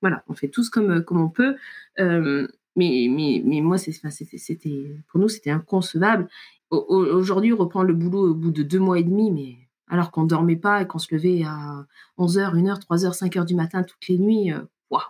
voilà, 0.00 0.22
on 0.28 0.34
fait 0.34 0.48
tous 0.48 0.70
comme 0.70 1.02
comme 1.02 1.20
on 1.20 1.28
peut. 1.28 1.56
Euh, 1.98 2.46
mais, 2.76 3.08
mais, 3.10 3.42
mais 3.44 3.60
moi, 3.62 3.78
c'était, 3.78 5.00
pour 5.08 5.20
nous, 5.20 5.28
c'était 5.28 5.50
inconcevable. 5.50 6.28
Aujourd'hui, 6.70 7.52
on 7.52 7.56
reprend 7.56 7.82
le 7.82 7.94
boulot 7.94 8.30
au 8.30 8.34
bout 8.34 8.50
de 8.50 8.62
deux 8.62 8.78
mois 8.78 8.98
et 8.98 9.04
demi, 9.04 9.30
mais 9.30 9.56
alors 9.88 10.10
qu'on 10.10 10.24
dormait 10.24 10.56
pas 10.56 10.82
et 10.82 10.86
qu'on 10.86 10.98
se 10.98 11.14
levait 11.14 11.42
à 11.44 11.86
11h, 12.18 12.54
1h, 12.54 12.80
3h, 12.82 13.16
5h 13.16 13.46
du 13.46 13.54
matin 13.54 13.82
toutes 13.82 14.06
les 14.08 14.18
nuits, 14.18 14.52
euh, 14.52 14.60
waouh, 14.90 15.02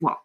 waouh. 0.00 0.16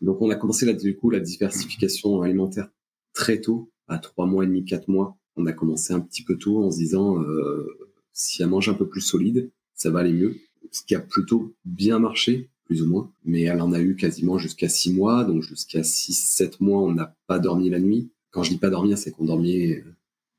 Donc, 0.00 0.22
on 0.22 0.30
a 0.30 0.36
commencé 0.36 0.64
là, 0.64 0.72
du 0.72 0.96
coup, 0.96 1.10
la 1.10 1.20
diversification 1.20 2.22
alimentaire 2.22 2.68
très 3.12 3.40
tôt, 3.40 3.70
à 3.88 3.98
trois 3.98 4.26
mois 4.26 4.44
et 4.44 4.46
demi, 4.46 4.64
quatre 4.64 4.88
mois. 4.88 5.16
On 5.36 5.46
a 5.46 5.52
commencé 5.52 5.92
un 5.92 6.00
petit 6.00 6.22
peu 6.22 6.36
tôt 6.36 6.64
en 6.64 6.70
se 6.70 6.78
disant, 6.78 7.22
euh, 7.22 7.66
si 8.12 8.42
elle 8.42 8.48
mange 8.48 8.68
un 8.68 8.74
peu 8.74 8.88
plus 8.88 9.00
solide, 9.00 9.50
ça 9.74 9.90
va 9.90 10.00
aller 10.00 10.12
mieux. 10.12 10.36
Ce 10.70 10.82
qui 10.82 10.94
a 10.94 11.00
plutôt 11.00 11.54
bien 11.64 11.98
marché, 11.98 12.48
plus 12.64 12.82
ou 12.82 12.86
moins. 12.86 13.10
Mais 13.24 13.42
elle 13.42 13.60
en 13.60 13.72
a 13.72 13.80
eu 13.80 13.96
quasiment 13.96 14.38
jusqu'à 14.38 14.68
six 14.68 14.92
mois, 14.92 15.24
donc 15.24 15.42
jusqu'à 15.42 15.82
six, 15.82 16.14
sept 16.14 16.60
mois, 16.60 16.82
on 16.82 16.92
n'a 16.92 17.14
pas 17.26 17.38
dormi 17.38 17.70
la 17.70 17.78
nuit. 17.78 18.10
Quand 18.30 18.42
je 18.42 18.50
dis 18.50 18.58
pas 18.58 18.70
dormir, 18.70 18.98
c'est 18.98 19.12
qu'on 19.12 19.24
dormait 19.24 19.84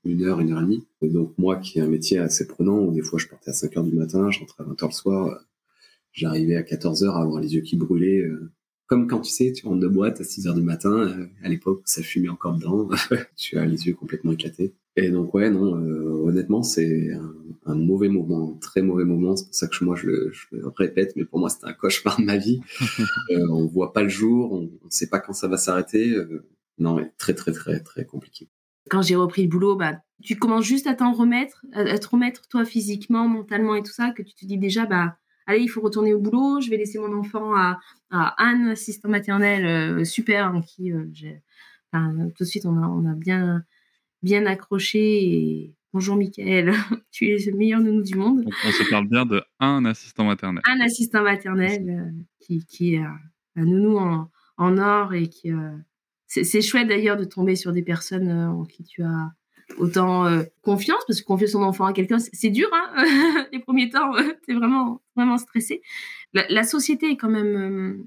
une 0.03 0.23
heure, 0.23 0.39
une 0.39 0.51
heure 0.51 0.61
et 0.61 0.63
demie. 0.63 0.85
Donc 1.01 1.33
moi, 1.37 1.57
qui 1.57 1.79
ai 1.79 1.81
un 1.81 1.87
métier 1.87 2.19
assez 2.19 2.47
prenant, 2.47 2.79
où 2.79 2.91
des 2.91 3.01
fois 3.01 3.19
je 3.19 3.27
partais 3.27 3.51
à 3.51 3.53
5 3.53 3.77
heures 3.77 3.83
du 3.83 3.95
matin, 3.95 4.29
je 4.31 4.39
rentrais 4.39 4.63
à 4.63 4.67
20 4.67 4.83
heures 4.83 4.89
le 4.89 4.93
soir, 4.93 5.39
j'arrivais 6.11 6.55
à 6.55 6.63
14 6.63 7.03
heures 7.03 7.15
à 7.15 7.21
avoir 7.21 7.41
les 7.41 7.55
yeux 7.55 7.61
qui 7.61 7.75
brûlaient. 7.75 8.21
Euh, 8.21 8.51
comme 8.87 9.07
quand 9.07 9.21
tu 9.21 9.31
sais, 9.31 9.51
tu 9.51 9.67
rentres 9.67 9.79
de 9.79 9.87
boîte 9.87 10.21
à 10.21 10.23
6 10.23 10.47
heures 10.47 10.55
du 10.55 10.63
matin, 10.63 10.91
euh, 10.91 11.27
à 11.43 11.49
l'époque, 11.49 11.81
ça 11.85 12.01
fumait 12.01 12.29
encore 12.29 12.55
dedans, 12.55 12.89
tu 13.35 13.57
as 13.57 13.65
les 13.65 13.87
yeux 13.87 13.93
complètement 13.93 14.31
éclatés. 14.31 14.73
Et 14.99 15.11
donc 15.11 15.31
ouais, 15.35 15.51
non, 15.51 15.79
euh, 15.79 16.23
honnêtement, 16.25 16.63
c'est 16.63 17.13
un, 17.13 17.35
un, 17.67 17.75
mauvais 17.75 18.09
moment, 18.09 18.55
un 18.55 18.59
très 18.59 18.81
mauvais 18.81 19.05
moment. 19.05 19.35
C'est 19.35 19.45
pour 19.45 19.53
ça 19.53 19.67
que 19.67 19.85
moi 19.85 19.95
je 19.95 20.07
le, 20.07 20.31
je 20.33 20.47
le, 20.51 20.67
répète, 20.75 21.13
mais 21.15 21.23
pour 21.23 21.37
moi 21.39 21.49
c'était 21.49 21.67
un 21.67 21.73
cauchemar 21.73 22.19
de 22.19 22.25
ma 22.25 22.37
vie. 22.37 22.61
euh, 23.29 23.47
on 23.51 23.67
voit 23.67 23.93
pas 23.93 24.01
le 24.01 24.09
jour, 24.09 24.53
on 24.53 24.61
ne 24.61 24.89
sait 24.89 25.07
pas 25.07 25.19
quand 25.19 25.33
ça 25.33 25.47
va 25.47 25.57
s'arrêter. 25.57 26.09
Euh, 26.09 26.47
non, 26.79 26.99
très 27.19 27.35
très 27.35 27.51
très 27.51 27.79
très 27.79 28.05
compliqué. 28.05 28.49
Quand 28.89 29.03
j'ai 29.03 29.15
repris 29.15 29.43
le 29.43 29.49
boulot, 29.49 29.75
bah 29.75 29.99
tu 30.23 30.35
commences 30.35 30.65
juste 30.65 30.87
à 30.87 30.95
t'en 30.95 31.13
remettre, 31.13 31.63
à, 31.73 31.99
te 31.99 32.07
remettre 32.07 32.47
toi 32.47 32.65
physiquement, 32.65 33.27
mentalement 33.27 33.75
et 33.75 33.83
tout 33.83 33.93
ça, 33.93 34.09
que 34.09 34.23
tu 34.23 34.33
te 34.33 34.45
dis 34.47 34.57
déjà 34.57 34.87
bah 34.87 35.15
allez 35.47 35.63
il 35.63 35.67
faut 35.67 35.81
retourner 35.81 36.13
au 36.13 36.19
boulot, 36.19 36.61
je 36.61 36.69
vais 36.69 36.77
laisser 36.77 36.99
mon 36.99 37.17
enfant 37.17 37.55
à, 37.55 37.79
à 38.11 38.35
Anne, 38.37 38.67
assistant 38.67 39.09
maternelle 39.09 39.65
euh, 39.65 40.03
super, 40.03 40.53
en 40.53 40.61
qui 40.61 40.91
euh, 40.91 41.05
enfin, 41.91 42.29
tout 42.37 42.43
de 42.43 42.49
suite 42.49 42.65
on 42.65 42.77
a 42.77 42.87
on 42.87 43.05
a 43.05 43.15
bien 43.15 43.63
bien 44.21 44.45
accroché 44.45 44.99
et 44.99 45.75
bonjour 45.93 46.15
Michael, 46.15 46.73
tu 47.11 47.29
es 47.29 47.37
le 47.49 47.57
meilleur 47.57 47.79
nounou 47.79 48.01
du 48.01 48.15
monde. 48.15 48.43
Donc 48.43 48.53
on 48.65 48.71
se 48.71 48.89
parle 48.89 49.07
bien 49.07 49.25
de 49.25 49.41
un 49.59 49.85
assistant 49.85 50.25
maternel. 50.25 50.61
Un 50.65 50.81
assistant 50.81 51.23
maternel 51.23 51.89
euh, 51.89 52.23
qui, 52.39 52.65
qui 52.65 52.95
est 52.95 52.99
un, 52.99 53.17
un 53.55 53.65
nounou 53.65 53.97
en, 53.97 54.29
en, 54.57 54.77
or 54.77 55.13
et 55.13 55.27
qui 55.27 55.51
euh, 55.51 55.71
c'est 56.27 56.61
chouette 56.61 56.87
d'ailleurs 56.87 57.17
de 57.17 57.23
tomber 57.23 57.55
sur 57.55 57.71
des 57.71 57.83
personnes 57.83 58.29
euh, 58.29 58.49
en 58.49 58.65
qui 58.65 58.83
tu 58.83 59.03
as 59.03 59.31
autant 59.77 60.25
euh, 60.25 60.43
confiance 60.61 61.03
parce 61.07 61.21
que 61.21 61.25
confier 61.25 61.47
son 61.47 61.61
enfant 61.61 61.85
à 61.85 61.93
quelqu'un 61.93 62.19
c'est 62.19 62.49
dur 62.49 62.69
hein 62.71 63.47
les 63.51 63.59
premiers 63.59 63.89
temps 63.89 64.11
t'es 64.45 64.53
vraiment 64.53 65.01
vraiment 65.15 65.37
stressé 65.37 65.81
la, 66.33 66.63
société 66.63 67.11
est 67.11 67.17
quand 67.17 67.29
même 67.29 68.05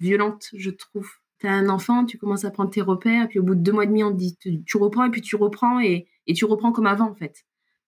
violente 0.00 0.48
je 0.54 0.70
trouve 0.70 1.08
tu 1.42 1.48
as 1.48 1.52
un 1.52 1.68
enfant, 1.68 2.04
tu 2.04 2.18
commences 2.18 2.44
à 2.44 2.52
prendre 2.52 2.70
tes 2.70 2.82
repères, 2.82 3.28
puis 3.28 3.40
au 3.40 3.42
bout 3.42 3.56
de 3.56 3.60
deux 3.60 3.72
mois 3.72 3.82
et 3.82 3.88
demi, 3.88 4.04
on 4.04 4.12
te 4.12 4.16
dit 4.16 4.36
tu 4.64 4.76
reprends, 4.76 5.04
et 5.04 5.10
puis 5.10 5.20
tu 5.20 5.34
reprends, 5.34 5.80
et, 5.80 6.06
tu 6.34 6.44
reprends 6.44 6.70
comme 6.70 6.86
avant, 6.86 7.10
en 7.10 7.14
fait. 7.14 7.44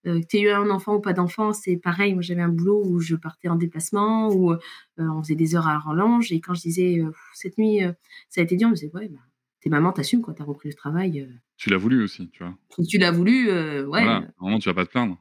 Euh, 0.07 0.21
tu 0.29 0.39
eu 0.39 0.51
un 0.51 0.71
enfant 0.71 0.97
ou 0.97 1.01
pas 1.01 1.13
d'enfant, 1.13 1.53
c'est 1.53 1.77
pareil. 1.77 2.13
Moi, 2.13 2.23
j'avais 2.23 2.43
un 2.43 2.49
boulot 2.49 2.83
où 2.85 3.01
je 3.01 3.15
partais 3.15 3.49
en 3.49 3.55
déplacement, 3.57 4.29
où 4.29 4.53
euh, 4.53 4.59
on 4.99 5.23
faisait 5.23 5.37
des 5.37 5.55
heures 5.55 5.69
à 5.69 5.79
rallonge, 5.79 6.33
et 6.33 6.41
quand 6.41 6.55
je 6.55 6.63
disais 6.63 6.99
euh, 6.99 7.13
cette 7.33 7.57
nuit, 7.57 7.85
euh, 7.85 7.93
ça 8.29 8.41
a 8.41 8.45
été 8.45 8.57
dur, 8.57 8.67
on 8.67 8.71
me 8.71 8.75
disait 8.75 8.91
ouais, 8.93 9.09
bah, 9.09 9.21
t'es 9.65 9.71
maman, 9.71 9.91
t'assumes, 9.93 10.21
quoi, 10.21 10.35
t'as 10.35 10.45
repris 10.45 10.69
le 10.69 10.75
travail. 10.75 11.21
Euh. 11.21 11.33
Tu 11.57 11.71
l'as 11.71 11.79
voulu 11.79 12.05
aussi, 12.05 12.31
tu 12.31 12.45
vois. 12.45 12.55
Tu 12.87 12.99
l'as 12.99 13.11
voulu, 13.11 13.51
ouais. 13.51 13.83
Voilà, 13.83 14.29
normalement, 14.39 14.59
tu 14.61 14.69
vas 14.69 14.75
pas 14.75 14.85
te 14.85 14.91
plaindre. 14.91 15.19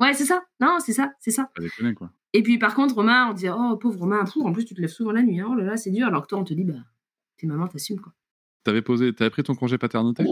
Ouais, 0.00 0.12
c'est 0.12 0.24
ça. 0.24 0.44
Non, 0.60 0.78
c'est 0.84 0.92
ça, 0.92 1.12
c'est 1.20 1.30
ça. 1.30 1.48
Quoi. 1.96 2.10
Et 2.32 2.42
puis, 2.42 2.58
par 2.58 2.74
contre, 2.74 2.96
Romain, 2.96 3.30
on 3.30 3.32
disait, 3.32 3.50
oh, 3.50 3.76
pauvre 3.76 4.00
Romain, 4.00 4.24
en 4.40 4.52
plus, 4.52 4.64
tu 4.64 4.74
te 4.74 4.80
lèves 4.80 4.90
souvent 4.90 5.12
la 5.12 5.22
nuit, 5.22 5.38
hein, 5.40 5.46
oh 5.48 5.54
là 5.54 5.64
là, 5.64 5.76
c'est 5.76 5.92
dur, 5.92 6.08
alors 6.08 6.22
que 6.22 6.26
toi, 6.26 6.38
on 6.38 6.44
te 6.44 6.52
dit, 6.52 6.64
bah, 6.64 6.74
t'es 7.38 7.46
maman, 7.46 7.68
t'assumes 7.68 8.00
quoi. 8.00 8.12
T'avais 8.64 8.82
posé, 8.82 9.12
t'avais 9.12 9.30
pris 9.30 9.42
ton 9.42 9.54
congé 9.54 9.78
paternité? 9.78 10.24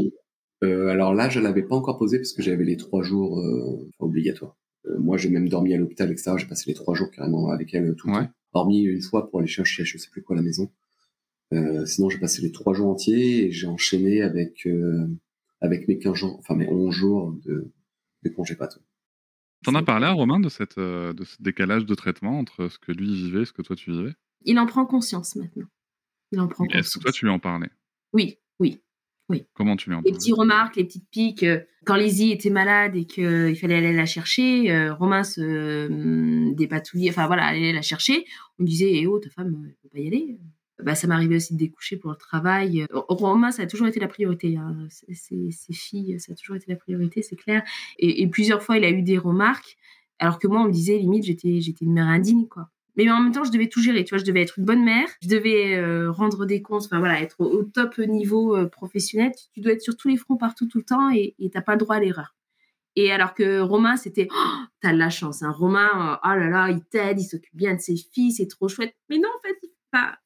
Euh, 0.64 0.88
Alors 0.88 1.14
là, 1.14 1.28
je 1.28 1.40
l'avais 1.40 1.62
pas 1.62 1.76
encore 1.76 1.98
posé 1.98 2.18
parce 2.18 2.32
que 2.32 2.42
j'avais 2.42 2.64
les 2.64 2.76
trois 2.76 3.02
jours 3.02 3.38
euh, 3.40 3.90
obligatoires. 3.98 4.56
Euh, 4.86 4.98
moi, 4.98 5.16
j'ai 5.16 5.28
même 5.28 5.48
dormi 5.48 5.74
à 5.74 5.76
l'hôpital, 5.76 6.10
etc. 6.10 6.32
J'ai 6.38 6.46
passé 6.46 6.64
les 6.68 6.74
trois 6.74 6.94
jours 6.94 7.10
carrément 7.10 7.50
avec 7.50 7.74
elle 7.74 7.94
tout 7.94 8.08
le 8.08 8.14
ouais. 8.14 8.24
temps. 8.24 8.32
Hormis 8.54 8.82
une 8.82 9.02
fois 9.02 9.28
pour 9.28 9.40
aller 9.40 9.48
chercher, 9.48 9.84
je 9.84 9.98
sais 9.98 10.10
plus 10.10 10.22
quoi, 10.22 10.36
à 10.36 10.38
la 10.38 10.42
maison. 10.42 10.70
Euh, 11.52 11.84
sinon, 11.86 12.08
j'ai 12.08 12.18
passé 12.18 12.42
les 12.42 12.52
trois 12.52 12.72
jours 12.74 12.88
entiers 12.88 13.46
et 13.46 13.52
j'ai 13.52 13.66
enchaîné 13.66 14.22
avec 14.22 14.66
euh, 14.66 15.06
avec 15.60 15.86
mes 15.88 15.98
15 15.98 16.14
jours, 16.14 16.36
enfin 16.38 16.54
mes 16.54 16.68
11 16.68 16.94
jours 16.94 17.32
de, 17.44 17.70
de 18.22 18.28
congé 18.30 18.56
pato. 18.56 18.80
T'en 19.64 19.74
as 19.74 19.82
parlé 19.82 20.06
à 20.06 20.12
Romain 20.12 20.40
de 20.40 20.48
cette 20.48 20.78
de 20.78 21.24
ce 21.24 21.40
décalage 21.40 21.86
de 21.86 21.94
traitement 21.94 22.38
entre 22.38 22.68
ce 22.68 22.78
que 22.78 22.90
lui 22.90 23.14
vivait 23.14 23.42
et 23.42 23.44
ce 23.44 23.52
que 23.52 23.62
toi 23.62 23.76
tu 23.76 23.92
vivais? 23.92 24.14
Il 24.44 24.58
en 24.58 24.66
prend 24.66 24.86
conscience 24.86 25.36
maintenant. 25.36 25.68
Il 26.32 26.40
en 26.40 26.48
prend 26.48 26.64
conscience. 26.64 26.86
Est-ce 26.86 26.98
que 26.98 27.02
toi 27.04 27.12
tu 27.12 27.26
lui 27.26 27.32
en 27.32 27.38
parlais? 27.38 27.70
Oui, 28.12 28.38
oui, 28.58 28.82
oui. 29.28 29.46
Comment 29.54 29.76
tu 29.76 29.88
lui 29.88 29.96
en 29.96 30.02
Les 30.02 30.12
petites 30.12 30.34
remarques, 30.34 30.76
les 30.76 30.84
petites 30.84 31.08
piques. 31.10 31.42
Euh, 31.42 31.60
quand 31.84 31.96
Lizzie 31.96 32.32
était 32.32 32.50
malade 32.50 32.96
et 32.96 33.06
qu'il 33.06 33.56
fallait 33.56 33.76
aller 33.76 33.92
la 33.92 34.06
chercher, 34.06 34.70
euh, 34.70 34.94
Romain 34.94 35.24
se 35.24 35.40
euh, 35.40 36.54
dépatouillait, 36.54 37.10
enfin 37.10 37.26
voilà, 37.26 37.44
aller 37.46 37.72
la 37.72 37.82
chercher. 37.82 38.24
On 38.58 38.64
disait, 38.64 38.92
eh 38.94 39.06
oh, 39.06 39.18
ta 39.18 39.30
femme, 39.30 39.64
elle 39.64 39.76
peut 39.82 39.88
pas 39.88 39.98
y 39.98 40.06
aller. 40.06 40.38
Bah, 40.82 40.94
ça 40.94 41.06
m'arrivait 41.06 41.36
aussi 41.36 41.54
de 41.54 41.58
découcher 41.58 41.96
pour 41.96 42.10
le 42.10 42.16
travail. 42.16 42.86
Romain, 42.92 43.50
ça 43.50 43.62
a 43.62 43.66
toujours 43.66 43.86
été 43.86 44.00
la 44.00 44.08
priorité. 44.08 44.56
Hein. 44.56 44.86
Ses 44.90 45.52
filles, 45.72 46.18
ça 46.20 46.32
a 46.32 46.34
toujours 46.34 46.56
été 46.56 46.66
la 46.68 46.76
priorité, 46.76 47.22
c'est 47.22 47.36
clair. 47.36 47.62
Et, 47.98 48.26
plusieurs 48.28 48.62
fois, 48.62 48.76
il 48.76 48.84
a 48.84 48.90
eu 48.90 49.02
des 49.02 49.18
remarques, 49.18 49.76
alors 50.18 50.38
que 50.38 50.46
moi, 50.46 50.60
on 50.60 50.66
me 50.66 50.72
disait, 50.72 50.98
limite, 50.98 51.24
j'étais, 51.24 51.60
j'étais 51.60 51.84
une 51.84 51.94
mère 51.94 52.08
indigne, 52.08 52.46
quoi 52.46 52.68
mais 52.96 53.10
en 53.10 53.20
même 53.20 53.32
temps 53.32 53.44
je 53.44 53.50
devais 53.50 53.68
tout 53.68 53.80
gérer 53.80 54.04
tu 54.04 54.10
vois 54.10 54.18
je 54.18 54.24
devais 54.24 54.42
être 54.42 54.58
une 54.58 54.64
bonne 54.64 54.84
mère 54.84 55.08
je 55.22 55.28
devais 55.28 55.76
euh, 55.76 56.10
rendre 56.10 56.44
des 56.46 56.62
comptes 56.62 56.84
enfin 56.84 56.98
voilà 56.98 57.20
être 57.20 57.40
au, 57.40 57.62
top 57.62 57.98
niveau 57.98 58.56
euh, 58.56 58.66
professionnel 58.66 59.32
tu, 59.36 59.44
tu, 59.54 59.60
dois 59.60 59.72
être 59.72 59.80
sur 59.80 59.96
tous 59.96 60.08
les 60.08 60.16
fronts 60.16 60.36
partout 60.36 60.66
tout 60.66 60.78
le 60.78 60.84
temps 60.84 61.10
et 61.10 61.34
t'as 61.52 61.62
pas 61.62 61.72
le 61.72 61.78
droit 61.78 61.96
à 61.96 62.00
l'erreur 62.00 62.34
et 62.96 63.10
alors 63.10 63.34
que 63.34 63.60
Romain 63.60 63.96
c'était 63.96 64.28
oh, 64.30 64.64
t'as 64.80 64.92
de 64.92 64.98
la 64.98 65.10
chance 65.10 65.42
hein. 65.42 65.50
Romain 65.50 66.12
euh, 66.12 66.16
oh 66.24 66.38
là 66.38 66.48
là 66.48 66.70
il 66.70 66.84
t'aide 66.84 67.20
il 67.20 67.24
s'occupe 67.24 67.56
bien 67.56 67.74
de 67.74 67.80
ses 67.80 67.96
filles 67.96 68.32
c'est 68.32 68.48
trop 68.48 68.68
chouette 68.68 68.94
mais 69.08 69.18
non 69.18 69.28
en 69.28 69.40
fait 69.46 69.58
pas 69.90 70.18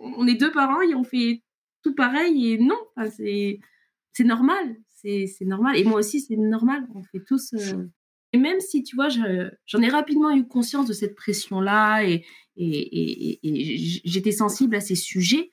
on 0.00 0.26
est 0.26 0.34
deux 0.34 0.52
parents 0.52 0.82
et 0.82 0.94
on 0.94 1.04
fait 1.04 1.42
tout 1.82 1.94
pareil 1.94 2.52
et 2.52 2.58
non 2.58 2.78
c'est 3.16 4.24
normal 4.24 4.76
c'est 4.88 5.26
normal 5.42 5.76
et 5.76 5.84
moi 5.84 6.00
aussi 6.00 6.20
c'est 6.20 6.36
normal 6.36 6.86
on 6.94 7.02
fait 7.02 7.22
tous 7.26 7.54
euh, 7.54 7.90
et 8.32 8.38
même 8.38 8.60
si, 8.60 8.82
tu 8.82 8.94
vois, 8.94 9.08
j'en 9.08 9.82
ai 9.82 9.88
rapidement 9.88 10.30
eu 10.30 10.46
conscience 10.46 10.86
de 10.86 10.92
cette 10.92 11.16
pression-là 11.16 12.04
et, 12.04 12.24
j'étais 12.56 14.32
sensible 14.32 14.76
à 14.76 14.80
ces 14.80 14.94
sujets, 14.94 15.50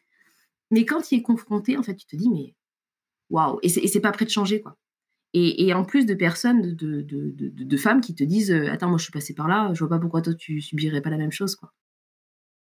mais 0.72 0.86
quand 0.86 1.02
tu 1.02 1.16
es 1.16 1.22
confronté, 1.22 1.78
en 1.78 1.84
fait, 1.84 1.96
tu 1.96 2.06
te 2.06 2.16
dis, 2.16 2.30
mais 2.30 2.56
waouh, 3.30 3.60
et 3.64 3.70
c'est 3.70 4.02
pas 4.02 4.12
prêt 4.12 4.26
de 4.26 4.30
changer, 4.30 4.62
quoi. 4.62 4.78
Et, 5.34 5.74
en 5.74 5.86
plus 5.86 6.06
de 6.06 6.14
personnes, 6.14 6.76
de, 6.76 7.02
de, 7.02 7.78
femmes 7.78 8.02
qui 8.02 8.16
te 8.16 8.24
disent, 8.24 8.52
attends, 8.52 8.90
moi 8.90 8.98
je 8.98 9.04
suis 9.04 9.12
passée 9.12 9.34
par 9.34 9.48
là, 9.48 9.72
je 9.74 9.80
vois 9.80 9.90
pas 9.90 10.00
pourquoi 10.00 10.22
toi 10.22 10.34
tu 10.34 10.62
subirais 10.62 11.02
pas 11.02 11.10
la 11.10 11.18
même 11.18 11.32
chose, 11.32 11.56
quoi. 11.56 11.74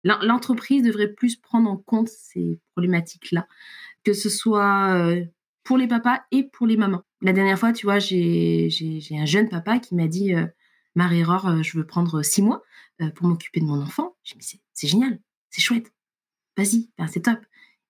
L'entreprise 0.03 0.83
devrait 0.83 1.13
plus 1.13 1.37
prendre 1.37 1.69
en 1.69 1.77
compte 1.77 2.09
ces 2.09 2.59
problématiques-là, 2.73 3.47
que 4.03 4.13
ce 4.13 4.29
soit 4.29 5.15
pour 5.63 5.77
les 5.77 5.87
papas 5.87 6.21
et 6.31 6.43
pour 6.43 6.67
les 6.67 6.77
mamans. 6.77 7.03
La 7.21 7.33
dernière 7.33 7.57
fois, 7.57 7.73
tu 7.73 7.85
vois, 7.85 7.99
j'ai 7.99 8.69
un 9.11 9.25
jeune 9.25 9.49
papa 9.49 9.79
qui 9.79 9.95
m'a 9.95 10.07
dit 10.07 10.33
euh, 10.33 10.45
Marie-Aurore, 10.95 11.47
euh, 11.47 11.63
je 11.63 11.77
veux 11.77 11.85
prendre 11.85 12.21
six 12.21 12.41
mois 12.41 12.63
euh, 13.01 13.09
pour 13.11 13.27
m'occuper 13.27 13.59
de 13.61 13.65
mon 13.65 13.81
enfant. 13.81 14.15
J'ai 14.23 14.35
dit 14.35 14.61
c'est 14.73 14.87
génial, 14.87 15.19
c'est 15.49 15.61
chouette, 15.61 15.91
vas-y, 16.57 16.89
c'est 17.07 17.21
top. 17.21 17.39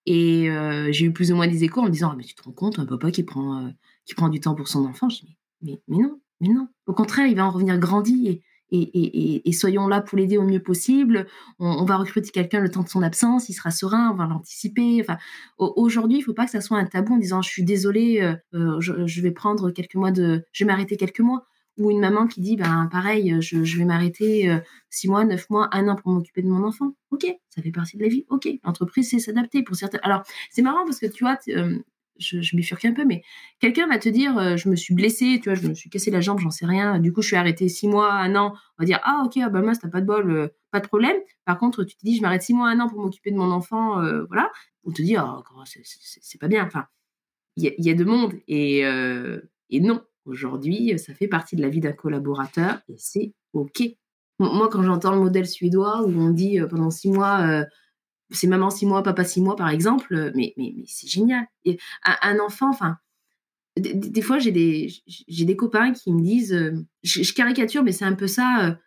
Et 0.05 0.49
euh, 0.49 0.91
j'ai 0.91 1.05
eu 1.05 1.13
plus 1.13 1.31
ou 1.31 1.35
moins 1.35 1.47
des 1.47 1.63
échos 1.63 1.81
en 1.81 1.85
me 1.85 1.89
disant 1.89 2.11
ah, 2.11 2.15
mais 2.15 2.23
tu 2.23 2.35
te 2.35 2.43
rends 2.43 2.51
compte, 2.51 2.77
un 2.77 2.85
papa 2.85 3.09
qui 3.09 3.23
prend, 3.23 3.65
euh, 3.65 3.69
qui 4.05 4.13
prend 4.13 4.29
du 4.29 4.39
temps 4.39 4.55
pour 4.55 4.67
son 4.67 4.85
enfant. 4.85 5.09
Je 5.09 5.21
dis 5.21 5.37
mais, 5.61 5.81
mais, 5.87 5.97
mais 5.97 6.03
non, 6.03 6.21
mais 6.41 6.49
non. 6.49 6.67
Au 6.85 6.93
contraire, 6.93 7.25
il 7.25 7.35
va 7.35 7.45
en 7.45 7.51
revenir 7.51 7.77
grandi 7.79 8.27
et, 8.27 8.43
et, 8.73 9.51
soyons 9.51 9.87
là 9.87 10.01
pour 10.01 10.17
l'aider 10.17 10.37
au 10.37 10.43
mieux 10.43 10.61
possible. 10.61 11.27
On, 11.59 11.85
va 11.85 11.97
recruter 11.97 12.31
quelqu'un 12.31 12.59
le 12.59 12.69
temps 12.69 12.83
de 12.83 12.89
son 12.89 13.03
absence, 13.03 13.49
il 13.49 13.53
sera 13.53 13.71
serein, 13.71 14.11
on 14.11 14.15
va 14.15 14.25
l'anticiper. 14.25 14.99
Enfin, 15.01 15.17
aujourd'hui, 15.57 16.17
il 16.17 16.21
faut 16.21 16.33
pas 16.33 16.45
que 16.45 16.51
ça 16.51 16.61
soit 16.61 16.77
un 16.77 16.85
tabou 16.85 17.15
en 17.15 17.17
disant 17.17 17.41
je 17.41 17.49
suis 17.49 17.63
désolée, 17.63 18.21
euh, 18.21 18.35
euh, 18.53 18.79
je, 18.79 19.21
vais 19.21 19.31
prendre 19.31 19.71
quelques 19.71 19.95
mois 19.95 20.11
de, 20.11 20.43
je 20.51 20.63
vais 20.63 20.67
m'arrêter 20.67 20.97
quelques 20.97 21.19
mois. 21.19 21.45
Ou 21.79 21.89
une 21.89 21.99
maman 21.99 22.27
qui 22.27 22.39
dit 22.39 22.55
ben 22.55 22.87
pareil, 22.91 23.35
je, 23.41 23.77
vais 23.77 23.85
m'arrêter 23.85 24.47
euh, 24.47 24.59
six 24.91 25.07
mois, 25.07 25.25
neuf 25.25 25.49
mois, 25.49 25.69
un 25.71 25.87
an 25.87 25.95
pour 25.95 26.11
m'occuper 26.11 26.43
de 26.43 26.47
mon 26.47 26.63
enfant. 26.63 26.93
Ok, 27.09 27.25
ça 27.49 27.63
fait 27.63 27.71
partie 27.71 27.97
de 27.97 28.03
la 28.03 28.09
vie. 28.09 28.25
Ok, 28.29 28.47
l'entreprise 28.63 29.09
sait 29.09 29.17
s'adapter 29.17 29.63
pour 29.63 29.75
certains. 29.75 29.97
Alors 30.03 30.21
c'est 30.51 30.61
marrant 30.61 30.85
parce 30.85 30.99
que 30.99 31.07
tu 31.07 31.23
vois, 31.23 31.39
je, 32.17 32.41
je 32.41 32.55
bifurque 32.55 32.85
un 32.85 32.93
peu, 32.93 33.05
mais 33.05 33.23
quelqu'un 33.59 33.87
va 33.87 33.97
te 33.97 34.09
dire, 34.09 34.37
euh, 34.37 34.57
je 34.57 34.69
me 34.69 34.75
suis 34.75 34.93
blessé, 34.93 35.39
tu 35.41 35.49
vois, 35.49 35.55
je 35.55 35.67
me 35.67 35.73
suis 35.73 35.89
cassé 35.89 36.11
la 36.11 36.21
jambe, 36.21 36.39
j'en 36.39 36.51
sais 36.51 36.65
rien. 36.65 36.99
Du 36.99 37.11
coup, 37.11 37.21
je 37.21 37.27
suis 37.27 37.35
arrêté 37.35 37.67
six 37.69 37.87
mois, 37.87 38.13
un 38.13 38.35
an. 38.35 38.53
On 38.77 38.83
va 38.83 38.85
dire, 38.85 38.99
ah 39.03 39.23
ok, 39.25 39.37
ah, 39.37 39.49
bah 39.49 39.61
mince, 39.61 39.79
t'as 39.79 39.89
pas 39.89 40.01
de 40.01 40.05
bol, 40.05 40.31
euh, 40.31 40.47
pas 40.71 40.79
de 40.79 40.87
problème. 40.87 41.17
Par 41.45 41.57
contre, 41.57 41.83
tu 41.83 41.95
te 41.95 42.05
dis, 42.05 42.17
je 42.17 42.21
m'arrête 42.21 42.41
six 42.41 42.53
mois, 42.53 42.69
un 42.69 42.79
an 42.79 42.89
pour 42.89 42.99
m'occuper 42.99 43.31
de 43.31 43.37
mon 43.37 43.51
enfant, 43.51 44.01
euh, 44.01 44.25
voilà. 44.25 44.51
On 44.85 44.91
te 44.91 45.01
dit, 45.01 45.15
oh, 45.17 45.43
c'est 45.65 46.39
pas 46.39 46.47
bien. 46.47 46.65
Enfin, 46.65 46.85
il 47.55 47.73
y, 47.77 47.89
a 47.89 47.93
de 47.93 48.03
monde 48.03 48.33
et, 48.47 48.79
et 48.79 49.79
non. 49.79 50.01
Aujourd'hui, 50.25 50.97
ça 50.97 51.13
fait 51.13 51.27
partie 51.27 51.55
de 51.55 51.61
la 51.61 51.69
vie 51.69 51.79
d'un 51.79 51.91
collaborateur 51.91 52.79
et 52.89 52.95
c'est 52.97 53.33
ok. 53.53 53.83
Moi, 54.39 54.67
quand 54.69 54.81
j'entends 54.81 55.13
le 55.13 55.19
modèle 55.19 55.45
suédois 55.45 56.01
où 56.01 56.09
on 56.09 56.31
dit 56.31 56.59
pendant 56.69 56.89
six 56.89 57.11
mois 57.11 57.65
c'est 58.35 58.47
maman 58.47 58.69
six 58.69 58.85
mois, 58.85 59.03
papa 59.03 59.23
six 59.23 59.41
mois, 59.41 59.55
par 59.55 59.69
exemple, 59.69 60.13
euh, 60.13 60.31
mais, 60.35 60.53
mais, 60.57 60.73
mais 60.75 60.85
c'est 60.87 61.07
génial. 61.07 61.45
Et 61.65 61.77
un, 62.03 62.39
enfant, 62.39 62.69
enfin, 62.69 62.97
des, 63.77 64.21
fois, 64.21 64.39
j'ai 64.39 64.51
des, 64.51 64.91
des 65.27 65.55
copains 65.55 65.93
qui 65.93 66.11
me 66.11 66.21
disent, 66.21 66.53
euh, 66.53 66.71
je, 67.03 67.33
caricature, 67.33 67.83
mais 67.83 67.91
c'est 67.91 68.05
un 68.05 68.13
peu 68.13 68.27
ça. 68.27 68.77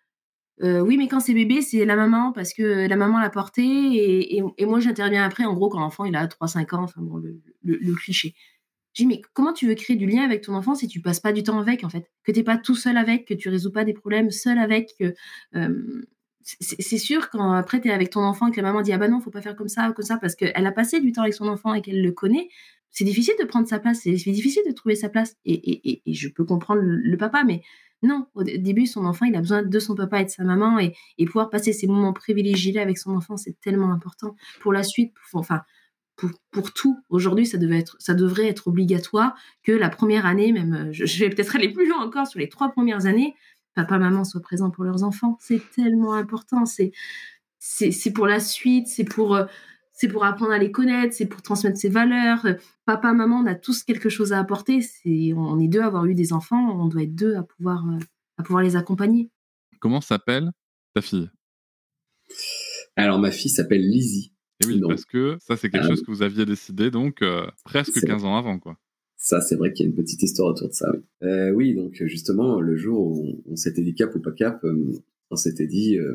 Euh, 0.63 0.81
oui, 0.81 0.97
mais 0.97 1.09
quand 1.09 1.21
c'est 1.21 1.35
bébé, 1.35 1.61
c'est 1.61 1.85
la 1.85 1.97
maman 1.97 2.33
parce 2.33 2.55
que 2.55 2.89
la 2.89 2.97
maman 2.97 3.21
l'a 3.21 3.29
porté 3.29 3.63
et, 3.63 4.43
et, 4.57 4.67
moi 4.67 4.81
j'interviens 4.81 5.23
après, 5.23 5.45
en 5.45 5.53
gros, 5.53 5.69
quand 5.69 5.81
l'enfant 5.81 6.07
il 6.07 6.17
a 6.17 6.27
3-5 6.27 6.75
ans, 6.75 6.83
enfin 6.85 7.03
bon, 7.03 7.23
le, 7.63 7.95
cliché. 7.95 8.35
Je 8.95 9.03
dis, 9.03 9.07
mais 9.07 9.21
comment 9.35 9.53
tu 9.53 9.69
veux 9.69 9.75
créer 9.75 9.97
du 9.97 10.07
lien 10.07 10.25
avec 10.25 10.43
ton 10.43 10.55
enfant 10.55 10.75
si 10.75 10.89
tu 10.89 11.03
passes 11.03 11.21
pas 11.21 11.33
du 11.33 11.43
temps 11.43 11.59
avec, 11.59 11.85
en 11.85 11.91
fait? 11.91 12.11
Que 12.25 12.33
tu 12.33 12.39
n'es 12.39 12.45
pas 12.45 12.57
tout 12.57 12.75
seul 12.75 12.97
avec, 12.97 13.27
que 13.27 13.35
tu 13.35 13.51
résous 13.51 13.71
pas 13.71 13.85
des 13.85 13.93
problèmes 13.93 14.31
seul 14.31 14.59
avec, 14.59 14.95
c'est 16.61 16.99
sûr 16.99 17.29
quand 17.29 17.53
après 17.53 17.81
tu 17.81 17.89
es 17.89 17.91
avec 17.91 18.11
ton 18.11 18.21
enfant 18.21 18.47
et 18.47 18.53
que 18.53 18.61
la 18.61 18.69
maman 18.69 18.81
dit 18.81 18.93
ah 18.93 18.99
bah 18.99 19.09
non 19.09 19.21
faut 19.21 19.31
pas 19.31 19.43
faire 19.43 19.57
comme 19.57 19.69
ça 19.69 19.91
comme 19.93 20.05
ça 20.05 20.17
parce 20.17 20.37
qu'elle 20.37 20.67
a 20.67 20.73
passé 20.73 21.01
du 21.01 21.11
temps 21.11 21.23
avec 21.23 21.35
son 21.35 21.49
enfant 21.49 21.75
et 21.75 21.83
qu'elle 21.83 22.01
le 22.01 22.13
connaît 22.13 22.49
c'est 22.91 23.05
difficile 23.05 23.35
de 23.41 23.45
prendre 23.45 23.67
sa 23.67 23.81
place 23.81 24.01
c'est 24.03 24.13
difficile 24.13 24.63
de 24.67 24.73
trouver 24.73 24.95
sa 24.95 25.09
place. 25.09 25.37
Et, 25.45 25.55
et, 25.55 26.03
et, 26.07 26.15
je 26.15 26.29
peux 26.29 26.45
comprendre 26.45 26.81
le, 26.83 27.17
papa 27.17 27.43
mais 27.45 27.63
non 28.03 28.27
au 28.35 28.45
début 28.45 28.87
son 28.87 29.05
enfant 29.07 29.27
il 29.27 29.35
a 29.35 29.41
besoin 29.41 29.65
de 29.65 29.79
son 29.81 29.97
papa 29.97 30.21
et 30.21 30.25
de 30.25 30.31
sa 30.31 30.45
maman 30.45 30.79
et, 30.79 30.95
pouvoir 31.27 31.51
passer 31.51 31.73
ces 31.73 31.89
moments 31.89 32.13
privilégiés 32.13 32.79
avec 32.79 32.97
son 32.97 33.17
enfant 33.17 33.37
c'est 33.37 33.61
tellement 33.61 33.91
important. 33.91 34.37
Pour 34.61 34.73
la 34.73 34.85
suite 34.85 35.13
pour, 35.31 35.41
enfin 35.41 35.63
pour, 36.15 36.31
pour 36.53 36.73
tout 36.73 36.97
aujourd'hui 37.09 37.45
ça 37.45 37.59
devait 37.59 37.79
être 37.79 37.97
ça 37.99 38.15
devrait 38.15 38.47
être 38.47 38.69
obligatoire 38.69 39.35
que 39.65 39.73
la 39.73 39.91
première 39.91 40.27
année 40.27 40.53
même 40.53 40.91
je, 40.93 41.07
je 41.07 41.25
vais 41.25 41.31
peut-être 41.31 41.57
aller 41.57 41.73
plus 41.73 41.89
loin 41.89 42.05
encore 42.05 42.29
sur 42.29 42.39
les 42.39 42.49
trois 42.49 42.71
premières 42.71 43.07
années 43.07 43.35
papa, 43.77 43.99
maman 43.99 44.25
soient 44.25 44.41
présents 44.41 44.71
pour 44.71 44.85
leurs 44.85 45.05
enfants. 45.05 45.37
C'est 45.41 45.61
tellement 45.71 46.15
important. 46.15 46.65
C'est, 46.65 46.93
c'est, 47.59 48.11
pour 48.11 48.27
la 48.27 48.41
suite, 48.41 48.89
c'est 48.89 49.05
pour, 49.05 49.37
euh, 49.37 49.45
c'est 49.93 50.09
pour 50.09 50.25
apprendre 50.25 50.53
à 50.53 50.59
les 50.59 50.73
connaître, 50.73 51.15
c'est 51.15 51.27
pour 51.27 51.43
transmettre 51.43 51.77
ses 51.77 51.91
valeurs. 51.91 52.47
Papa, 52.87 53.13
maman, 53.13 53.41
on 53.41 53.47
a 53.47 53.55
tous 53.55 53.85
quelque 53.85 54.09
chose 54.09 54.33
à 54.33 54.41
apporter. 54.41 54.81
C'est, 54.81 55.33
on 55.35 55.61
est 55.61 55.69
deux 55.69 55.83
à 55.83 55.87
avoir 55.87 56.07
eu 56.07 56.15
des 56.15 56.33
enfants, 56.33 56.81
on 56.81 56.89
doit 56.89 57.03
être 57.03 57.15
deux 57.15 57.37
à 57.37 57.43
pouvoir, 57.43 57.87
euh, 57.87 57.99
à 58.39 58.43
pouvoir 58.43 58.65
les 58.65 58.77
accompagner. 58.77 59.31
Comment 59.79 60.01
s'appelle 60.01 60.51
ta 60.95 61.03
fille? 61.03 61.31
Alors, 62.97 63.19
ma 63.19 63.31
fille 63.31 63.51
s'appelle 63.51 63.83
Lizzie. 63.83 64.33
Et 64.65 64.67
oui, 64.67 64.81
parce 64.89 65.05
que 65.05 65.37
ça, 65.39 65.59
c'est 65.59 65.69
quelque 65.69 65.85
euh, 65.85 65.89
chose 65.89 66.01
que 66.01 66.11
vous 66.11 66.23
aviez 66.23 66.47
décidé 66.47 66.91
donc 66.91 67.23
presque 67.63 68.01
15 68.01 68.25
ans 68.25 68.39
avant, 68.39 68.59
quoi. 68.59 68.79
Ça, 69.27 69.41
c'est 69.41 69.57
vrai 69.57 69.73
qu'il 69.73 69.85
y 69.85 69.89
a 69.89 69.91
une 69.91 69.97
petite 69.97 70.23
histoire 70.23 70.51
autour 70.51 70.69
de 70.69 70.73
ça. 70.73 70.89
Oui, 70.93 71.29
euh, 71.29 71.51
oui 71.51 71.75
donc 71.75 72.01
justement, 72.05 72.61
le 72.61 72.77
jour 72.77 73.09
où 73.09 73.43
on, 73.51 73.57
s'était 73.57 73.83
dit 73.83 73.93
cap 73.93 74.15
ou 74.15 74.21
pas 74.21 74.31
cap, 74.31 74.63
euh, 74.63 74.93
on 75.33 75.35
s'était 75.35 75.67
dit 75.67 75.99
euh, 75.99 76.15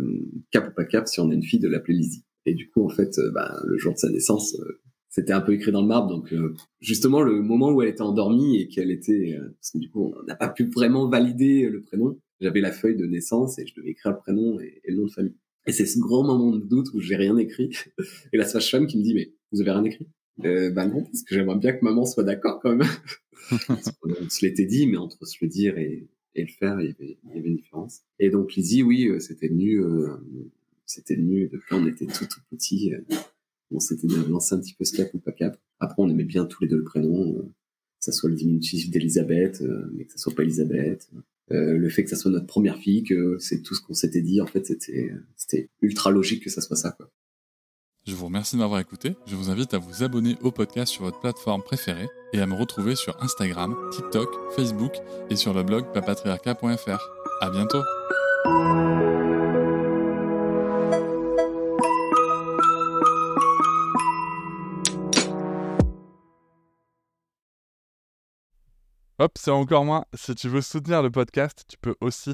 cap 0.49 0.70
ou 0.70 0.72
pas 0.74 0.86
cap 0.86 1.09
si 1.09 1.20
on 1.20 1.30
a 1.30 1.34
une 1.34 1.43
fille 1.43 1.59
de 1.59 1.68
l'appeler 1.68 1.97
Lizzie. 1.97 2.24
Et 2.45 2.53
du 2.53 2.70
coup, 2.70 2.86
en 2.86 2.88
fait, 2.88 3.20
bah, 3.34 3.59
le 3.66 3.78
jour 3.78 3.91
de 3.91 3.97
sa 3.97 4.09
naissance, 4.09 4.55
c'était 5.09 5.34
un 5.34 5.41
peu 5.41 5.51
écrit 5.51 5.74
dans 5.74 5.82
le 5.82 5.89
marbre. 5.89 6.07
Donc, 6.07 6.34
justement, 6.80 7.22
le 7.22 7.41
moment 7.41 7.74
où 7.74 7.82
elle 7.82 7.89
était 7.89 8.01
endormie 8.01 8.62
et 8.62 8.70
qu'elle 8.70 8.91
était, 8.91 9.38
parce 9.55 9.72
que 9.72 9.80
du 9.80 9.89
coup, 9.89 10.14
on 10.18 10.24
n'a 10.24 10.36
pas 10.36 10.47
pu 10.47 10.70
vraiment 10.74 11.09
valider 11.09 11.68
le 11.70 11.82
prénom. 11.82 12.18
J'avais 12.39 12.62
la 12.62 12.72
feuille 12.72 12.95
de 12.95 13.05
naissance 13.05 13.59
et 13.59 13.68
je 13.68 13.76
devais 13.76 13.89
écrire 13.89 14.14
le 14.14 14.20
prénom 14.20 14.57
et, 14.62 14.82
le 14.88 14.95
nom 14.95 15.07
de 15.07 15.12
famille. 15.12 15.36
Et 15.68 15.74
c'est 15.74 15.86
ce 15.86 15.99
grand 15.99 16.24
moment 16.24 16.51
de 16.51 16.66
doute 16.66 16.88
où 16.93 17.01
j'ai 17.01 17.18
rien 17.18 17.36
écrit. 17.36 17.72
Et 18.32 18.38
la 18.38 18.45
sage-femme 18.45 18.88
qui 18.88 18.97
me 18.97 19.03
dit, 19.03 19.14
mais 19.14 19.34
vous 19.51 19.59
avez 19.59 19.72
rien 19.72 19.84
écrit? 19.84 20.07
Euh, 20.45 20.71
bah 20.71 20.85
non, 20.85 21.03
parce 21.03 21.23
que 21.23 21.35
j'aimerais 21.35 21.57
bien 21.57 21.73
que 21.73 21.83
maman 21.83 22.05
soit 22.05 22.23
d'accord 22.23 22.59
quand 22.61 22.75
même. 22.75 22.87
on 24.03 24.29
se 24.29 24.45
l'était 24.45 24.65
dit, 24.65 24.87
mais 24.87 24.97
entre 24.97 25.25
se 25.25 25.37
le 25.41 25.47
dire 25.47 25.77
et, 25.77 26.07
et 26.35 26.41
le 26.41 26.47
faire, 26.47 26.79
il 26.81 26.87
y, 26.87 26.89
avait, 26.89 27.17
il 27.23 27.35
y 27.35 27.39
avait 27.39 27.49
une 27.49 27.57
différence. 27.57 28.01
Et 28.19 28.29
donc 28.29 28.53
Lizzie, 28.53 28.83
oui, 28.83 29.07
euh, 29.07 29.19
c'était 29.19 29.47
venu, 29.47 29.81
euh, 29.81 30.07
c'était 30.85 31.15
venu 31.15 31.49
depuis 31.51 31.73
on 31.73 31.85
était 31.87 32.05
tout 32.05 32.25
tout 32.25 32.41
petit. 32.49 32.93
Euh, 32.93 33.01
on 33.71 33.79
s'était 33.79 34.07
lancé 34.29 34.55
un 34.55 34.59
petit 34.59 34.73
peu 34.73 34.83
ce 34.83 34.95
cap 34.95 35.13
ou 35.13 35.19
pas 35.19 35.31
cap. 35.31 35.57
Après, 35.79 35.95
on 35.97 36.09
aimait 36.09 36.25
bien 36.25 36.45
tous 36.45 36.61
les 36.61 36.69
deux 36.69 36.77
le 36.77 36.83
prénom, 36.83 37.35
que 37.35 37.45
ça 37.99 38.11
soit 38.11 38.29
le 38.29 38.35
diminutif 38.35 38.89
d'Elisabeth, 38.89 39.63
mais 39.93 40.03
que 40.03 40.11
ça 40.11 40.17
soit 40.17 40.35
pas 40.35 40.43
Elisabeth. 40.43 41.09
le 41.49 41.89
fait 41.89 42.03
que 42.03 42.09
ça 42.09 42.17
soit 42.17 42.31
notre 42.31 42.47
première 42.47 42.77
fille, 42.77 43.03
que 43.03 43.37
c'est 43.39 43.61
tout 43.61 43.73
ce 43.73 43.81
qu'on 43.81 43.93
s'était 43.93 44.21
dit, 44.21 44.41
en 44.41 44.45
fait, 44.45 44.65
c'était 44.65 45.13
c'était 45.37 45.69
ultra 45.81 46.11
logique 46.11 46.43
que 46.43 46.49
ça 46.49 46.59
soit 46.59 46.75
ça, 46.75 46.91
quoi. 46.91 47.09
Je 48.08 48.16
vous 48.16 48.26
remercie 48.26 48.56
de 48.56 48.62
m'avoir 48.62 48.80
écouté. 48.80 49.16
Je 49.28 49.36
vous 49.36 49.52
invite 49.52 49.76
à 49.76 49.78
vous 49.78 50.04
abonner 50.04 50.36
au 50.41 50.52
podcast 50.52 50.91
sur 50.91 51.04
votre 51.04 51.20
plateforme 51.20 51.62
préférée 51.62 52.10
et 52.34 52.41
à 52.41 52.47
me 52.47 52.56
retrouver 52.56 52.95
sur 52.95 53.22
Instagram, 53.22 53.76
TikTok, 53.91 54.28
Facebook 54.56 54.93
et 55.30 55.36
sur 55.36 55.54
le 55.54 55.62
blog 55.62 55.86
papatriarca.fr. 55.93 56.99
À 57.41 57.49
bientôt! 57.52 57.84
Hop, 69.20 69.34
c'est 69.38 69.52
encore 69.52 69.86
moins. 69.86 70.06
Si 70.16 70.34
tu 70.34 70.49
veux 70.49 70.62
soutenir 70.62 71.04
le 71.04 71.12
podcast, 71.12 71.66
tu 71.68 71.78
peux 71.78 71.93
aussi 72.02 72.34